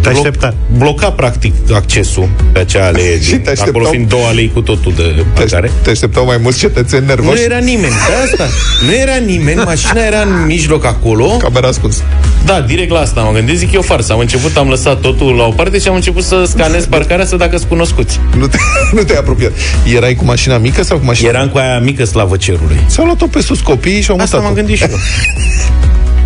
Te 0.02 0.10
blo- 0.10 0.14
aștepta. 0.14 0.54
bloca 0.78 1.12
practic 1.12 1.54
accesul 1.74 2.30
pe 2.52 2.60
acea 2.60 2.86
alee. 2.86 3.22
Și 3.22 3.30
din- 3.30 3.42
te 3.42 3.50
așteptau- 3.50 3.68
acolo 3.68 3.86
fiind 3.90 4.10
două 4.10 4.26
alei 4.26 4.52
cu 4.54 4.62
totul 4.62 4.94
de 4.96 5.04
Te, 5.04 5.22
parcare. 5.34 5.72
te 5.82 5.90
așteptau 5.90 6.26
mai 6.26 6.38
mulți 6.42 6.60
cetățeni 6.60 7.02
Nu 7.02 7.08
nervoși? 7.08 7.44
era 7.44 7.58
nimeni, 7.58 7.94
de 8.08 8.32
asta. 8.32 8.48
Nu 8.86 8.94
era 8.96 9.16
nimeni, 9.26 9.62
mașina 9.64 10.02
era 10.06 10.22
în 10.22 10.46
mijloc 10.46 10.86
acolo. 10.86 11.26
Camera 11.28 11.68
ascuns. 11.68 12.04
Da, 12.46 12.62
direct 12.62 12.92
la 12.92 13.00
asta 13.00 13.22
m-am 13.22 13.34
gândit, 13.34 13.58
zic 13.58 13.72
eu 13.74 13.82
farsă. 13.82 14.14
Am 14.14 14.20
început, 14.20 14.58
am 14.58 14.68
lăsat 14.68 15.00
totul 15.02 15.36
la 15.36 15.44
o 15.46 15.50
parte 15.52 15.80
și 15.80 15.88
am 15.88 15.96
început 15.96 16.24
să 16.24 16.44
scanez 16.48 16.86
parcarea 16.86 17.26
să 17.26 17.36
dacă 17.36 17.58
sunt 17.58 17.70
cunoscuți. 17.70 18.20
Nu, 18.38 18.48
te, 18.48 18.58
nu 18.96 19.02
te-ai 19.04 19.20
apropiat. 19.20 19.52
Erai 19.96 20.14
cu 20.16 20.26
mașina 20.26 20.58
mică 20.58 20.84
sau 20.84 20.98
cu 20.98 21.06
mașina 21.06 21.30
Eram 21.30 21.50
cu 21.50 21.58
aia 21.58 21.80
mică 21.80 22.04
slavă 22.06 22.38
cerului. 22.38 22.80
S-au 22.86 23.06
luat-o 23.06 23.28
pe 23.28 23.42
sus 23.42 23.60
copiii 23.60 24.02
și 24.02 24.12
au 24.12 24.18
Asta 24.20 24.38
mutat 24.38 24.42
m-am 24.50 24.54
gândit 24.66 24.78
și 24.78 24.84
eu. 24.92 24.98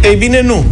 Ei 0.10 0.16
bine, 0.16 0.42
nu. 0.42 0.66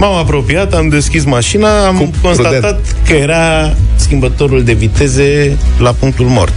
M-am 0.00 0.14
apropiat, 0.14 0.74
am 0.74 0.88
deschis 0.88 1.24
mașina, 1.24 1.86
am 1.86 1.96
Cum? 1.96 2.12
constatat 2.22 2.52
Prudent. 2.60 2.96
că 3.06 3.12
era 3.12 3.74
schimbătorul 3.96 4.64
de 4.64 4.72
viteze 4.72 5.56
la 5.78 5.90
punctul 5.92 6.26
mort. 6.26 6.52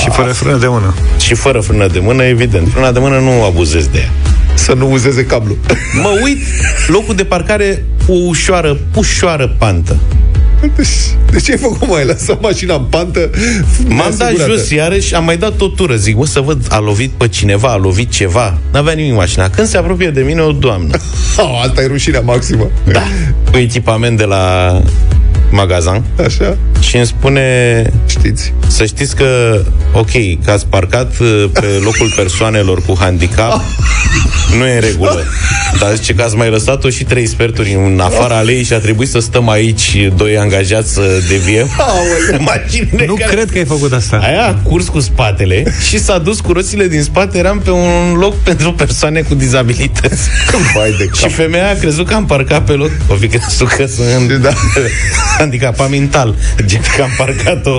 Și 0.00 0.08
fără 0.10 0.32
frână 0.32 0.56
de 0.56 0.66
mână. 0.66 0.94
Și 1.18 1.34
fără 1.34 1.60
frână 1.60 1.86
de 1.86 1.98
mână, 1.98 2.22
evident. 2.24 2.68
Frâna 2.70 2.92
de 2.92 2.98
mână 2.98 3.18
nu 3.18 3.44
abuzez 3.44 3.86
de 3.86 3.98
ea. 3.98 4.10
Să 4.54 4.72
nu 4.74 4.90
uzeze 4.92 5.24
cablu. 5.26 5.56
Mă 6.02 6.20
uit, 6.22 6.38
locul 6.86 7.14
de 7.14 7.24
parcare 7.24 7.84
cu 8.06 8.12
o 8.12 8.26
ușoară, 8.26 8.78
ușoară 8.94 9.54
pantă. 9.58 9.96
Deci, 10.76 10.88
de 11.30 11.40
ce 11.40 11.52
ai 11.52 11.58
făcut 11.58 11.88
mai? 11.88 12.00
Ai 12.00 12.06
lăsat 12.06 12.40
mașina 12.40 12.74
în 12.74 12.84
pantă? 12.84 13.30
M-am 13.88 13.96
dat 13.96 14.18
neasigurată. 14.18 14.52
jos 14.52 14.70
iarăși, 14.70 15.14
am 15.14 15.24
mai 15.24 15.36
dat 15.36 15.60
o 15.60 15.68
tură, 15.68 15.94
zic, 15.94 16.18
o 16.18 16.24
să 16.24 16.40
văd, 16.40 16.66
a 16.68 16.78
lovit 16.78 17.10
pe 17.10 17.28
cineva, 17.28 17.68
a 17.68 17.76
lovit 17.76 18.10
ceva. 18.10 18.58
N-avea 18.72 18.92
nimic 18.92 19.14
mașina. 19.14 19.50
Când 19.50 19.66
se 19.66 19.76
apropie 19.76 20.10
de 20.10 20.20
mine, 20.20 20.40
o 20.40 20.52
doamnă. 20.52 20.96
Oh, 21.36 21.62
asta 21.68 21.82
e 21.82 21.86
rușinea 21.86 22.20
maximă. 22.20 22.70
Da. 22.92 23.02
Cu 23.50 23.56
echipament 23.56 24.16
de 24.16 24.24
la 24.24 24.82
magazin 25.54 26.02
Așa? 26.26 26.56
și 26.80 26.96
îmi 26.96 27.06
spune 27.06 27.42
Știți? 28.06 28.52
să 28.66 28.84
știți 28.84 29.16
că, 29.16 29.60
ok, 29.92 30.10
că 30.44 30.50
ați 30.50 30.66
parcat 30.66 31.18
uh, 31.20 31.44
pe 31.52 31.66
locul 31.86 32.12
persoanelor 32.16 32.82
cu 32.82 32.96
handicap, 32.98 33.60
nu 34.58 34.66
e 34.66 34.74
în 34.74 34.80
regulă. 34.80 35.24
Dar 35.80 35.94
zice 35.94 36.14
că 36.14 36.22
ați 36.22 36.36
mai 36.36 36.50
lăsat-o 36.50 36.88
și 36.90 37.04
trei 37.04 37.26
sferturi 37.26 37.72
în 37.72 38.00
afara 38.00 38.36
alei 38.36 38.62
și 38.62 38.72
a 38.72 38.78
trebuit 38.78 39.08
să 39.08 39.18
stăm 39.18 39.48
aici 39.48 40.08
doi 40.16 40.38
angajați 40.38 40.92
să 40.92 41.22
deviem. 41.28 41.68
Mașinile 42.38 43.04
Nu 43.06 43.14
care... 43.14 43.34
cred 43.34 43.50
că 43.50 43.58
ai 43.58 43.64
făcut 43.64 43.92
asta. 43.92 44.16
Aia 44.22 44.46
a 44.46 44.54
curs 44.62 44.88
cu 44.88 45.00
spatele 45.00 45.74
și 45.88 45.98
s-a 46.00 46.18
dus 46.18 46.40
cu 46.40 46.52
roțile 46.52 46.86
din 46.88 47.02
spate, 47.02 47.38
eram 47.38 47.58
pe 47.64 47.70
un 47.70 48.12
loc 48.18 48.34
pentru 48.36 48.72
persoane 48.72 49.20
cu 49.20 49.34
dizabilități. 49.34 50.28
Vai 50.74 50.94
de 50.98 51.08
și 51.14 51.22
cap. 51.22 51.30
femeia 51.30 51.70
a 51.70 51.74
crezut 51.74 52.06
că 52.06 52.14
am 52.14 52.26
parcat 52.26 52.64
pe 52.64 52.72
loc. 52.72 52.90
O 53.08 53.14
fi 53.14 53.26
crezut 53.28 53.68
că 53.68 53.86
sunt 53.86 54.32
Da. 54.32 54.50
handicapat 55.44 55.90
mental. 55.90 56.34
Gen 56.66 56.80
că 56.96 57.02
am 57.02 57.10
parcat-o 57.16 57.70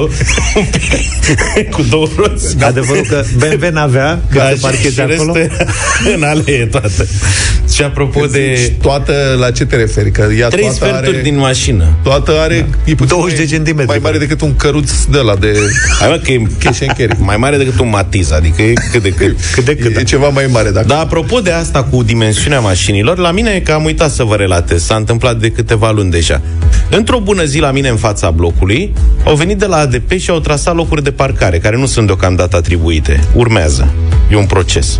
un 0.55 0.66
pic 0.72 1.70
cu 1.70 1.82
două 1.89 2.07
roți. 2.18 2.63
Adevărul 2.63 3.05
că 3.09 3.24
BMW 3.38 3.70
n-avea 3.72 4.20
când 4.30 4.41
Da, 4.43 4.49
se 4.49 4.55
și- 4.55 4.61
parcheze 4.61 4.89
și 4.89 4.99
acolo. 4.99 5.34
restul 5.34 5.68
era 6.05 6.16
în 6.16 6.24
alee 6.24 6.66
toată. 6.66 7.05
Și 7.74 7.82
apropo 7.82 8.26
de 8.26 8.39
Deci, 8.39 8.72
toată, 8.82 9.36
la 9.39 9.51
ce 9.51 9.66
te 9.66 9.76
referi? 9.76 10.11
Că 10.11 10.28
ea 10.39 10.47
trei 10.47 10.61
toată 10.61 10.76
sferturi 10.76 11.07
are, 11.16 11.22
din 11.22 11.38
mașină. 11.38 11.86
Toată 12.03 12.32
are 12.39 12.68
da. 12.70 12.91
e 12.91 12.95
puțin 12.95 13.18
20 13.18 13.36
de 13.38 13.41
mai- 13.43 13.51
centimetri. 13.51 13.88
Mai 13.88 13.99
mare 14.01 14.18
decât 14.18 14.41
un 14.41 14.55
căruț 14.55 14.91
de 15.03 15.18
la 15.18 15.36
de 15.36 15.53
Hai 15.99 16.09
mă, 16.09 16.16
că 16.24 16.32
e 16.32 16.41
cash 16.63 16.80
and 16.82 16.91
carry. 16.97 17.16
mai 17.20 17.38
mare 17.38 17.57
decât 17.57 17.80
un 17.80 17.89
matiz, 17.89 18.32
adică 18.32 18.61
e 18.61 18.74
cât 18.91 19.01
de 19.01 19.09
cât. 19.09 19.36
Cât 19.55 19.66
de 19.66 19.76
cât. 19.76 19.93
da. 19.93 19.99
E 19.99 20.03
ceva 20.03 20.28
mai 20.30 20.45
mare 20.51 20.70
dacă 20.70 20.88
Dar 20.88 20.99
apropo 20.99 21.39
de 21.39 21.51
asta 21.51 21.84
cu 21.84 22.03
dimensiunea 22.03 22.59
mașinilor, 22.59 23.18
la 23.18 23.32
mine, 23.32 23.59
că 23.66 23.72
am 23.72 23.84
uitat 23.86 24.11
să 24.11 24.24
vă 24.24 24.36
relatez, 24.36 24.84
s-a 24.84 24.95
întâmplat 24.95 25.38
de 25.38 25.49
câteva 25.51 25.91
luni 25.91 26.11
deja. 26.11 26.41
Într-o 26.89 27.20
bună 27.20 27.43
zi 27.43 27.55
la 27.60 27.72
mine 27.72 27.89
în 27.89 27.97
fața 27.97 28.32
blocului, 28.32 28.93
au 29.24 29.36
venit 29.36 29.58
de 29.58 29.66
la 29.66 29.78
ADP 29.78 30.12
și 30.12 30.30
au 30.30 30.39
trasat 30.39 30.76
locuri 30.76 31.03
de 31.03 31.12
parcare, 31.12 31.60
care 31.60 31.78
nu 31.78 31.86
sunt 31.86 32.06
deocamdată 32.06 32.56
atribuite. 32.56 33.24
Urmează. 33.34 33.93
E 34.32 34.36
un 34.36 34.45
proces. 34.45 34.99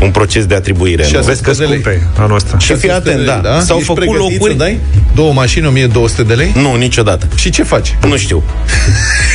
Un 0.00 0.10
proces 0.10 0.46
de 0.46 0.54
atribuire. 0.54 1.04
Și 1.04 1.12
nu? 1.12 1.18
asta 1.18 1.30
Vezi 1.30 1.42
că 1.42 1.50
de 1.50 1.64
lei. 1.64 1.68
scumpe 1.68 2.06
anul 2.18 2.36
ăsta. 2.36 2.58
Și 2.58 2.74
fii 2.74 2.90
atent, 2.90 3.24
da. 3.24 3.60
S-au 3.60 3.76
Ești 3.76 3.86
făcut 3.88 4.04
pregătit 4.04 4.30
locuri... 4.32 4.52
Să 4.52 4.58
dai 4.58 4.78
două 5.14 5.32
mașini, 5.32 5.66
1200 5.66 6.22
de 6.22 6.34
lei? 6.34 6.52
Nu, 6.54 6.74
niciodată. 6.74 7.28
Și 7.34 7.50
ce 7.50 7.62
faci? 7.62 7.96
Nu 8.08 8.16
știu. 8.16 8.42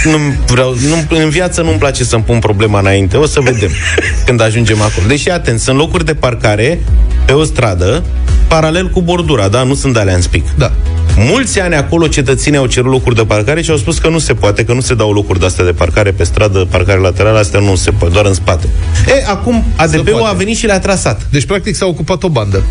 Nu 0.04 0.18
vreau, 0.48 0.76
nu, 0.88 1.18
în 1.24 1.30
viață 1.30 1.62
nu-mi 1.62 1.78
place 1.78 2.04
să-mi 2.04 2.24
pun 2.24 2.40
problema 2.40 2.80
înainte. 2.80 3.18
O 3.18 3.26
să 3.26 3.40
vedem 3.40 3.70
când 4.26 4.42
ajungem 4.42 4.82
acolo. 4.82 5.08
Deși, 5.08 5.30
atent, 5.30 5.60
sunt 5.60 5.78
locuri 5.78 6.06
de 6.06 6.14
parcare 6.14 6.80
pe 7.26 7.34
o 7.34 7.44
stradă, 7.44 8.04
paralel 8.50 8.90
cu 8.90 9.02
bordura, 9.02 9.48
da? 9.48 9.64
Nu 9.64 9.74
sunt 9.74 9.94
de 9.94 10.00
alea 10.00 10.16
în 10.16 10.22
spic. 10.22 10.44
Da. 10.58 10.72
Mulți 11.16 11.60
ani 11.60 11.76
acolo 11.76 12.08
cetățenii 12.08 12.60
au 12.60 12.66
cerut 12.66 12.92
locuri 12.92 13.16
de 13.16 13.22
parcare 13.22 13.62
și 13.62 13.72
au 13.72 13.78
spus 13.78 13.98
că 13.98 14.10
nu 14.10 14.20
se 14.20 14.34
poate, 14.34 14.66
că 14.66 14.74
nu 14.74 14.82
se 14.82 14.94
dau 14.94 15.12
locuri 15.12 15.40
de 15.40 15.46
astea 15.46 15.66
de 15.66 15.72
parcare 15.72 16.12
pe 16.12 16.24
stradă, 16.24 16.68
parcare 16.70 17.00
laterală, 17.00 17.40
astea 17.40 17.60
nu 17.60 17.76
se 17.76 17.92
poate, 17.92 18.14
doar 18.14 18.26
în 18.26 18.34
spate. 18.34 18.68
E, 19.08 19.26
acum 19.28 19.66
ADP-ul 19.76 20.04
poate. 20.04 20.28
a 20.28 20.38
venit 20.38 20.58
și 20.58 20.66
le-a 20.66 20.80
trasat. 20.80 21.22
Deci, 21.32 21.46
practic, 21.46 21.76
s-a 21.76 21.86
ocupat 21.86 22.24
o 22.24 22.30
bandă. 22.30 22.64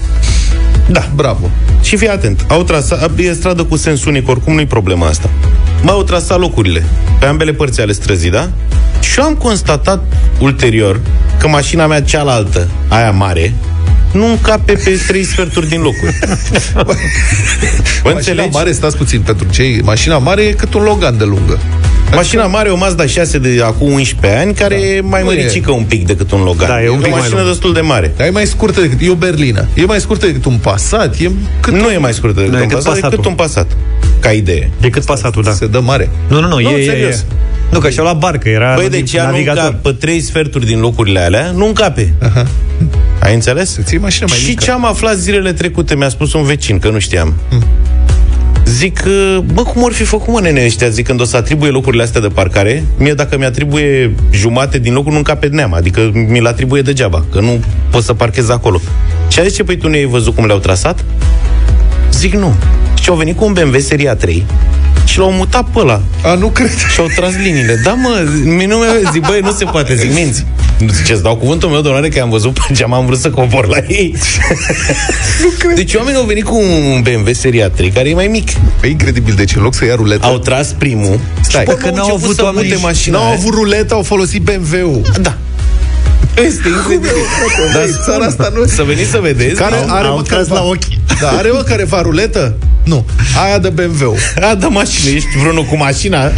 Da. 0.90 1.08
Bravo. 1.14 1.50
Și 1.82 1.96
fii 1.96 2.08
atent, 2.08 2.44
au 2.48 2.62
trasat, 2.62 3.10
e 3.18 3.32
stradă 3.32 3.64
cu 3.64 3.76
sens 3.76 4.04
unic, 4.04 4.28
oricum 4.28 4.54
nu-i 4.54 4.66
problema 4.66 5.06
asta. 5.06 5.30
Mă, 5.82 5.90
au 5.90 6.02
trasat 6.02 6.38
locurile 6.38 6.84
pe 7.20 7.26
ambele 7.26 7.52
părți 7.52 7.80
ale 7.80 7.92
străzii, 7.92 8.30
da? 8.30 8.48
Și 9.00 9.18
eu 9.18 9.24
am 9.24 9.34
constatat 9.34 10.02
ulterior 10.40 11.00
că 11.38 11.48
mașina 11.48 11.86
mea 11.86 12.02
cealaltă, 12.02 12.68
aia 12.88 13.10
mare, 13.10 13.54
nu 14.12 14.26
încape 14.30 14.72
pe 14.72 15.00
trei 15.06 15.24
sferturi 15.24 15.68
din 15.68 15.80
locuri. 15.80 16.18
Bă, 16.74 16.94
Mașina 18.02 18.16
înțelegi? 18.16 18.48
mare, 18.52 18.72
stați 18.72 18.96
puțin, 18.96 19.20
pentru 19.20 19.46
cei... 19.50 19.80
Mașina 19.82 20.18
mare 20.18 20.42
e 20.42 20.52
cât 20.52 20.74
un 20.74 20.82
Logan 20.82 21.18
de 21.18 21.24
lungă. 21.24 21.58
Mașina 22.14 22.46
mare 22.46 22.68
e 22.68 22.72
o 22.72 22.76
Mazda 22.76 23.06
6 23.06 23.38
de 23.38 23.60
acum 23.64 23.92
11 23.92 24.40
ani, 24.40 24.54
care 24.54 24.74
da. 24.76 24.84
e 24.84 25.00
mai 25.00 25.22
Nu 25.22 25.30
e. 25.30 25.34
măricică 25.34 25.70
un 25.72 25.82
pic 25.84 26.06
decât 26.06 26.30
un 26.30 26.42
Logan. 26.42 26.68
Da, 26.68 26.82
e 26.82 26.88
un 26.88 26.98
o 26.98 27.00
pic 27.00 27.10
mai 27.10 27.18
mașină 27.20 27.36
lung. 27.40 27.48
destul 27.50 27.72
de 27.72 27.80
mare. 27.80 28.12
Dar 28.16 28.26
e 28.26 28.30
mai 28.30 28.46
scurtă 28.46 28.80
decât... 28.80 28.98
E 29.00 29.10
o 29.10 29.14
berlină. 29.14 29.66
E 29.74 29.84
mai 29.84 30.00
scurtă 30.00 30.26
decât 30.26 30.44
un 30.44 30.56
Passat. 30.56 31.14
E 31.18 31.30
cât 31.60 31.74
Nu 31.74 31.90
e 31.90 31.96
mai 31.98 32.12
scurtă 32.12 32.40
decât, 32.40 32.52
Nu, 32.52 32.58
e 32.58 32.62
un 32.62 32.68
cât 32.68 32.76
Passat, 32.76 32.94
decât 32.94 33.08
Passatul. 33.10 33.30
un 33.30 33.36
Passat. 33.36 33.66
Ca 34.20 34.30
idee. 34.30 34.70
Decât 34.80 35.04
pasatul, 35.04 35.42
da. 35.42 35.52
se 35.52 35.66
dă 35.66 35.80
mare. 35.80 36.10
Nu, 36.28 36.40
nu, 36.40 36.46
nu, 36.48 36.60
Nu, 36.60 36.68
e, 36.70 36.76
e, 36.76 36.84
serios. 36.84 37.14
e. 37.14 37.24
Nu, 37.70 37.78
că 37.78 37.90
și-au 37.90 38.04
luat 38.04 38.18
barcă, 38.18 38.48
era 38.48 38.74
Păi 38.74 38.88
deci 38.88 39.12
ea 39.12 39.24
nu 39.24 39.30
navigator. 39.30 39.62
încap, 39.64 39.82
pe 39.82 39.92
trei 39.92 40.20
sferturi 40.20 40.66
din 40.66 40.80
locurile 40.80 41.20
alea, 41.20 41.50
nu 41.54 41.66
încape. 41.66 42.12
Aha. 42.22 42.46
Ai 43.20 43.34
înțeles? 43.34 43.72
Să 43.72 43.80
ții 43.82 43.98
mașina 43.98 44.26
mai 44.28 44.38
Și 44.38 44.48
mică. 44.48 44.64
ce 44.64 44.70
am 44.70 44.84
aflat 44.84 45.16
zilele 45.16 45.52
trecute, 45.52 45.96
mi-a 45.96 46.08
spus 46.08 46.32
un 46.32 46.42
vecin, 46.44 46.78
că 46.78 46.88
nu 46.90 46.98
știam. 46.98 47.34
Zic, 48.68 49.02
uh, 49.06 49.38
bă, 49.52 49.62
cum 49.62 49.84
ar 49.84 49.92
fi 49.92 50.04
făcut, 50.04 50.32
mă, 50.32 50.40
nene, 50.40 50.64
ăștia? 50.64 50.88
Zic, 50.88 51.06
când 51.06 51.20
o 51.20 51.24
să 51.24 51.36
atribuie 51.36 51.70
locurile 51.70 52.02
astea 52.02 52.20
de 52.20 52.28
parcare, 52.28 52.84
mie 52.98 53.14
dacă 53.14 53.38
mi-atribuie 53.38 54.14
jumate 54.30 54.78
din 54.78 54.92
locuri, 54.92 55.12
nu 55.12 55.16
încape 55.16 55.46
neam, 55.46 55.74
adică 55.74 56.10
mi-l 56.12 56.46
atribuie 56.46 56.82
degeaba, 56.82 57.24
că 57.32 57.40
nu 57.40 57.60
pot 57.90 58.02
să 58.02 58.14
parchez 58.14 58.48
acolo. 58.48 58.80
Și 59.28 59.38
a 59.38 59.42
zis, 59.42 59.54
ce, 59.54 59.64
păi 59.64 59.76
tu 59.76 59.88
nu 59.88 59.94
ai 59.94 60.04
văzut 60.04 60.34
cum 60.34 60.46
le-au 60.46 60.58
trasat? 60.58 61.04
Zic, 62.12 62.34
nu. 62.34 62.54
Și 63.00 63.08
au 63.08 63.16
venit 63.16 63.36
cu 63.36 63.44
un 63.44 63.52
BMW 63.52 63.78
seria 63.78 64.14
3 64.14 64.46
și 65.08 65.18
l-au 65.18 65.32
mutat 65.32 65.64
pe 65.64 65.78
ăla. 65.78 66.00
A, 66.24 66.34
nu 66.34 66.46
cred. 66.48 66.70
Și 66.92 67.00
au 67.00 67.06
tras 67.16 67.32
liniile. 67.42 67.80
Da, 67.84 67.92
mă, 67.92 68.24
mie 68.44 68.66
nu 68.66 68.76
mi 68.76 68.84
zic, 69.12 69.26
băi, 69.26 69.40
nu 69.42 69.50
se 69.52 69.64
poate, 69.64 69.94
zic, 69.96 70.12
minți. 70.14 70.44
Nu 70.78 70.88
zice, 70.92 71.12
îți 71.12 71.22
dau 71.22 71.36
cuvântul 71.36 71.68
meu 71.68 71.80
de 71.80 71.88
onoare 71.88 72.08
că 72.08 72.20
am 72.20 72.30
văzut 72.30 72.52
pe 72.52 72.60
geam, 72.72 72.92
am 72.92 73.06
vrut 73.06 73.18
să 73.18 73.30
cobor 73.30 73.66
la 73.66 73.76
ei. 73.88 74.16
nu 75.42 75.48
cred. 75.58 75.74
Deci 75.74 75.94
oamenii 75.94 76.18
au 76.18 76.24
venit 76.26 76.44
cu 76.44 76.54
un 76.56 77.00
BMW 77.02 77.32
seria 77.32 77.70
3, 77.70 77.90
care 77.90 78.08
e 78.08 78.14
mai 78.14 78.26
mic. 78.26 78.48
E 78.82 78.86
incredibil, 78.88 79.34
deci 79.34 79.54
în 79.56 79.62
loc 79.62 79.74
să 79.74 79.84
ia 79.84 79.94
ruletă... 79.94 80.26
Au 80.26 80.38
tras 80.38 80.68
primul. 80.78 81.20
Stai, 81.42 81.60
și 81.62 81.66
pe 81.68 81.74
că 81.74 81.86
urmă 81.86 81.96
n-au 81.96 82.04
început 82.04 82.22
avut 82.24 82.36
să 82.36 82.44
oamenii... 82.44 82.70
mute 82.70 82.82
mașina 82.82 83.18
N-au 83.18 83.26
aia. 83.26 83.36
avut 83.36 83.54
ruletă, 83.54 83.94
au 83.94 84.02
folosit 84.02 84.42
BMW-ul. 84.42 85.02
Da. 85.20 85.36
Este 86.46 86.68
incredibil. 86.68 87.10
Dar 87.74 87.86
spun, 87.86 88.02
țara 88.04 88.24
asta 88.24 88.52
nu... 88.54 88.64
Să 88.66 88.82
veniți 88.82 89.10
să 89.10 89.18
vedeți. 89.22 89.54
Care 89.54 89.74
Au- 89.76 89.94
are, 89.94 90.06
au 90.06 90.16
mă, 90.16 90.22
tras 90.22 90.38
careva- 90.46 90.54
la 90.54 90.62
ochi. 90.62 91.18
Da, 91.20 91.28
are 91.28 91.50
mă 91.50 91.62
careva 91.62 92.00
ruletă? 92.02 92.54
Nu, 92.88 93.04
aia 93.44 93.58
de 93.58 93.68
BMW. 93.68 94.16
A, 94.50 94.54
da 94.54 94.68
mașină, 94.68 95.10
ești 95.14 95.38
vreunul 95.38 95.64
cu 95.64 95.76
mașina? 95.76 96.22
A, 96.24 96.30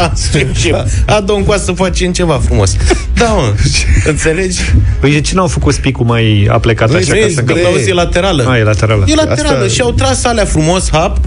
da. 0.70 0.84
a 1.14 1.20
dă 1.20 1.32
un 1.32 1.44
coas 1.44 1.64
să 1.64 1.72
facem 1.72 2.12
ceva 2.12 2.40
frumos. 2.44 2.76
Da, 3.14 3.26
mă, 3.26 3.55
înțelegi? 4.11 4.61
Păi 5.01 5.12
de 5.12 5.20
ce 5.20 5.34
n-au 5.34 5.46
făcut 5.46 5.74
spicul 5.74 6.07
mai 6.07 6.48
a 6.51 6.59
plecat 6.59 6.90
Nu 6.90 6.96
așa 6.96 7.12
ca 7.12 7.18
vezi, 7.20 7.34
să 7.34 7.42
că 7.42 7.53
încăpă? 7.53 7.78
e 7.88 7.92
laterală. 7.92 8.46
A, 8.48 8.59
e 8.59 8.62
laterală. 8.62 9.05
E 9.07 9.14
laterală 9.14 9.57
Asta- 9.57 9.68
și 9.68 9.80
au 9.80 9.90
tras 9.92 10.24
alea 10.24 10.44
frumos, 10.44 10.88
hap, 10.92 11.18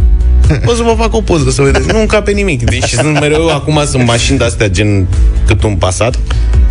o 0.66 0.74
să 0.74 0.82
vă 0.82 0.94
fac 0.98 1.14
o 1.16 1.22
poză 1.22 1.50
să 1.52 1.62
vedeți. 1.62 1.88
Nu 1.92 2.00
încape 2.00 2.32
nimic. 2.32 2.64
Deci 2.70 2.90
sunt 2.90 3.20
mereu, 3.20 3.50
acum 3.50 3.82
sunt 3.90 4.06
mașini 4.06 4.38
de-astea 4.38 4.68
gen 4.70 5.08
cât 5.48 5.64
un 5.64 5.76
pasat. 5.76 6.20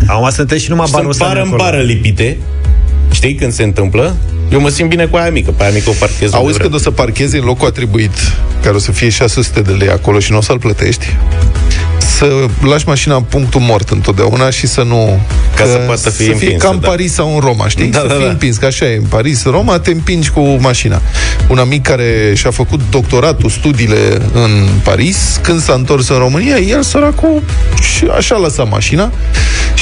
Acum 0.07 0.29
sunteți 0.29 0.63
și 0.63 0.69
numai 0.69 0.87
Sunt 0.87 0.97
barosani 1.01 1.29
pară 1.29 1.41
în 1.41 1.47
acolo. 1.47 1.63
pară 1.63 1.77
lipite. 1.81 2.37
Știi 3.13 3.35
când 3.35 3.53
se 3.53 3.63
întâmplă? 3.63 4.15
Eu 4.51 4.61
mă 4.61 4.69
simt 4.69 4.89
bine 4.89 5.05
cu 5.05 5.15
aia 5.15 5.31
mică. 5.31 5.51
Pe 5.51 5.63
aia 5.63 5.71
mică 5.73 5.89
o 5.89 5.93
parchez 5.99 6.21
unde 6.21 6.35
Auzi 6.35 6.53
vreau. 6.53 6.69
când 6.69 6.79
o 6.79 6.83
să 6.83 6.91
parchezi 6.91 7.37
în 7.37 7.43
locul 7.43 7.67
atribuit, 7.67 8.11
care 8.61 8.75
o 8.75 8.79
să 8.79 8.91
fie 8.91 9.09
600 9.09 9.61
de 9.61 9.71
lei 9.71 9.89
acolo 9.89 10.19
și 10.19 10.31
nu 10.31 10.37
o 10.37 10.41
să-l 10.41 10.59
plătești, 10.59 11.05
să 12.17 12.45
lași 12.67 12.87
mașina 12.87 13.15
în 13.15 13.21
punctul 13.21 13.61
mort 13.61 13.89
întotdeauna 13.89 14.49
și 14.49 14.67
să 14.67 14.83
nu... 14.83 15.19
Ca 15.55 15.63
că 15.63 15.69
să 15.69 15.75
poată 15.75 16.09
fi 16.09 16.15
Să 16.15 16.21
fie 16.21 16.31
împinsă, 16.31 16.55
ca 16.57 16.69
în 16.69 16.79
da. 16.79 16.87
Paris 16.87 17.13
sau 17.13 17.33
în 17.33 17.39
Roma, 17.39 17.67
știi? 17.67 17.85
Da, 17.85 17.99
să 17.99 18.07
da, 18.07 18.13
fie 18.13 18.23
da. 18.23 18.29
împins, 18.29 18.57
că 18.57 18.65
așa 18.65 18.85
e. 18.85 18.95
În 18.95 19.05
Paris, 19.09 19.43
în 19.43 19.51
Roma, 19.51 19.79
te 19.79 19.91
împingi 19.91 20.29
cu 20.29 20.57
mașina. 20.59 21.01
Un 21.47 21.57
amic 21.57 21.81
care 21.81 22.33
și-a 22.35 22.51
făcut 22.51 22.81
doctoratul, 22.89 23.49
studiile 23.49 24.21
în 24.33 24.67
Paris, 24.83 25.39
când 25.41 25.61
s-a 25.61 25.73
întors 25.73 26.07
în 26.09 26.17
România, 26.17 26.57
el 26.57 26.83
săracul 26.83 27.43
și 27.81 28.05
așa 28.17 28.37
lăsa 28.37 28.63
mașina 28.63 29.11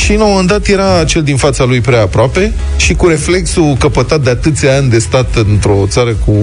și 0.04 0.16
la 0.16 0.24
un 0.24 0.30
moment 0.30 0.48
dat 0.48 0.68
era 0.68 1.04
cel 1.04 1.24
din 1.24 1.36
fața 1.36 1.64
lui 1.64 1.82
prea 1.82 2.02
aproape 2.02 2.54
și 2.78 2.94
cu 2.94 3.08
reflexul 3.08 3.76
căpătat 3.80 4.22
de 4.22 4.30
atâția 4.30 4.76
ani 4.76 4.90
de 4.90 5.00
stat 5.00 5.36
într-o 5.48 5.86
țară 5.88 6.12
cu 6.26 6.34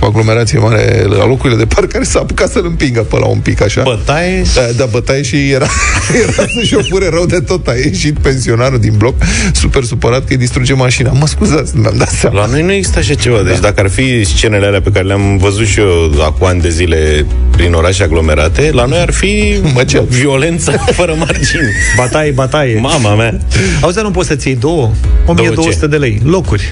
aglomerație 0.00 0.58
mare 0.58 1.04
la 1.08 1.26
locurile 1.26 1.58
de 1.58 1.66
parcare 1.66 2.04
s-a 2.04 2.18
apucat 2.18 2.50
să-l 2.50 2.64
împingă 2.66 3.00
pe 3.00 3.18
la 3.18 3.26
un 3.26 3.38
pic 3.38 3.62
așa. 3.62 3.82
Bătaie? 3.82 4.42
Da, 4.54 4.60
da 4.76 4.84
bătaie 4.84 5.22
și 5.22 5.50
era, 5.50 5.66
era 6.22 6.46
să-și 6.54 6.74
o 6.74 6.80
fure 6.90 7.08
rău 7.08 7.26
de 7.26 7.40
tot. 7.40 7.66
A 7.68 7.72
ieșit 7.84 8.18
pensionarul 8.18 8.78
din 8.78 8.94
bloc, 8.96 9.14
super 9.52 9.84
supărat 9.84 10.18
că 10.18 10.26
îi 10.28 10.36
distruge 10.36 10.72
mașina. 10.74 11.10
Mă 11.10 11.26
scuzați, 11.26 11.76
mi-am 11.76 11.94
dat 11.96 12.08
seama. 12.08 12.40
La 12.40 12.46
noi 12.46 12.62
nu 12.62 12.72
există 12.72 12.98
așa 12.98 13.14
ceva. 13.14 13.42
Deci 13.42 13.58
dacă 13.60 13.80
ar 13.80 13.88
fi 13.90 14.24
scenele 14.24 14.66
alea 14.66 14.80
pe 14.80 14.90
care 14.90 15.04
le-am 15.04 15.36
văzut 15.36 15.66
și 15.66 15.80
eu 15.80 16.12
acum 16.24 16.46
ani 16.46 16.60
de 16.60 16.68
zile 16.68 17.26
prin 17.50 17.72
orașe 17.72 18.02
aglomerate, 18.02 18.70
la 18.72 18.84
noi 18.84 18.98
ar 18.98 19.12
fi 19.12 19.54
Măcel. 19.74 20.04
violență 20.08 20.84
fără 20.98 21.14
margini. 21.18 21.70
Bataie, 21.96 22.30
bataie. 22.30 22.78
Mama 23.06 23.22
mea. 23.22 23.38
Auzi, 23.80 23.94
dar 23.94 24.04
nu 24.04 24.10
poți 24.10 24.28
să-ți 24.28 24.46
iei 24.48 24.56
două? 24.56 24.90
Două 25.24 25.38
1200 25.38 25.80
ce? 25.80 25.86
de 25.86 25.96
lei. 25.96 26.20
Locuri. 26.24 26.70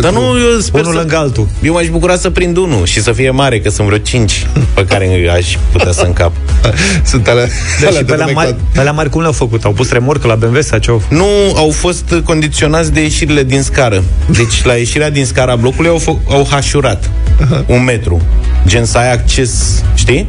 Dar 0.00 0.12
nu, 0.12 0.20
eu 0.20 0.58
sper 0.60 0.80
Unul 0.80 0.92
să... 0.92 0.98
lângă 0.98 1.16
altul. 1.16 1.48
Eu 1.62 1.72
m-aș 1.72 1.86
bucura 1.88 2.16
să 2.16 2.30
prind 2.30 2.56
unul 2.56 2.84
și 2.86 3.02
să 3.02 3.12
fie 3.12 3.30
mare, 3.30 3.60
că 3.60 3.70
sunt 3.70 3.86
vreo 3.86 3.98
cinci 3.98 4.46
pe 4.74 4.84
care 4.84 5.30
aș 5.36 5.56
putea 5.72 5.92
să 5.92 6.02
încap. 6.06 6.32
Sunt 7.04 7.28
alea, 7.28 7.46
Da, 7.80 7.86
alea 7.86 7.98
și 8.00 8.04
de 8.04 8.04
pe 8.04 8.12
alea 8.12 8.24
nume 8.26 8.36
mari, 8.36 8.50
ca- 8.50 8.56
pe 8.72 8.80
alea 8.80 8.92
mari 8.92 9.08
cum 9.10 9.20
le-au 9.20 9.32
făcut? 9.32 9.64
Au 9.64 9.72
pus 9.72 9.90
remorcă 9.92 10.26
la 10.26 10.34
BMW 10.34 10.60
sau 10.60 10.78
ce 10.78 10.90
au 10.90 10.98
făcut? 10.98 11.16
Nu 11.16 11.26
au 11.56 11.70
fost 11.70 12.14
condiționați 12.24 12.92
de 12.92 13.00
ieșirile 13.00 13.42
din 13.42 13.62
scară. 13.62 14.02
Deci 14.26 14.64
la 14.64 14.72
ieșirea 14.72 15.10
din 15.10 15.24
scara 15.26 15.56
blocului 15.56 15.90
au, 15.90 15.98
fă- 16.00 16.28
au 16.32 16.46
hașurat 16.50 17.10
un 17.66 17.84
metru. 17.84 18.20
Gen 18.66 18.84
să 18.84 18.98
ai 18.98 19.12
acces, 19.12 19.82
știi? 19.94 20.26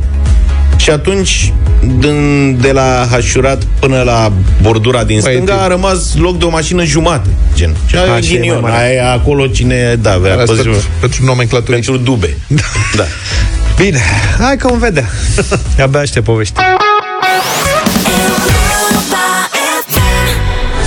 Și 0.82 0.90
atunci, 0.90 1.54
din, 1.98 2.58
de 2.62 2.72
la 2.72 3.08
hașurat 3.12 3.64
până 3.80 4.02
la 4.02 4.32
bordura 4.62 5.04
din 5.04 5.20
Mai 5.24 5.32
stânga, 5.34 5.54
e 5.54 5.60
a 5.64 5.68
rămas 5.68 6.16
loc 6.18 6.38
de 6.40 6.46
o 6.46 6.50
mașină 6.50 6.84
jumate. 6.84 7.30
Gen. 7.56 7.76
Și 7.88 7.96
aia 7.96 8.14
A, 8.14 8.18
e 8.18 8.22
și 8.22 8.34
e 8.34 8.38
mai 8.38 8.42
ghinion. 8.48 8.62
mare. 8.62 8.76
Aia 8.76 8.92
e 8.94 9.12
acolo 9.12 9.48
cine, 9.48 9.96
da, 10.02 10.12
avea 10.12 10.32
Asta 10.40 10.54
păzi- 10.54 10.62
pentru, 10.64 10.82
pentru 11.00 11.26
nomenclatură. 11.26 11.72
pentru 11.72 11.98
dube. 11.98 12.38
Da. 12.96 13.04
Bine, 13.78 14.00
hai 14.40 14.58
că 14.58 14.68
vom 14.68 14.80
vedea. 14.80 15.06
Abia 15.84 16.00
aștept 16.00 16.26
povești. 16.26 16.60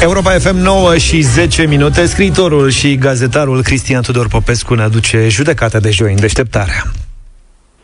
Europa 0.01 0.31
FM 0.31 0.57
9 0.57 0.97
și 0.99 1.21
10 1.21 1.67
minute 1.67 2.07
Scriitorul 2.07 2.71
și 2.71 2.97
gazetarul 2.97 3.63
Cristian 3.63 4.03
Tudor 4.03 4.29
Popescu 4.29 4.75
ne 4.75 4.83
aduce 4.83 5.27
judecata 5.29 5.79
de 5.79 5.91
joi 5.91 6.11
în 6.11 6.21
deșteptarea 6.21 6.83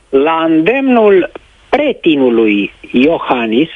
la 0.09 0.45
îndemnul 0.49 1.33
pretinului 1.71 2.73
Iohannis, 2.93 3.71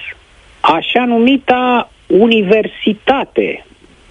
așa 0.60 1.04
numita 1.04 1.90
universitate 2.06 3.66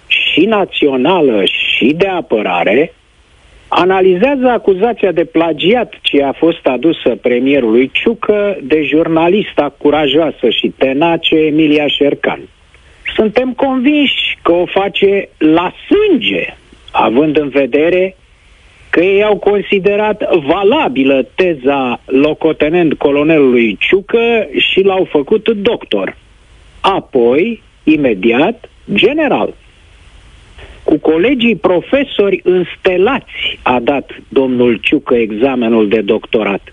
și 0.06 0.44
națională 0.44 1.42
și 1.44 1.94
de 1.96 2.06
apărare, 2.06 2.92
analizează 3.68 4.48
acuzația 4.48 5.12
de 5.12 5.24
plagiat 5.24 5.94
ce 6.02 6.22
a 6.22 6.32
fost 6.32 6.66
adusă 6.66 7.16
premierului 7.22 7.90
Ciucă 7.92 8.56
de 8.62 8.82
jurnalista 8.82 9.74
curajoasă 9.78 10.48
și 10.50 10.72
tenace 10.78 11.36
Emilia 11.36 11.86
Șercan. 11.86 12.40
Suntem 13.14 13.52
convinși 13.52 14.38
că 14.42 14.52
o 14.52 14.66
face 14.66 15.28
la 15.38 15.72
sânge, 15.86 16.54
având 16.90 17.36
în 17.38 17.48
vedere 17.48 18.16
că 18.94 19.00
ei 19.00 19.22
au 19.22 19.36
considerat 19.36 20.22
valabilă 20.34 21.26
teza 21.34 22.00
locotenent 22.04 22.94
colonelului 22.94 23.76
Ciucă 23.80 24.48
și 24.58 24.80
l-au 24.80 25.08
făcut 25.10 25.48
doctor. 25.48 26.16
Apoi, 26.80 27.62
imediat, 27.84 28.70
general. 28.92 29.54
Cu 30.82 30.98
colegii 30.98 31.56
profesori 31.56 32.40
înstelați 32.44 33.58
a 33.62 33.80
dat 33.80 34.10
domnul 34.28 34.76
Ciucă 34.76 35.14
examenul 35.14 35.88
de 35.88 36.00
doctorat. 36.00 36.72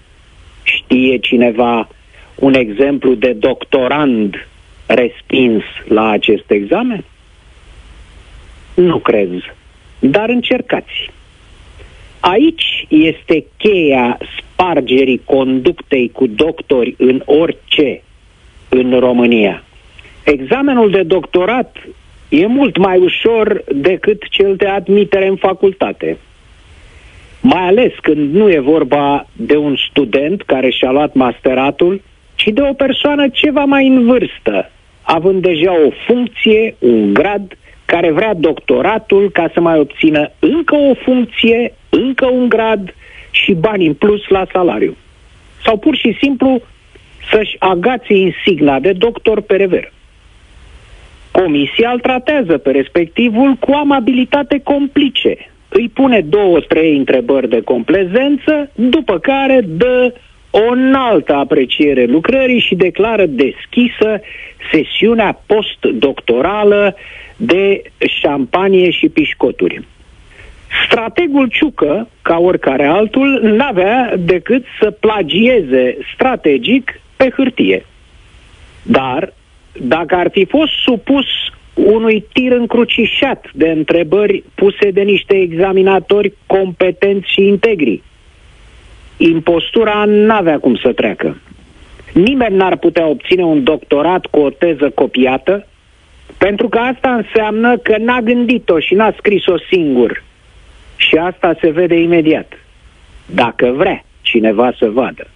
Știe 0.64 1.18
cineva 1.18 1.88
un 2.36 2.54
exemplu 2.54 3.14
de 3.14 3.32
doctorand 3.32 4.48
respins 4.86 5.64
la 5.88 6.10
acest 6.10 6.52
examen? 6.52 7.04
Nu 8.74 8.98
cred, 8.98 9.30
dar 10.00 10.30
încercați. 10.30 11.12
Aici 12.22 12.86
este 12.88 13.46
cheia 13.58 14.18
spargerii 14.38 15.22
conductei 15.26 16.12
cu 16.14 16.28
doctori 16.28 16.96
în 16.98 17.22
orice 17.26 18.02
în 18.70 19.00
România. 19.00 19.64
Examenul 20.24 20.92
de 20.92 21.04
doctorat 21.04 21.78
e 22.30 22.46
mult 22.46 22.78
mai 22.78 22.98
ușor 22.98 23.64
decât 23.76 24.24
cel 24.30 24.56
de 24.56 24.68
admitere 24.68 25.28
în 25.28 25.36
facultate. 25.36 26.18
Mai 27.42 27.68
ales 27.68 27.92
când 28.02 28.34
nu 28.34 28.52
e 28.52 28.60
vorba 28.60 29.28
de 29.34 29.58
un 29.58 29.76
student 29.90 30.42
care 30.42 30.70
și-a 30.70 30.92
luat 30.92 31.14
masteratul, 31.14 32.02
ci 32.36 32.48
de 32.48 32.62
o 32.62 32.74
persoană 32.74 33.28
ceva 33.30 33.64
mai 33.64 33.88
în 33.88 34.06
vârstă, 34.06 34.72
având 35.02 35.42
deja 35.42 35.72
o 35.72 35.90
funcție, 36.08 36.76
un 36.80 37.14
grad, 37.14 37.58
care 37.94 38.12
vrea 38.12 38.34
doctoratul 38.34 39.30
ca 39.32 39.50
să 39.54 39.60
mai 39.60 39.80
obțină 39.80 40.32
încă 40.40 40.76
o 40.76 40.94
funcție, 40.94 41.74
încă 41.90 42.26
un 42.26 42.50
grad 42.50 42.96
și 43.32 43.54
bani 43.54 43.86
în 43.86 43.94
plus 43.94 44.28
la 44.28 44.46
salariu. 44.52 44.96
Sau 45.66 45.78
pur 45.78 45.96
și 45.96 46.18
simplu 46.22 46.62
să-și 47.32 47.56
agațe 47.60 48.14
insigna 48.14 48.80
de 48.80 48.92
doctor 48.92 49.42
pe 49.42 49.56
rever. 49.56 49.92
Comisia 51.32 51.90
îl 51.92 52.00
tratează 52.00 52.58
pe 52.58 52.72
respectivul 52.72 53.54
cu 53.54 53.72
amabilitate 53.72 54.62
complice. 54.64 55.38
Îi 55.70 55.90
pune 55.94 56.22
două, 56.22 56.60
trei 56.60 56.98
întrebări 56.98 57.50
de 57.50 57.62
complezență, 57.62 58.72
după 58.76 59.20
care 59.20 59.62
dă 59.66 60.14
o 60.50 60.72
înaltă 60.72 61.34
apreciere 61.34 62.06
lucrării 62.06 62.60
și 62.60 62.76
declară 62.76 63.26
deschisă 63.26 64.22
sesiunea 64.72 65.42
postdoctorală 65.46 66.96
de 67.42 67.82
șampanie 68.22 68.90
și 68.92 69.10
pișcoturi. 69.10 69.88
Strategul 70.86 71.48
Ciucă, 71.48 72.08
ca 72.22 72.38
oricare 72.38 72.86
altul, 72.86 73.40
n-avea 73.44 74.14
decât 74.18 74.66
să 74.82 74.92
plagieze 74.92 75.98
strategic 76.14 77.02
pe 77.16 77.30
hârtie. 77.36 77.86
Dar, 78.84 79.34
dacă 79.82 80.16
ar 80.16 80.30
fi 80.32 80.46
fost 80.46 80.72
supus 80.84 81.26
unui 81.74 82.26
tir 82.34 82.52
încrucișat 82.52 83.46
de 83.54 83.70
întrebări 83.70 84.44
puse 84.56 84.92
de 84.92 85.02
niște 85.02 85.36
examinatori 85.36 86.34
competenți 86.46 87.32
și 87.32 87.42
integri, 87.42 88.02
impostura 89.18 90.04
n-avea 90.06 90.60
cum 90.60 90.76
să 90.76 90.92
treacă. 90.94 91.38
Nimeni 92.14 92.56
n-ar 92.56 92.78
putea 92.78 93.08
obține 93.08 93.44
un 93.44 93.64
doctorat 93.64 94.26
cu 94.26 94.40
o 94.40 94.50
teză 94.50 94.90
copiată, 94.90 95.66
pentru 96.46 96.70
că 96.70 96.78
asta 96.78 97.14
înseamnă 97.14 97.78
că 97.78 97.96
n-a 97.98 98.22
gândit-o 98.22 98.80
și 98.80 98.94
n-a 98.94 99.14
scris-o 99.18 99.58
singur. 99.72 100.24
Și 100.96 101.16
asta 101.16 101.56
se 101.62 101.70
vede 101.70 101.96
imediat. 101.96 102.54
Dacă 103.26 103.72
vrea 103.76 104.04
cineva 104.22 104.74
să 104.80 104.90
vadă. 104.90 105.28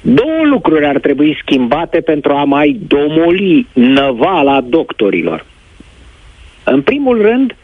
Două 0.00 0.44
lucruri 0.44 0.86
ar 0.86 0.98
trebui 0.98 1.38
schimbate 1.40 2.00
pentru 2.00 2.32
a 2.32 2.44
mai 2.44 2.80
domoli 2.86 3.66
năvala 3.72 4.60
doctorilor. 4.60 5.46
În 6.64 6.82
primul 6.82 7.22
rând, 7.22 7.56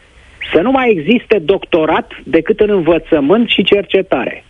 să 0.53 0.61
nu 0.61 0.71
mai 0.71 0.89
existe 0.89 1.39
doctorat 1.39 2.11
decât 2.23 2.59
în 2.59 2.69
învățământ 2.69 3.49
și 3.49 3.63
cercetare. 3.63 4.43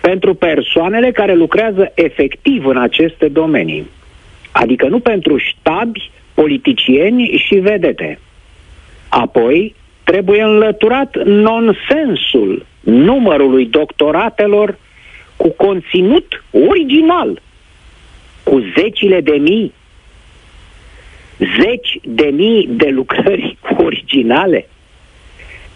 pentru 0.00 0.34
persoanele 0.34 1.10
care 1.10 1.34
lucrează 1.34 1.92
efectiv 1.94 2.66
în 2.66 2.76
aceste 2.76 3.28
domenii. 3.28 3.88
Adică 4.52 4.86
nu 4.88 4.98
pentru 4.98 5.36
ștabi, 5.36 6.10
politicieni 6.42 7.42
și 7.46 7.54
vedete. 7.54 8.18
Apoi, 9.08 9.74
trebuie 10.04 10.42
înlăturat 10.42 11.24
nonsensul 11.24 12.66
numărului 12.80 13.66
doctoratelor 13.66 14.78
cu 15.36 15.48
conținut 15.48 16.44
original, 16.50 17.40
cu 18.42 18.62
zecile 18.78 19.20
de 19.20 19.36
mii, 19.36 19.72
zeci 21.38 21.98
de 22.02 22.30
mii 22.32 22.68
de 22.70 22.88
lucrări 22.88 23.58
originale. 23.86 24.68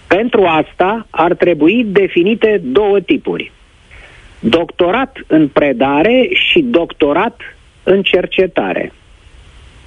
Pentru 0.07 0.43
asta 0.45 1.07
ar 1.11 1.35
trebui 1.35 1.85
definite 1.87 2.61
două 2.65 3.01
tipuri. 3.01 3.53
Doctorat 4.39 5.17
în 5.27 5.49
predare 5.49 6.29
și 6.33 6.61
doctorat 6.61 7.41
în 7.83 8.03
cercetare. 8.03 8.93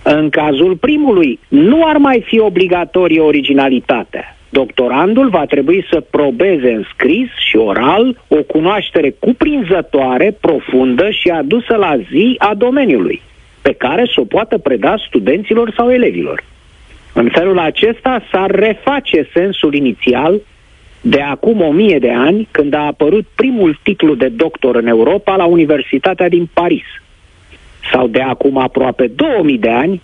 În 0.10 0.30
cazul 0.30 0.76
primului, 0.76 1.40
nu 1.48 1.86
ar 1.86 1.98
mai 1.98 2.24
fi 2.26 2.40
obligatorie 2.40 3.20
originalitatea. 3.20 4.38
Doctorandul 4.50 5.30
va 5.30 5.46
trebui 5.46 5.86
să 5.92 6.00
probeze 6.00 6.72
în 6.72 6.84
scris 6.94 7.30
și 7.50 7.58
oral 7.58 8.22
o 8.28 8.44
cunoaștere 8.44 9.10
cuprinzătoare, 9.20 10.38
profundă 10.42 11.10
și 11.10 11.30
adusă 11.30 11.76
la 11.76 11.98
zi 12.12 12.36
a 12.38 12.54
domeniului, 12.54 13.22
pe 13.62 13.74
care 13.74 14.06
să 14.14 14.22
o 14.22 14.24
poată 14.24 14.58
preda 14.58 14.96
studenților 15.08 15.74
sau 15.78 15.92
elevilor. 15.92 16.44
În 17.14 17.30
felul 17.34 17.60
acesta 17.60 18.24
s-ar 18.32 18.50
reface 18.52 19.30
sensul 19.34 19.74
inițial 19.74 20.42
de 21.02 21.22
acum 21.22 21.62
o 21.62 21.72
mie 21.72 22.00
de 22.00 22.12
ani, 22.12 22.48
când 22.52 22.74
a 22.74 22.86
apărut 22.86 23.26
primul 23.36 23.80
titlu 23.84 24.16
de 24.16 24.28
doctor 24.28 24.76
în 24.76 24.88
Europa 24.88 25.36
la 25.36 25.46
Universitatea 25.46 26.30
din 26.30 26.50
Paris. 26.54 26.86
Sau 27.92 28.08
de 28.08 28.22
acum 28.22 28.58
aproape 28.58 29.08
2000 29.08 29.58
de 29.58 29.70
ani, 29.70 30.02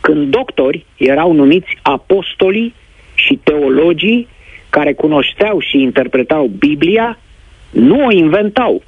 când 0.00 0.30
doctori 0.30 0.84
erau 0.96 1.32
numiți 1.32 1.78
apostolii 1.82 2.74
și 3.14 3.40
teologii 3.42 4.28
care 4.70 4.92
cunoșteau 4.92 5.60
și 5.60 5.80
interpretau 5.80 6.46
Biblia, 6.46 7.18
nu 7.70 8.04
o 8.04 8.10
inventau. 8.10 8.82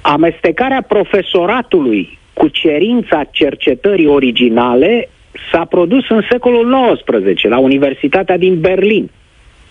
Amestecarea 0.00 0.82
profesoratului 0.88 2.18
cu 2.32 2.48
cerința 2.48 3.24
cercetării 3.30 4.06
originale 4.06 5.08
s-a 5.52 5.64
produs 5.64 6.08
în 6.08 6.22
secolul 6.30 6.96
XIX 7.04 7.42
la 7.42 7.58
Universitatea 7.58 8.36
din 8.36 8.60
Berlin 8.60 9.10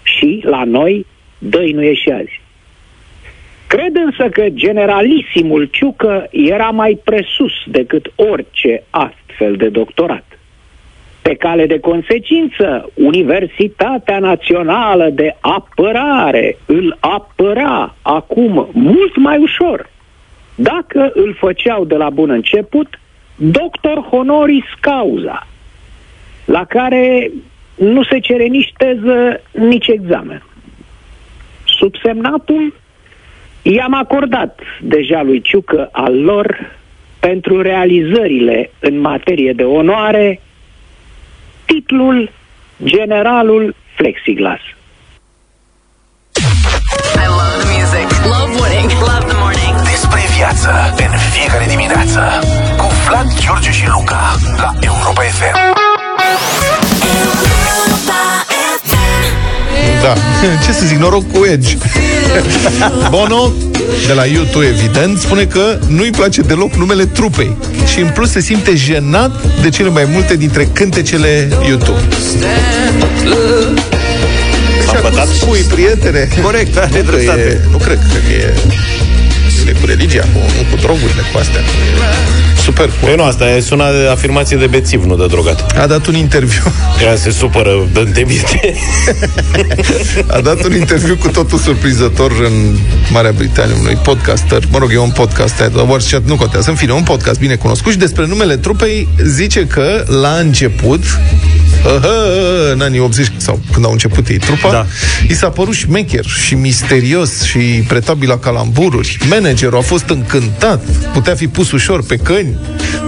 și 0.03 0.41
la 0.43 0.63
noi 0.63 1.05
dăinuie 1.37 1.93
și 1.93 2.09
azi. 2.09 2.41
Cred 3.71 3.95
însă 3.95 4.29
că 4.29 4.49
generalisimul 4.49 5.65
Ciucă 5.65 6.27
era 6.31 6.69
mai 6.69 6.99
presus 7.03 7.51
decât 7.65 8.11
orice 8.15 8.83
astfel 8.89 9.55
de 9.55 9.69
doctorat. 9.69 10.39
Pe 11.21 11.35
cale 11.35 11.65
de 11.65 11.79
consecință, 11.79 12.91
Universitatea 12.93 14.19
Națională 14.19 15.09
de 15.09 15.35
Apărare 15.39 16.57
îl 16.65 16.97
apăra 16.99 17.95
acum 18.01 18.69
mult 18.71 19.15
mai 19.15 19.37
ușor, 19.37 19.89
dacă 20.55 21.11
îl 21.13 21.35
făceau 21.39 21.85
de 21.85 21.95
la 21.95 22.09
bun 22.09 22.29
început 22.29 22.99
doctor 23.35 23.97
honoris 24.09 24.65
causa, 24.79 25.47
la 26.45 26.65
care 26.65 27.31
nu 27.75 28.03
se 28.03 28.19
cere 28.19 28.45
nici 28.45 28.73
teză, 28.77 29.41
nici 29.51 29.87
examen. 29.87 30.43
Subsemnatul 31.65 32.73
i-am 33.61 33.93
acordat 33.93 34.59
deja 34.81 35.21
lui 35.21 35.41
Ciucă 35.41 35.89
al 35.91 36.21
lor 36.23 36.79
pentru 37.19 37.61
realizările 37.61 38.71
în 38.79 38.99
materie 38.99 39.53
de 39.53 39.63
onoare 39.63 40.41
titlul 41.65 42.31
Generalul 42.83 43.75
Flexiglas. 43.95 44.59
I 47.23 47.27
love 47.27 47.55
the 47.61 47.67
music. 47.77 48.07
Love 48.33 48.53
winning. 48.61 48.91
Love 48.99 49.25
the 49.31 49.37
morning. 49.43 49.75
Despre 49.93 50.21
viață 50.37 50.69
în 50.97 51.11
fiecare 51.35 51.65
dimineață 51.69 52.21
cu 52.77 52.87
Vlad, 53.07 53.27
George 53.39 53.71
și 53.71 53.87
Luca 53.87 54.21
la 54.57 54.71
Europa 54.81 55.21
FM. 55.21 55.71
Da. 60.01 60.13
Ce 60.65 60.71
să 60.71 60.85
zic, 60.85 60.97
noroc 60.97 61.31
cu 61.31 61.45
Edge. 61.45 61.77
Bono, 63.11 63.51
de 64.07 64.13
la 64.13 64.25
YouTube, 64.25 64.65
evident, 64.65 65.17
spune 65.17 65.43
că 65.43 65.79
nu-i 65.87 66.09
place 66.09 66.41
deloc 66.41 66.73
numele 66.73 67.05
trupei. 67.05 67.57
Și 67.93 67.99
în 67.99 68.09
plus 68.13 68.31
se 68.31 68.39
simte 68.39 68.75
jenat 68.75 69.61
de 69.61 69.69
cele 69.69 69.89
mai 69.89 70.07
multe 70.13 70.35
dintre 70.35 70.69
cântecele 70.73 71.49
YouTube. 71.67 71.99
Și 74.89 74.95
acum 74.95 75.33
spui, 75.33 75.59
prietene... 75.59 76.27
Corect, 76.43 76.77
are 76.77 76.89
nu, 76.91 77.03
că 77.03 77.11
dreptate. 77.11 77.41
e, 77.41 77.59
nu 77.71 77.77
cred, 77.77 77.99
cred 78.11 78.23
că 78.27 78.33
e... 78.33 78.53
E 79.91 79.93
cu 79.93 79.99
religia, 79.99 80.21
cu, 80.21 80.39
nu 80.39 80.63
cu 80.69 80.75
drogurile, 80.81 81.21
cu 81.31 81.37
astea. 81.37 81.59
E 81.59 82.61
super 82.61 82.85
cool. 82.85 82.99
Păi 83.01 83.15
nu, 83.15 83.23
asta 83.23 83.49
e 83.49 83.59
suna 83.59 83.91
de 83.91 84.07
afirmație 84.11 84.57
de 84.57 84.67
bețiv, 84.67 85.03
nu 85.03 85.15
de 85.15 85.25
drogat. 85.27 85.77
A 85.77 85.87
dat 85.87 86.07
un 86.07 86.15
interviu. 86.15 86.63
Ea 87.03 87.15
se 87.15 87.31
supără, 87.31 87.71
dă 87.93 88.03
temite. 88.13 88.75
A 90.35 90.41
dat 90.41 90.63
un 90.63 90.75
interviu 90.75 91.15
cu 91.15 91.27
totul 91.27 91.57
surprinzător 91.57 92.31
în 92.31 92.77
Marea 93.11 93.31
Britanie 93.31 93.75
unui 93.79 93.97
podcaster. 94.03 94.63
Mă 94.71 94.77
rog, 94.77 94.91
e 94.91 94.97
un 94.97 95.11
podcast, 95.11 95.55
Awards 95.75 96.09
Chat, 96.09 96.23
nu 96.25 96.35
contează. 96.35 96.69
În 96.69 96.75
fine, 96.75 96.91
un 96.91 97.03
podcast 97.03 97.39
bine 97.39 97.55
cunoscut 97.55 97.91
și 97.91 97.97
despre 97.97 98.25
numele 98.27 98.57
trupei 98.57 99.07
zice 99.23 99.65
că 99.65 100.03
la 100.21 100.37
început 100.39 101.03
Aha, 101.03 101.60
în 102.73 102.81
anii 102.81 102.99
80 102.99 103.31
sau 103.37 103.59
când 103.71 103.85
au 103.85 103.91
început 103.91 104.27
ei 104.27 104.37
trupa, 104.37 104.71
da. 104.71 104.85
i 105.27 105.35
s-a 105.35 105.49
părut 105.49 105.73
șmecher 105.73 106.25
și 106.25 106.55
misterios 106.55 107.41
și 107.43 107.59
pretabil 107.87 108.29
la 108.29 108.37
calambururi. 108.37 109.17
Managerul 109.29 109.77
a 109.77 109.81
fost 109.81 110.09
încântat, 110.09 110.83
putea 111.13 111.35
fi 111.35 111.47
pus 111.47 111.71
ușor 111.71 112.03
pe 112.03 112.15
căni, 112.15 112.55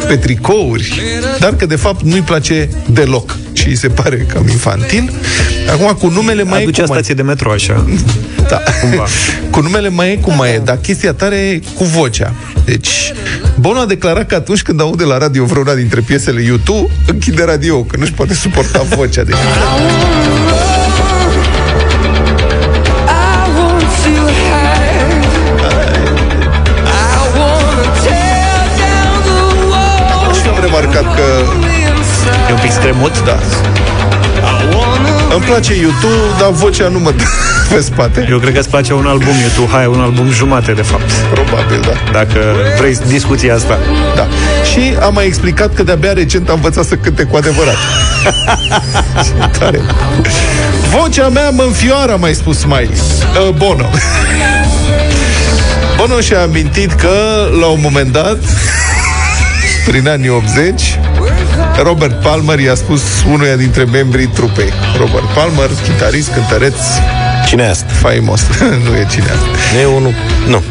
pe 0.08 0.16
tricouri, 0.16 1.02
dar 1.40 1.56
că 1.56 1.66
de 1.66 1.76
fapt 1.76 2.04
nu-i 2.04 2.22
place 2.22 2.70
deloc 2.86 3.38
și 3.54 3.68
îi 3.68 3.76
se 3.76 3.88
pare 3.88 4.18
cam 4.34 4.48
infantil. 4.48 5.12
Acum 5.72 5.98
cu 6.00 6.08
numele 6.08 6.44
mai 6.44 6.62
Aducea 6.62 6.82
e 6.82 6.86
cum 6.86 6.96
stație 6.96 7.14
de 7.14 7.22
metro 7.22 7.52
așa. 7.52 7.86
da. 8.50 8.62
cu 9.50 9.62
numele 9.62 9.90
mai 9.90 10.12
e 10.12 10.16
cum 10.16 10.36
mai 10.36 10.54
e, 10.54 10.62
dar 10.64 10.78
chestia 10.78 11.14
tare 11.14 11.36
e 11.36 11.62
cu 11.76 11.84
vocea. 11.84 12.34
Deci, 12.66 13.14
Bono 13.60 13.80
a 13.80 13.86
declarat 13.86 14.28
că 14.28 14.36
atunci 14.36 14.62
când 14.62 14.82
aude 14.82 15.04
la 15.04 15.18
radio 15.18 15.46
vreuna 15.46 15.74
dintre 15.74 16.02
piesele 16.02 16.42
YouTube, 16.42 16.92
închide 17.08 17.44
radio, 17.44 17.84
că 17.84 17.98
nu-și 17.98 18.12
poate 18.12 18.34
suporta 18.34 18.82
vocea. 18.96 19.24
Deci, 19.24 19.36
și 30.42 30.50
am 30.50 30.58
remarcat 30.62 31.16
că 31.16 31.22
E 32.50 32.54
un 32.54 32.60
pic 32.60 32.72
stremut? 32.72 33.24
Da. 33.24 33.38
Îmi 35.34 35.44
place 35.46 35.74
YouTube, 35.76 36.38
dar 36.40 36.50
vocea 36.52 36.88
nu 36.88 37.00
mă 37.00 37.12
dă 37.12 37.24
pe 37.74 37.82
spate. 37.82 38.28
Eu 38.30 38.40
cred 38.40 38.54
că 38.54 38.60
îți 38.60 38.70
place 38.70 38.94
un 38.94 39.06
album 39.06 39.34
YouTube, 39.42 39.72
hai, 39.72 39.86
un 39.86 40.00
album 40.00 40.32
jumate, 40.32 40.72
de 40.72 40.82
fapt. 40.82 41.12
Probabil, 41.12 41.80
da. 41.82 42.12
Dacă 42.12 42.40
vrei 42.78 42.98
discuția 43.08 43.56
asta. 43.56 43.80
Da. 44.16 44.28
Și 44.72 44.98
am 45.02 45.14
mai 45.14 45.26
explicat 45.26 45.74
că 45.74 45.84
de-abia 45.84 46.14
recent 46.14 46.50
am 46.50 46.56
învățat 46.56 46.86
să 46.86 46.96
cânte 46.96 47.24
cu 47.24 47.36
adevărat. 47.36 47.76
Ce 49.26 49.60
tare. 49.60 49.82
Vocea 50.90 51.28
mea 51.28 51.50
mă 51.50 51.64
înfioară, 51.64 52.12
a 52.12 52.16
mai 52.16 52.34
spus 52.34 52.58
Smiley. 52.58 52.90
Uh, 53.48 53.54
Bono. 53.56 53.90
Bono 55.98 56.20
și-a 56.20 56.42
amintit 56.42 56.92
că, 56.92 57.48
la 57.60 57.66
un 57.66 57.80
moment 57.82 58.12
dat, 58.12 58.38
prin 59.86 60.08
anii 60.08 60.30
80, 60.30 61.00
Robert 61.82 62.22
Palmer 62.22 62.60
i-a 62.60 62.76
spus 62.76 63.02
unuia 63.32 63.56
dintre 63.56 63.84
membrii 63.84 64.28
trupei. 64.28 64.74
Robert 64.98 65.34
Palmer, 65.34 65.70
chitarist, 65.84 66.34
cântăreț, 66.34 66.76
Cine 67.46 67.64
e 67.64 67.70
asta? 67.70 67.94
faimos. 67.94 68.42
nu 68.86 68.96
e 68.96 69.08
cine 69.10 69.26
asta. 69.26 69.48
Nu 69.74 69.80
e 69.80 69.86
unul... 69.86 70.14
Nu. 70.48 70.64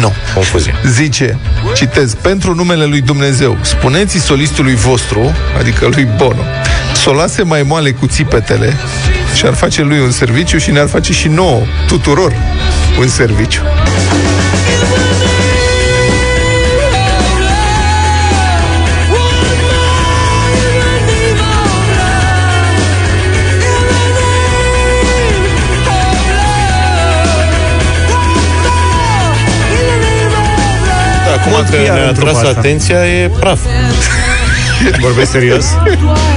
Nu. 0.00 0.12
Confuzie. 0.34 0.74
Zice, 0.86 1.38
citez, 1.74 2.14
pentru 2.14 2.54
numele 2.54 2.84
lui 2.84 3.00
Dumnezeu, 3.00 3.58
spuneți 3.60 4.18
solistului 4.18 4.74
vostru, 4.74 5.32
adică 5.58 5.88
lui 5.90 6.08
Bono, 6.16 6.42
să 6.94 7.10
o 7.10 7.12
lase 7.12 7.42
mai 7.42 7.62
moale 7.62 7.90
cu 7.90 8.06
țipetele 8.06 8.76
și 9.34 9.46
ar 9.46 9.54
face 9.54 9.82
lui 9.82 10.00
un 10.00 10.10
serviciu 10.10 10.58
și 10.58 10.70
ne-ar 10.70 10.88
face 10.88 11.12
și 11.12 11.28
nouă, 11.28 11.60
tuturor, 11.86 12.32
un 12.98 13.08
serviciu. 13.08 13.62
Atras 32.08 32.34
asta. 32.34 32.48
atenția 32.58 33.06
e 33.06 33.30
praf. 33.40 33.60
Vorbești 35.00 35.30
serios? 35.30 35.64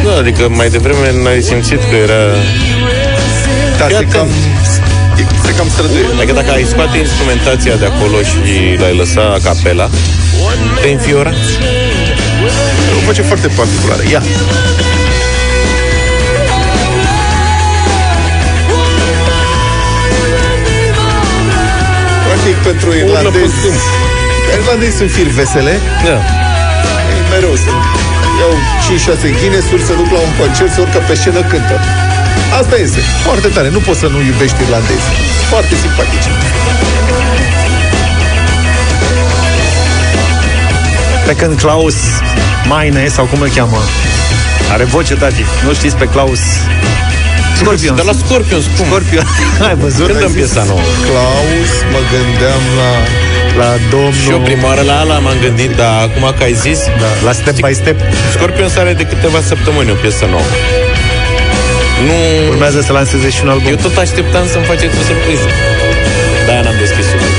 Da, 0.03 0.17
adică 0.19 0.49
mai 0.49 0.69
devreme 0.69 1.11
n-ai 1.23 1.41
simțit 1.41 1.79
că 1.89 1.95
era... 1.95 2.21
Da, 3.77 3.85
Fii 3.85 3.95
se 3.95 4.03
atent. 4.03 4.11
cam, 4.11 4.27
se 5.45 5.53
cam 5.57 5.67
străduie. 5.69 6.05
Adică 6.17 6.33
dacă 6.33 6.51
ai 6.51 6.65
scoate 6.69 6.97
instrumentația 6.97 7.75
de 7.75 7.85
acolo 7.85 8.17
și 8.17 8.79
l-ai 8.79 8.95
lăsa 8.95 9.21
a 9.21 9.39
capela, 9.43 9.89
te 10.81 10.89
înfiora? 10.89 11.29
E 12.89 12.95
o 12.97 13.05
voce 13.05 13.21
foarte 13.21 13.47
particulară. 13.47 14.01
Ia. 14.11 14.21
Practic, 22.27 22.55
pentru 22.55 22.93
irlandezi... 22.97 23.67
Irlandezi 24.53 24.95
sunt 24.97 25.11
firi 25.11 25.29
vesele. 25.29 25.73
Da. 26.07 26.17
Ei, 27.13 27.21
mereu 27.31 27.55
sunt. 27.65 27.83
Iau 28.39 28.53
5-6 28.85 29.39
Guinness-uri, 29.39 29.83
se 29.87 29.93
duc 29.99 30.09
la 30.15 30.19
un 30.27 30.33
concert, 30.39 30.71
se 30.73 30.79
urcă 30.81 30.99
pe 31.07 31.13
scenă, 31.19 31.41
cântă. 31.51 31.75
Asta 32.59 32.75
este. 32.85 32.99
Foarte 33.27 33.47
tare. 33.47 33.69
Nu 33.69 33.79
poți 33.87 33.99
să 33.99 34.07
nu 34.07 34.19
iubești 34.29 34.61
irlandezi. 34.65 35.07
Foarte 35.51 35.75
simpatici. 35.83 36.27
Pe 41.27 41.35
când 41.35 41.59
Klaus 41.61 41.95
Maine, 42.67 43.07
sau 43.07 43.25
cum 43.25 43.41
îl 43.41 43.49
cheamă, 43.55 43.81
are 44.73 44.83
voce, 44.83 45.15
tati. 45.15 45.43
Nu 45.65 45.73
știți 45.73 45.95
pe 45.95 46.05
Klaus 46.05 46.39
Scorpion. 47.55 47.95
De 47.95 48.01
la 48.01 48.13
Scorpions, 48.25 48.65
cum? 48.77 48.85
Scorpion. 48.85 49.25
Ai 49.67 49.75
văzut? 49.75 50.05
Când 50.05 50.19
dăm 50.19 50.31
Ai 50.31 50.31
zis 50.31 50.35
piesa 50.35 50.63
nouă? 50.63 50.79
Klaus, 51.07 51.71
mă 51.91 51.99
gândeam 52.11 52.63
la... 52.79 52.91
La 53.61 53.69
domnul... 53.91 54.13
Și 54.23 54.29
eu 54.29 54.39
prima 54.39 54.67
oară 54.67 54.81
la 54.81 54.99
ala 54.99 55.17
m-am 55.19 55.37
gândit, 55.41 55.71
dar 55.75 55.93
acum 56.05 56.33
că 56.37 56.43
ai 56.43 56.53
zis... 56.53 56.79
Da, 57.01 57.09
la 57.27 57.31
step 57.31 57.55
by 57.67 57.73
step. 57.73 57.97
Scorpions 58.35 58.75
are 58.75 58.93
de 58.93 59.05
câteva 59.11 59.39
săptămâni 59.51 59.91
o 59.91 59.93
piesă 59.93 60.25
nouă. 60.33 60.49
Nu... 62.07 62.17
Urmează 62.49 62.81
să 62.81 62.91
lanseze 62.91 63.29
și 63.29 63.39
un 63.43 63.49
album. 63.49 63.67
Eu 63.67 63.75
tot 63.75 63.97
așteptam 63.97 64.45
să-mi 64.51 64.65
faceți 64.71 64.95
o 65.01 65.03
surpriză. 65.09 65.47
De-aia 66.45 66.61
n-am 66.61 66.77
deschis 66.79 67.05
sunet. 67.11 67.33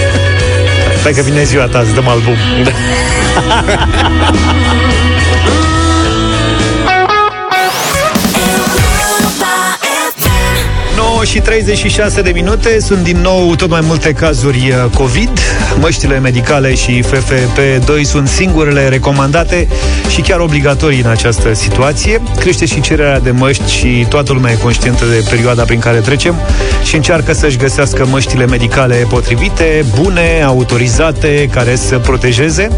Stai 1.00 1.12
că 1.12 1.22
vine 1.22 1.42
ziua 1.42 1.66
ta, 1.66 1.78
îți 1.78 1.94
dăm 1.94 2.08
album. 2.08 2.36
Da. 2.64 2.72
și 11.26 11.40
36 11.40 12.22
de 12.22 12.30
minute 12.30 12.80
Sunt 12.80 13.02
din 13.02 13.16
nou 13.16 13.54
tot 13.54 13.70
mai 13.70 13.80
multe 13.82 14.12
cazuri 14.12 14.56
uh, 14.56 14.90
COVID 14.94 15.38
Măștile 15.80 16.18
medicale 16.18 16.74
și 16.74 17.02
FFP2 17.02 18.02
sunt 18.02 18.28
singurele 18.28 18.88
recomandate 18.88 19.68
și 20.08 20.20
chiar 20.20 20.38
obligatorii 20.38 21.00
în 21.00 21.10
această 21.10 21.54
situație. 21.54 22.22
Crește 22.38 22.66
și 22.66 22.80
cererea 22.80 23.20
de 23.20 23.30
măști 23.30 23.70
și 23.70 24.06
toată 24.08 24.32
lumea 24.32 24.52
e 24.52 24.56
conștientă 24.56 25.04
de 25.04 25.24
perioada 25.30 25.62
prin 25.62 25.78
care 25.78 25.98
trecem 25.98 26.34
și 26.82 26.94
încearcă 26.94 27.32
să-și 27.32 27.56
găsească 27.56 28.06
măștile 28.06 28.46
medicale 28.46 29.06
potrivite, 29.08 29.84
bune, 30.00 30.42
autorizate, 30.44 31.48
care 31.52 31.76
să 31.76 31.98
protejeze. 31.98 32.68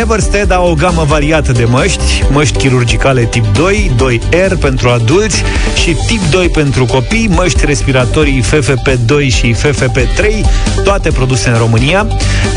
Everstead 0.00 0.52
a 0.52 0.60
o 0.60 0.74
gamă 0.74 1.04
variată 1.08 1.52
de 1.52 1.64
măști, 1.64 2.24
măști 2.30 2.58
chirurgicale 2.58 3.24
tip 3.24 3.44
2, 3.46 3.90
2R 3.96 4.58
pentru 4.60 4.88
adulți 4.88 5.42
și 5.74 5.96
tip 6.06 6.20
2 6.30 6.48
pentru 6.48 6.84
copii, 6.84 7.30
măști 7.34 7.64
respiratorii 7.78 8.42
FFP2 8.42 9.34
și 9.34 9.54
FFP3, 9.54 10.46
toate 10.84 11.10
produse 11.10 11.48
în 11.48 11.58
România. 11.58 12.06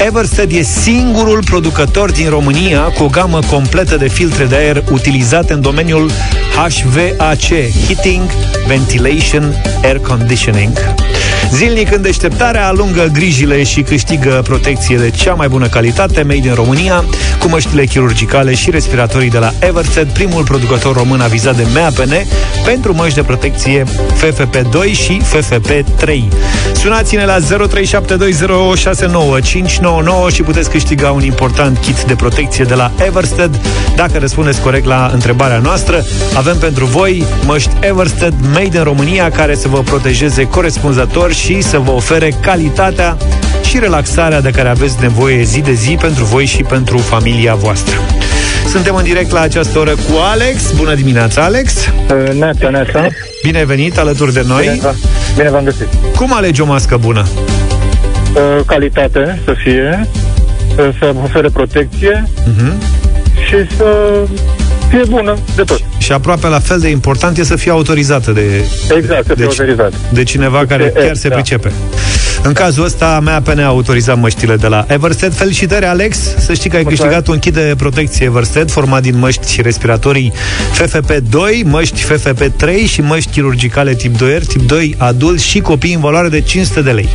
Everstead 0.06 0.52
e 0.52 0.62
singurul 0.62 1.44
producător 1.44 2.12
din 2.12 2.30
România 2.30 2.82
cu 2.82 3.04
o 3.04 3.08
gamă 3.08 3.40
completă 3.50 3.98
de 3.98 4.08
filtre 4.08 4.46
de 4.46 4.56
aer 4.56 4.84
utilizate 4.92 5.54
în 5.54 5.62
domeniul 5.62 6.12
HVAC, 6.56 7.44
Heating, 7.88 8.30
Ventilation, 8.68 9.56
Air 9.84 9.98
Conditioning. 9.98 10.78
Zilnic 11.52 11.92
în 11.96 12.02
deșteptarea 12.02 12.68
alungă 12.68 13.10
grijile 13.14 13.64
și 13.64 13.82
câștigă 13.82 14.42
protecție 14.44 14.98
de 14.98 15.10
cea 15.10 15.34
mai 15.34 15.48
bună 15.48 15.68
calitate, 15.68 16.22
made 16.22 16.48
in 16.48 16.54
România, 16.54 17.04
cu 17.40 17.48
măștile 17.48 17.86
chirurgicale 17.86 18.56
și 18.56 18.72
respiratorii 18.72 19.30
de 19.30 19.38
la 19.38 19.54
Everstead, 19.60 20.08
primul 20.08 20.44
producător 20.44 20.96
român 20.96 21.22
avizat 21.22 21.56
de 21.56 21.66
MAPN 21.74 22.14
pentru 22.66 22.94
măști 22.96 23.16
de 23.16 23.24
protecție 23.24 23.84
FFP2 24.22 24.92
și 24.92 25.22
FFP3. 25.22 26.20
Sunați-ne 26.74 27.26
la 27.26 27.38
0372069599 27.40 27.44
și 30.34 30.44
puteți 30.44 30.70
câștiga 30.70 31.12
un 31.12 31.24
important 31.24 31.78
kit 31.78 32.02
de 32.02 32.16
protecție 32.16 32.64
de 32.64 32.74
la 32.74 32.92
Everstead. 33.06 33.60
Dacă 33.96 34.18
răspundeți 34.18 34.62
corect 34.62 34.86
la 34.86 35.10
întrebarea 35.14 35.58
noastră, 35.58 36.06
avem 36.36 36.58
pentru 36.58 36.86
voi 36.86 37.26
măști 37.46 37.70
Everstead 37.80 38.34
made 38.54 38.78
in 38.78 38.84
România 38.84 39.32
care 39.32 39.56
să 39.56 39.68
vă 39.68 39.80
protejeze 39.80 40.44
corespunzător 40.44 41.31
și 41.32 41.62
să 41.62 41.78
vă 41.80 41.92
ofere 41.92 42.32
calitatea 42.42 43.18
și 43.64 43.80
relaxarea 43.80 44.42
de 44.42 44.50
care 44.50 44.70
aveți 44.70 44.96
nevoie 45.02 45.44
zi 45.44 45.60
de 45.62 45.74
zi 45.74 45.98
pentru 46.02 46.24
voi 46.24 46.46
și 46.46 46.64
pentru 46.64 46.98
familia 46.98 47.56
voastră. 47.56 47.96
Suntem 48.70 48.96
în 48.96 49.04
direct 49.04 49.32
la 49.32 49.40
această 49.40 49.80
oră 49.80 49.92
cu 49.92 50.18
Alex. 50.32 50.72
Bună 50.76 50.94
dimineața, 50.96 51.44
Alex! 51.44 51.74
Neața, 52.34 52.70
neața. 52.70 53.08
Bine 53.44 53.58
ai 53.58 53.66
venit 53.66 53.98
alături 53.98 54.34
de 54.34 54.44
noi. 54.48 54.62
Bine, 54.62 54.90
v- 54.92 55.36
bine 55.36 55.50
v-am 55.50 55.64
găsit. 55.64 55.88
Cum 56.16 56.34
alegi 56.34 56.62
o 56.62 56.66
mască 56.66 56.98
bună? 56.98 57.28
Uh, 58.34 58.64
Calitate 58.66 59.40
să 59.46 59.54
fie, 59.64 60.08
uh, 60.78 60.90
să 61.00 61.14
ofere 61.24 61.50
protecție 61.50 62.28
Mhm. 62.46 62.82
și 63.48 63.76
să 63.78 63.86
fie 64.92 65.04
bună 65.10 65.38
de 65.56 65.62
tot. 65.62 65.82
Și 65.98 66.12
aproape 66.12 66.48
la 66.48 66.60
fel 66.60 66.80
de 66.80 66.88
important 66.90 67.38
e 67.38 67.44
să 67.44 67.56
fie 67.56 67.72
autorizată 67.72 68.32
de, 68.32 68.42
Exact, 68.98 69.26
să 69.26 69.34
fie 69.34 69.46
Deci- 69.46 69.60
autorizat. 69.60 69.94
de 70.14 70.24
cineva 70.24 70.66
care 70.68 70.94
E, 70.96 71.06
chiar 71.06 71.16
se 71.16 71.28
da. 71.28 71.36
pricepe. 71.36 71.72
În 72.44 72.54
cazul 72.54 72.84
ăsta, 72.84 73.20
MAPN 73.24 73.60
a 73.60 73.66
autorizat 73.66 74.18
măștile 74.20 74.56
de 74.56 74.68
la 74.68 74.86
Everstead. 74.88 75.34
Felicitări, 75.36 75.86
Alex! 75.86 76.18
Să 76.38 76.54
știi 76.54 76.70
că 76.70 76.76
ai 76.76 76.82
Mulțumesc. 76.84 77.14
câștigat 77.16 77.28
un 77.28 77.40
kit 77.40 77.54
de 77.54 77.74
protecție 77.78 78.26
Everstead 78.26 78.72
format 78.72 79.02
din 79.02 79.18
măști 79.20 79.52
și 79.52 79.62
respiratorii 79.62 80.32
FFP2, 80.74 81.64
măști 81.64 82.04
FFP3 82.04 82.88
și 82.88 83.02
măști 83.02 83.32
chirurgicale 83.32 83.94
tip 83.94 84.16
2R, 84.16 84.42
tip 84.48 84.62
2 84.68 84.96
adult 84.98 85.40
și 85.40 85.60
copii 85.60 85.94
în 85.94 86.00
valoare 86.00 86.28
de 86.30 86.42
500 86.42 86.82
de 86.82 86.92
lei. 86.92 87.10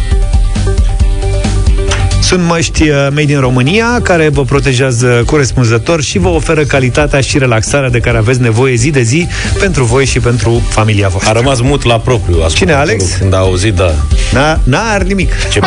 Sunt 2.27 2.43
măști 2.43 2.83
uh, 2.83 2.97
made 2.97 3.33
in 3.33 3.41
România 3.41 4.01
care 4.03 4.29
vă 4.29 4.43
protejează 4.43 5.23
corespunzător 5.27 6.03
și 6.03 6.19
vă 6.19 6.29
oferă 6.29 6.65
calitatea 6.65 7.21
și 7.21 7.39
relaxarea 7.39 7.89
de 7.89 7.99
care 8.01 8.19
aveți 8.19 8.41
nevoie 8.41 8.75
zi 8.75 8.91
de 8.91 9.03
zi 9.03 9.29
pentru 9.59 9.85
voi 9.85 10.05
și 10.05 10.21
pentru 10.21 10.63
familia 10.69 11.09
voastră. 11.09 11.31
A 11.31 11.33
rămas 11.33 11.61
mut 11.61 11.85
la 11.85 11.99
propriu. 11.99 12.47
Cine, 12.49 12.73
Alex? 12.73 13.05
Când 13.19 13.35
a 13.35 13.37
auzit, 13.37 13.75
da. 13.75 13.95
N-a, 14.33 14.61
n-ar 14.65 15.03
nimic. 15.03 15.33
Ce 15.51 15.59
pe... 15.59 15.67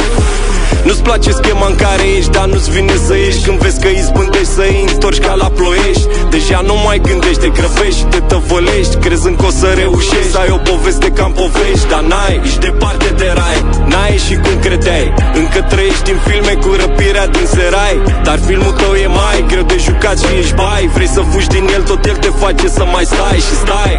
Nu-ți 0.87 1.03
place 1.07 1.31
schema 1.31 1.67
în 1.67 1.75
care 1.75 2.05
ești 2.17 2.31
Dar 2.37 2.45
nu-ți 2.51 2.71
vine 2.75 2.95
să 3.07 3.13
ieși. 3.15 3.43
Când 3.45 3.57
vezi 3.63 3.79
că 3.83 3.87
izbândești 3.87 4.53
să 4.57 4.63
îi 4.69 4.85
întorci 4.87 5.23
ca 5.25 5.33
la 5.43 5.49
ploiești. 5.57 6.05
Deja 6.29 6.59
nu 6.69 6.75
mai 6.85 6.99
gândești, 7.07 7.41
te 7.43 7.49
grăbești 7.57 7.99
și 7.99 8.05
te 8.13 8.19
tăvălești 8.31 8.95
Crezând 9.03 9.35
că 9.39 9.45
o 9.45 9.51
să 9.61 9.67
reușești. 9.81 10.31
Să 10.33 10.37
ai 10.43 10.51
o 10.57 10.59
poveste 10.69 11.07
ca 11.17 11.23
în 11.29 11.33
povești 11.41 11.87
Dar 11.91 12.03
n-ai, 12.11 12.35
ești 12.45 12.59
departe 12.67 13.09
de 13.19 13.27
rai 13.39 13.59
N-ai 13.91 14.15
și 14.25 14.33
cum 14.43 14.55
credeai. 14.65 15.07
Încă 15.41 15.59
trăiești 15.71 16.11
în 16.15 16.19
filme 16.27 16.53
cu 16.63 16.69
răpirea 16.81 17.27
din 17.35 17.47
serai. 17.55 17.95
Dar 18.25 18.37
filmul 18.47 18.73
tău 18.81 18.93
e 19.05 19.07
mai 19.21 19.39
greu 19.51 19.65
de 19.71 19.77
jucat 19.85 20.17
și 20.23 20.31
ești 20.41 20.55
bai. 20.61 20.83
Vrei 20.95 21.11
să 21.15 21.21
fugi 21.29 21.47
din 21.55 21.65
el, 21.75 21.83
tot 21.89 22.01
el 22.05 22.17
te 22.23 22.31
face 22.43 22.67
să 22.77 22.83
mai 22.93 23.05
stai 23.11 23.39
și 23.47 23.55
stai 23.63 23.95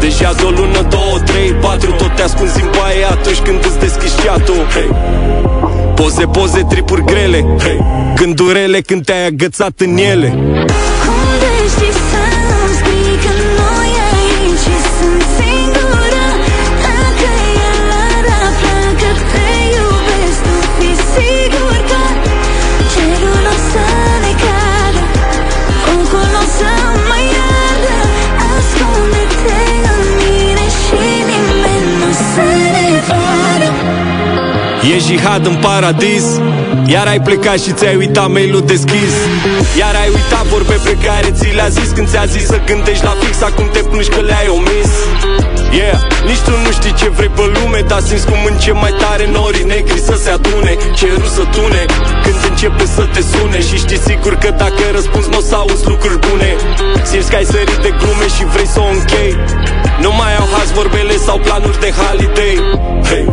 Deja 0.00 0.32
de 0.32 0.42
o 0.44 0.50
lună, 0.50 0.86
două, 0.90 1.18
trei, 1.24 1.52
patru 1.52 1.90
Tot 1.90 2.14
te 2.16 2.22
ascunzi 2.22 2.62
în 2.62 2.70
baie 2.78 3.04
atunci 3.04 3.38
când 3.38 3.64
îți 3.64 3.78
deschizi 3.78 4.16
chatul 4.24 4.54
hey. 4.54 4.88
Poze, 5.94 6.24
poze, 6.24 6.66
tripuri 6.68 7.04
grele 7.04 7.44
hey. 7.58 7.78
Gândurele 8.14 8.80
când 8.80 9.04
te-ai 9.04 9.26
agățat 9.26 9.72
în 9.80 9.96
ele 9.96 10.38
E 34.98 35.00
jihad 35.00 35.46
în 35.46 35.56
paradis. 35.66 36.26
Iar 36.94 37.06
ai 37.06 37.20
plecat 37.20 37.58
și 37.64 37.72
ți-ai 37.78 37.96
uitat 37.96 38.28
mail-ul 38.30 38.64
deschis. 38.72 39.14
Iar 39.80 39.94
ai 40.02 40.08
uitat 40.18 40.44
vorbe 40.52 40.76
pe 40.88 40.94
care 41.06 41.28
ți 41.38 41.48
le-a 41.58 41.68
zis 41.78 41.88
Când 41.96 42.08
ți-a 42.08 42.24
zis 42.34 42.44
să 42.52 42.58
gândești 42.70 43.04
la 43.04 43.14
fix. 43.20 43.34
Acum 43.48 43.66
te 43.72 43.82
plângi 43.88 44.08
că 44.14 44.20
le-ai 44.20 44.48
omis. 44.58 44.90
Yeah, 45.78 45.98
nici 46.28 46.42
tu 46.46 46.52
nu 46.64 46.70
știi 46.78 46.94
ce 47.00 47.08
vrei 47.16 47.32
pe 47.38 47.44
lume 47.54 47.80
Dar 47.90 48.00
simți 48.06 48.26
cum 48.30 48.40
încep 48.52 48.76
mai 48.84 48.94
tare 49.02 49.24
norii 49.38 49.66
negri 49.74 50.00
să 50.08 50.14
se 50.22 50.30
adune. 50.38 50.72
Cerul 50.98 51.30
să 51.36 51.44
tune 51.56 51.82
când 52.24 52.40
începe 52.50 52.84
să 52.96 53.04
te 53.14 53.22
sune. 53.32 53.58
Și 53.68 53.76
știi 53.84 54.00
sigur 54.08 54.34
că 54.42 54.50
dacă 54.62 54.82
răspunzi 54.96 55.28
nu 55.32 55.38
o 55.40 55.44
să 55.48 55.54
auzi 55.62 55.84
lucruri 55.92 56.18
bune. 56.26 56.50
Simți 57.10 57.30
că 57.30 57.36
ai 57.40 57.46
sărit 57.54 57.80
de 57.86 57.90
glume 58.00 58.26
și 58.36 58.44
vrei 58.52 58.68
să 58.74 58.80
o 58.86 58.88
închei 58.96 59.32
Nu 60.04 60.10
mai 60.20 60.32
au 60.40 60.48
haz 60.56 60.68
vorbele 60.78 61.16
sau 61.26 61.36
planuri 61.46 61.80
de 61.84 61.90
holiday. 61.98 62.54
Hey. 63.08 63.24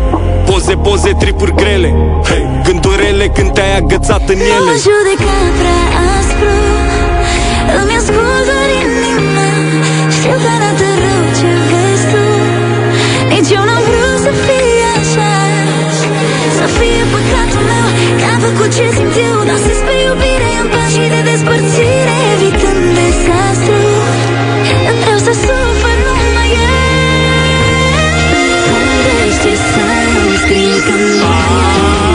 Poze, 0.47 0.75
poze, 0.85 1.11
tripuri 1.21 1.53
grele. 1.61 1.89
Hey. 2.29 2.43
Gândurele 2.65 3.27
când 3.35 3.49
te-ai 3.55 3.73
agățat 3.81 4.23
în 4.33 4.37
Nu 4.37 4.43
ele. 4.55 4.69
Mă 4.71 4.77
judeca 4.87 5.35
prea 5.59 5.83
aspru. 6.17 6.55
Îmi 7.79 7.93
ascult 7.99 8.43
doar 8.49 8.69
inima 8.83 9.49
Știu 10.15 10.35
că 10.43 10.49
arată 10.55 10.87
rău 11.03 11.23
ce 11.37 11.51
vezi 11.71 12.05
tu. 12.11 12.25
Nici 13.31 13.51
eu 13.57 13.63
n-am 13.69 13.83
vrut 13.87 14.17
să 14.25 14.31
fie 14.45 14.87
așa. 15.01 15.33
Să 16.57 16.65
fie 16.77 17.01
păcatul 17.13 17.63
meu. 17.71 17.87
Că 18.19 18.25
am 18.33 18.39
făcut 18.47 18.69
ce 18.77 18.85
simt 18.95 19.15
eu 19.29 19.39
Dar 19.49 19.59
să 19.65 19.71
pe 19.87 19.95
iubire 20.05 20.49
în 20.61 20.67
pas 20.73 20.89
și 20.95 21.05
de 21.13 21.19
despărțire 21.29 22.15
Evitând 22.33 22.94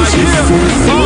să-mi 0.07 0.97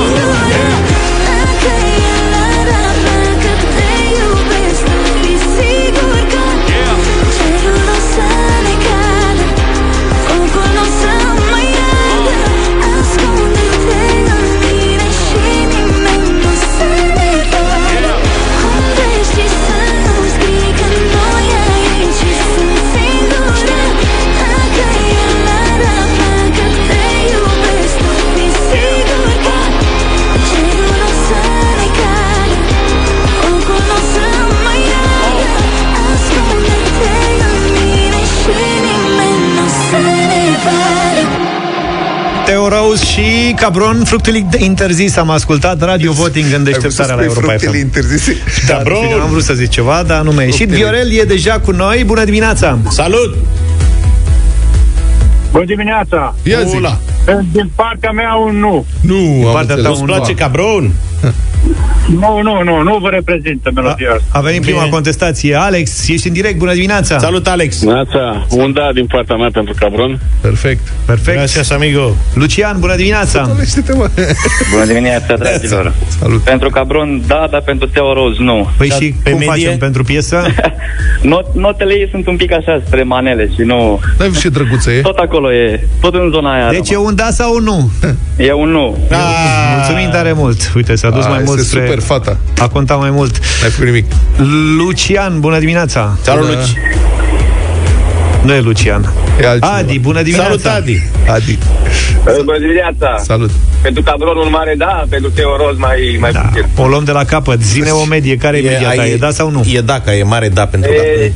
Rose 43.55 43.67
și 43.67 43.71
Cabron, 43.71 44.05
fructul 44.05 44.35
interzis 44.59 45.17
Am 45.17 45.31
ascultat 45.31 45.83
Radio 45.83 46.13
Voting 46.13 46.45
în 46.55 46.65
deșteptarea 46.65 47.15
la 47.15 47.23
Europa 47.23 47.41
FM 47.41 47.47
Fructele 47.47 47.79
interzise. 47.79 48.37
Da, 48.67 48.81
bine, 48.85 49.13
am 49.23 49.29
vrut 49.31 49.43
să 49.43 49.55
zic 49.55 49.69
ceva, 49.69 50.03
dar 50.07 50.23
nu 50.23 50.31
mi-a 50.31 50.45
ieșit 50.45 50.69
Viorel 50.69 51.11
e 51.13 51.23
deja 51.23 51.61
cu 51.61 51.71
noi, 51.71 52.05
bună 52.05 52.25
dimineața 52.25 52.79
Salut! 52.89 53.37
Bună 55.53 55.65
dimineața! 55.65 56.35
Ia 56.43 56.63
zi. 56.63 56.77
Ula. 56.77 56.99
Din 57.53 57.71
partea 57.75 58.11
mea 58.11 58.35
un 58.35 58.59
nu. 58.59 58.87
Nu, 59.01 59.47
am 59.47 59.53
partea 59.53 59.75
ta 59.75 59.89
înțeles. 59.89 59.99
un 59.99 60.05
Îți 60.09 60.17
place 60.17 60.31
nu. 60.33 60.39
cabron? 60.39 60.93
Nu, 62.07 62.41
nu, 62.43 62.63
nu, 62.63 62.83
nu 62.83 62.99
vă 62.99 63.09
reprezintă 63.09 63.71
melodia 63.75 64.11
asta. 64.11 64.25
A 64.33 64.41
venit 64.41 64.61
prima 64.61 64.79
Bine. 64.79 64.91
contestație 64.91 65.55
Alex, 65.57 66.09
ești 66.09 66.27
în 66.27 66.33
direct, 66.33 66.59
bună 66.59 66.73
dimineața 66.73 67.19
Salut, 67.19 67.47
Alex! 67.49 67.83
Neața, 67.83 68.47
un 68.51 68.73
da 68.73 68.91
din 68.95 69.07
partea 69.07 69.37
mea 69.37 69.49
pentru 69.53 69.75
cabron. 69.79 70.21
Perfect. 70.41 70.93
Perfect 71.07 71.37
Gracias, 71.37 71.71
amigo! 71.71 72.15
Lucian, 72.35 72.77
bună 72.81 72.97
dimineața 72.97 73.47
Tolește-te, 73.47 73.93
mă. 73.93 74.11
Bună 74.73 74.85
dimineața, 74.85 75.37
dragilor. 75.37 75.93
Salut. 76.21 76.41
Pentru 76.41 76.71
Cabron, 76.71 77.23
da, 77.27 77.49
dar 77.51 77.61
pentru 77.61 77.89
Teo 77.89 78.13
Roz, 78.13 78.39
nu. 78.39 78.69
Păi 78.77 78.89
Da, 78.89 78.95
și 78.95 79.15
pe 79.23 79.31
cum 79.31 79.39
medie? 79.39 79.65
facem 79.65 79.79
pentru 79.79 80.05
piesă? 80.05 80.43
Not, 81.23 81.55
notele 81.55 81.93
ei 81.93 82.09
sunt 82.11 82.27
un 82.27 82.37
pic 82.37 82.53
așa 82.53 82.83
spre 82.87 83.03
manele 83.03 83.51
și 83.55 83.61
nu... 83.61 84.01
N-ai 84.19 84.29
văzut 84.29 84.43
ce 84.43 84.49
drăguță 84.49 84.91
e? 84.91 85.01
Tot 85.01 85.17
acolo 85.17 85.53
e, 85.53 85.81
tot 86.01 86.15
în 86.15 86.31
zona 86.33 86.55
aia. 86.55 86.71
Deci 86.71 86.91
e 86.91 86.97
un 86.97 87.15
da 87.15 87.29
sau 87.31 87.55
un 87.55 87.63
nu? 87.63 87.91
e 88.37 88.53
un 88.53 88.69
nu. 88.71 88.99
Mulțumim 89.77 90.11
tare 90.11 90.33
mult 90.33 90.73
Uite, 90.75 90.95
s-a 90.95 91.11
dus 91.11 91.25
A, 91.25 91.29
mai 91.29 91.43
mult 91.45 91.59
este 91.59 91.71
spre... 91.71 91.94
super 91.95 92.01
fata. 92.01 92.37
A 92.59 92.69
contat 92.69 92.99
mai 92.99 93.11
mult 93.11 93.39
N-ai 93.61 93.71
făcut 93.71 93.87
nimic. 93.87 94.05
Lucian, 94.79 95.41
bună 95.41 95.59
dimineața 95.59 96.17
Salut, 96.23 96.47
Bună. 96.47 96.57
Luci! 96.57 96.77
Nu 98.43 98.55
e 98.55 98.61
Lucian 98.61 99.13
E 99.41 99.47
altcineva. 99.47 99.77
Adi, 99.77 99.99
bună 99.99 100.23
dimineața 100.23 100.59
Salut, 100.59 100.83
Adi! 100.83 101.03
Adi. 101.29 101.59
Bună 102.45 102.59
dimineața! 102.59 103.17
Salut. 103.23 103.51
Pentru 103.83 104.03
cabron 104.03 104.37
un 104.37 104.49
mare 104.51 104.75
da, 104.79 105.05
pentru 105.09 105.31
Teo 105.31 105.57
Roz 105.57 105.79
mai, 105.79 106.17
mai 106.21 106.33
da. 106.33 106.41
puțin. 106.41 106.65
O 106.77 106.87
luăm 106.87 107.05
de 107.05 107.13
la 107.13 107.25
capăt 107.25 107.63
Zine 107.63 107.91
o 107.91 108.05
medie, 108.05 108.37
care 108.37 108.57
e, 108.57 108.61
media 108.61 108.93
ta? 108.95 109.07
E 109.07 109.17
da 109.17 109.31
sau 109.31 109.51
nu? 109.51 109.65
E 109.73 109.81
da, 109.81 110.01
că 110.01 110.11
e 110.11 110.23
mare 110.23 110.49
da 110.49 110.67
pentru 110.67 110.91
E, 110.93 111.33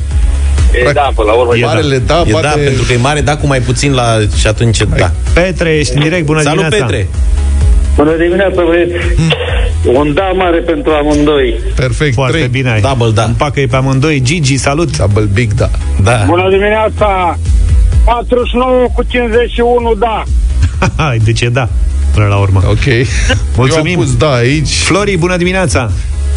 da. 0.83 0.89
e 0.89 0.93
da, 0.93 1.11
până 1.15 1.31
la 1.31 1.33
urmă. 1.37 1.57
E 1.57 1.59
da. 1.61 1.67
Marele 1.67 1.97
da, 1.97 2.23
E 2.27 2.31
bate... 2.31 2.47
da, 2.47 2.53
pentru 2.63 2.83
că 2.83 2.93
e 2.93 2.97
mare 2.97 3.21
da 3.21 3.37
cu 3.37 3.47
mai 3.47 3.59
puțin 3.59 3.93
la... 3.93 4.17
și 4.37 4.47
atunci 4.47 4.79
e 4.79 4.85
da. 4.97 5.11
Petre, 5.33 5.69
ești 5.69 5.95
în 5.95 6.01
direct, 6.01 6.25
bună 6.25 6.41
Salut, 6.41 6.57
dimineața 6.57 6.85
Petre! 6.85 7.07
Bună 7.95 8.15
dimineața, 8.15 8.63
băieți! 8.63 8.93
Un 9.85 10.13
da 10.13 10.31
mare 10.35 10.57
pentru 10.57 10.91
amândoi. 10.91 11.53
Perfect. 11.75 12.13
Foarte 12.13 12.37
Trei. 12.37 12.47
bine 12.47 12.71
ai 12.71 12.81
Double 12.81 13.11
da. 13.11 13.23
Împacă-i 13.23 13.67
pe 13.67 13.75
amândoi 13.75 14.21
Gigi, 14.21 14.57
salut 14.57 14.97
Double 14.97 15.29
big 15.33 15.53
da. 15.53 15.69
Da. 16.03 16.23
Bună 16.27 16.49
dimineața! 16.49 17.37
49 18.05 18.87
cu 18.95 19.03
51, 19.07 19.93
da! 19.93 20.23
Hai, 21.03 21.17
deci 21.17 21.41
e 21.41 21.49
da 21.49 21.69
Până 22.13 22.25
la 22.25 22.35
urmă 22.35 22.61
Ok. 22.65 22.85
Mulțumim. 23.55 23.93
Eu 23.93 23.99
am 23.99 24.05
pus 24.05 24.17
da 24.17 24.33
aici. 24.33 24.73
Flori, 24.73 25.17
bună 25.17 25.37
dimineața 25.37 25.91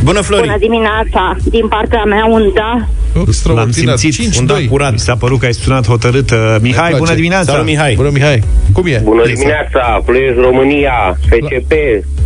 Bună, 0.04 0.20
Flori! 0.20 0.42
Bună 0.42 0.56
dimineața! 0.58 1.36
Din 1.44 1.68
partea 1.68 2.02
mea 2.04 2.24
un 2.30 2.50
da. 2.54 2.86
L-am 3.14 3.24
Extraordinar. 3.28 3.96
simțit 3.96 4.32
5-2. 4.34 4.38
Un 4.38 4.46
da 4.46 4.54
curat. 4.70 4.92
Mi 4.92 4.98
s-a 4.98 5.16
părut 5.16 5.38
că 5.38 5.46
ai 5.46 5.54
sunat 5.54 5.86
hotărât 5.86 6.30
Uh, 6.30 6.56
Mihai, 6.60 6.78
place. 6.88 6.96
bună 6.98 7.14
dimineața 7.14 7.52
Salut, 7.52 7.66
Mihai! 7.66 7.94
Bună, 7.94 8.10
Mihai. 8.12 8.42
Cum 8.72 8.86
e? 8.86 9.00
Bună 9.04 9.22
dimineața, 9.26 10.02
Ploiești 10.04 10.40
România, 10.40 11.18
FCP, 11.20 11.72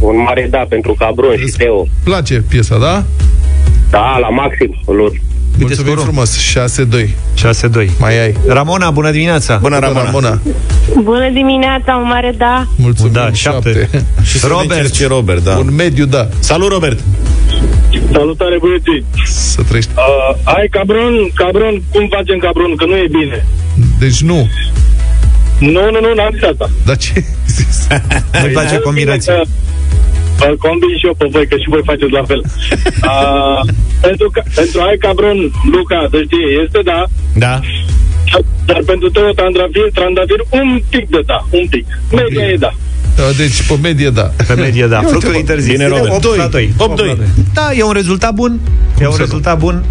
un 0.01 0.17
mare 0.27 0.47
da 0.51 0.65
pentru 0.69 0.95
cabron 0.99 1.37
și 1.37 1.55
Teo. 1.57 1.87
Place 2.05 2.45
piesa, 2.49 2.79
da? 2.79 3.05
Da, 3.91 4.19
la 4.21 4.29
maxim, 4.29 4.75
lor. 4.87 5.11
Mulțumim 5.59 5.97
frumos. 5.97 6.37
6-2. 6.39 7.09
6-2 7.35 7.89
Mai 7.99 8.19
ai. 8.23 8.35
Ramona, 8.47 8.91
bună 8.91 9.11
dimineața 9.11 9.57
Bună, 9.57 9.79
Ramona! 9.79 10.03
Ramona. 10.05 10.41
Bună 11.03 11.31
dimineața, 11.33 11.97
un 12.03 12.09
mare 12.09 12.35
da. 12.39 12.67
Mulțumim. 12.77 13.13
Da, 13.13 13.33
șapte. 13.33 13.89
Și 14.23 14.39
să 14.39 14.47
Robert. 14.47 14.69
ne 14.69 14.75
încerce 14.77 15.07
Robert, 15.07 15.45
da. 15.45 15.57
Un 15.57 15.75
mediu 15.77 16.05
da. 16.05 16.29
Salut, 16.39 16.71
Robert! 16.73 16.99
Salutare, 18.13 18.57
băieții! 18.59 19.05
Să 19.25 19.63
trăiești. 19.63 19.91
Uh, 19.97 20.55
ai 20.57 20.67
cabron, 20.71 21.15
cabron, 21.35 21.83
cum 21.93 22.09
facem 22.17 22.39
cabron, 22.39 22.77
că 22.77 22.85
nu 22.85 22.97
e 22.97 23.07
bine. 23.11 23.47
Deci 23.99 24.21
nu. 24.21 24.49
Nu, 25.59 25.83
nu, 25.93 25.99
nu, 26.05 26.11
n-am 26.15 26.31
zis 26.33 26.43
asta. 26.43 26.67
Dar 26.87 26.97
ce? 26.97 27.13
Nu-i 28.43 28.53
place 28.53 28.79
combinația. 28.79 29.35
Că, 29.35 29.43
uh, 30.51 30.57
Combin 30.59 30.97
și 30.99 31.07
eu 31.07 31.15
pe 31.19 31.27
voi, 31.31 31.47
că 31.47 31.57
și 31.57 31.69
voi 31.69 31.83
faceți 31.85 32.13
la 32.19 32.25
fel. 32.31 32.43
Uh, 33.13 33.61
pentru, 34.01 34.31
că, 34.31 34.43
pentru 34.55 34.81
ai 34.81 34.97
cabron, 34.97 35.39
Luca, 35.73 36.07
să 36.11 36.19
știe, 36.25 36.47
este 36.65 36.81
da, 36.85 37.05
Da. 37.45 37.61
dar 38.67 38.81
pentru 38.87 39.09
tău 39.11 39.31
trandafir, 39.39 39.89
trandafir, 39.95 40.41
un 40.51 40.83
pic 40.91 41.09
de 41.09 41.21
da, 41.27 41.39
un 41.51 41.67
pic. 41.71 41.87
Media 42.13 42.47
e 42.53 42.57
da. 42.57 42.73
Da, 43.17 43.23
Deci, 43.37 43.63
pe 43.63 43.75
medie, 43.83 44.11
da. 44.11 44.31
Pe 44.47 44.55
medie, 44.55 44.87
da. 44.87 44.95
Ia 44.97 45.09
Fructul 45.09 45.29
uite, 45.29 45.31
bă, 45.31 45.37
interzis. 45.39 45.71
bine, 45.73 45.87
Robert. 45.87 46.25
8 46.25 46.37
la 46.37 46.47
2. 46.47 46.75
8 46.77 46.97
2. 46.97 47.17
Da, 47.55 47.71
e 47.77 47.83
un 47.83 47.93
rezultat 47.93 48.35
bun. 48.35 48.59
E 49.01 49.07
un 49.07 49.15
rezultat 49.19 49.59
bun. 49.59 49.85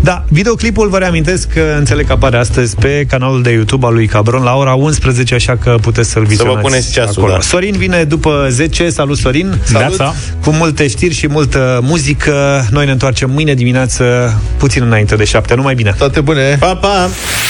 Da, 0.00 0.24
videoclipul 0.28 0.88
vă 0.88 0.98
reamintesc 0.98 1.48
că 1.48 1.74
înțeleg 1.78 2.06
că 2.06 2.12
apare 2.12 2.36
astăzi 2.36 2.76
pe 2.76 3.04
canalul 3.08 3.42
de 3.42 3.50
YouTube 3.50 3.86
al 3.86 3.92
lui 3.94 4.06
Cabron 4.06 4.42
la 4.42 4.54
ora 4.54 4.74
11, 4.74 5.34
așa 5.34 5.56
că 5.56 5.76
puteți 5.80 6.10
să-l 6.10 6.24
vizionați. 6.24 6.60
puneți 6.60 6.92
ceasul, 6.92 7.22
acolo. 7.22 7.32
da. 7.32 7.40
Sorin 7.40 7.74
vine 7.78 8.04
după 8.04 8.46
10. 8.50 8.90
Salut, 8.90 9.16
Sorin. 9.18 9.54
Salut. 9.62 9.98
Neața. 9.98 10.14
Cu 10.44 10.50
multe 10.50 10.88
știri 10.88 11.14
și 11.14 11.28
multă 11.28 11.80
muzică. 11.82 12.66
Noi 12.70 12.84
ne 12.84 12.90
întoarcem 12.92 13.30
mâine 13.30 13.54
dimineață, 13.54 14.34
puțin 14.56 14.82
înainte 14.82 15.16
de 15.16 15.24
7. 15.24 15.54
Numai 15.54 15.74
bine. 15.74 15.94
Toate 15.98 16.20
bune. 16.20 16.56
Pa, 16.60 16.74
pa! 16.74 17.08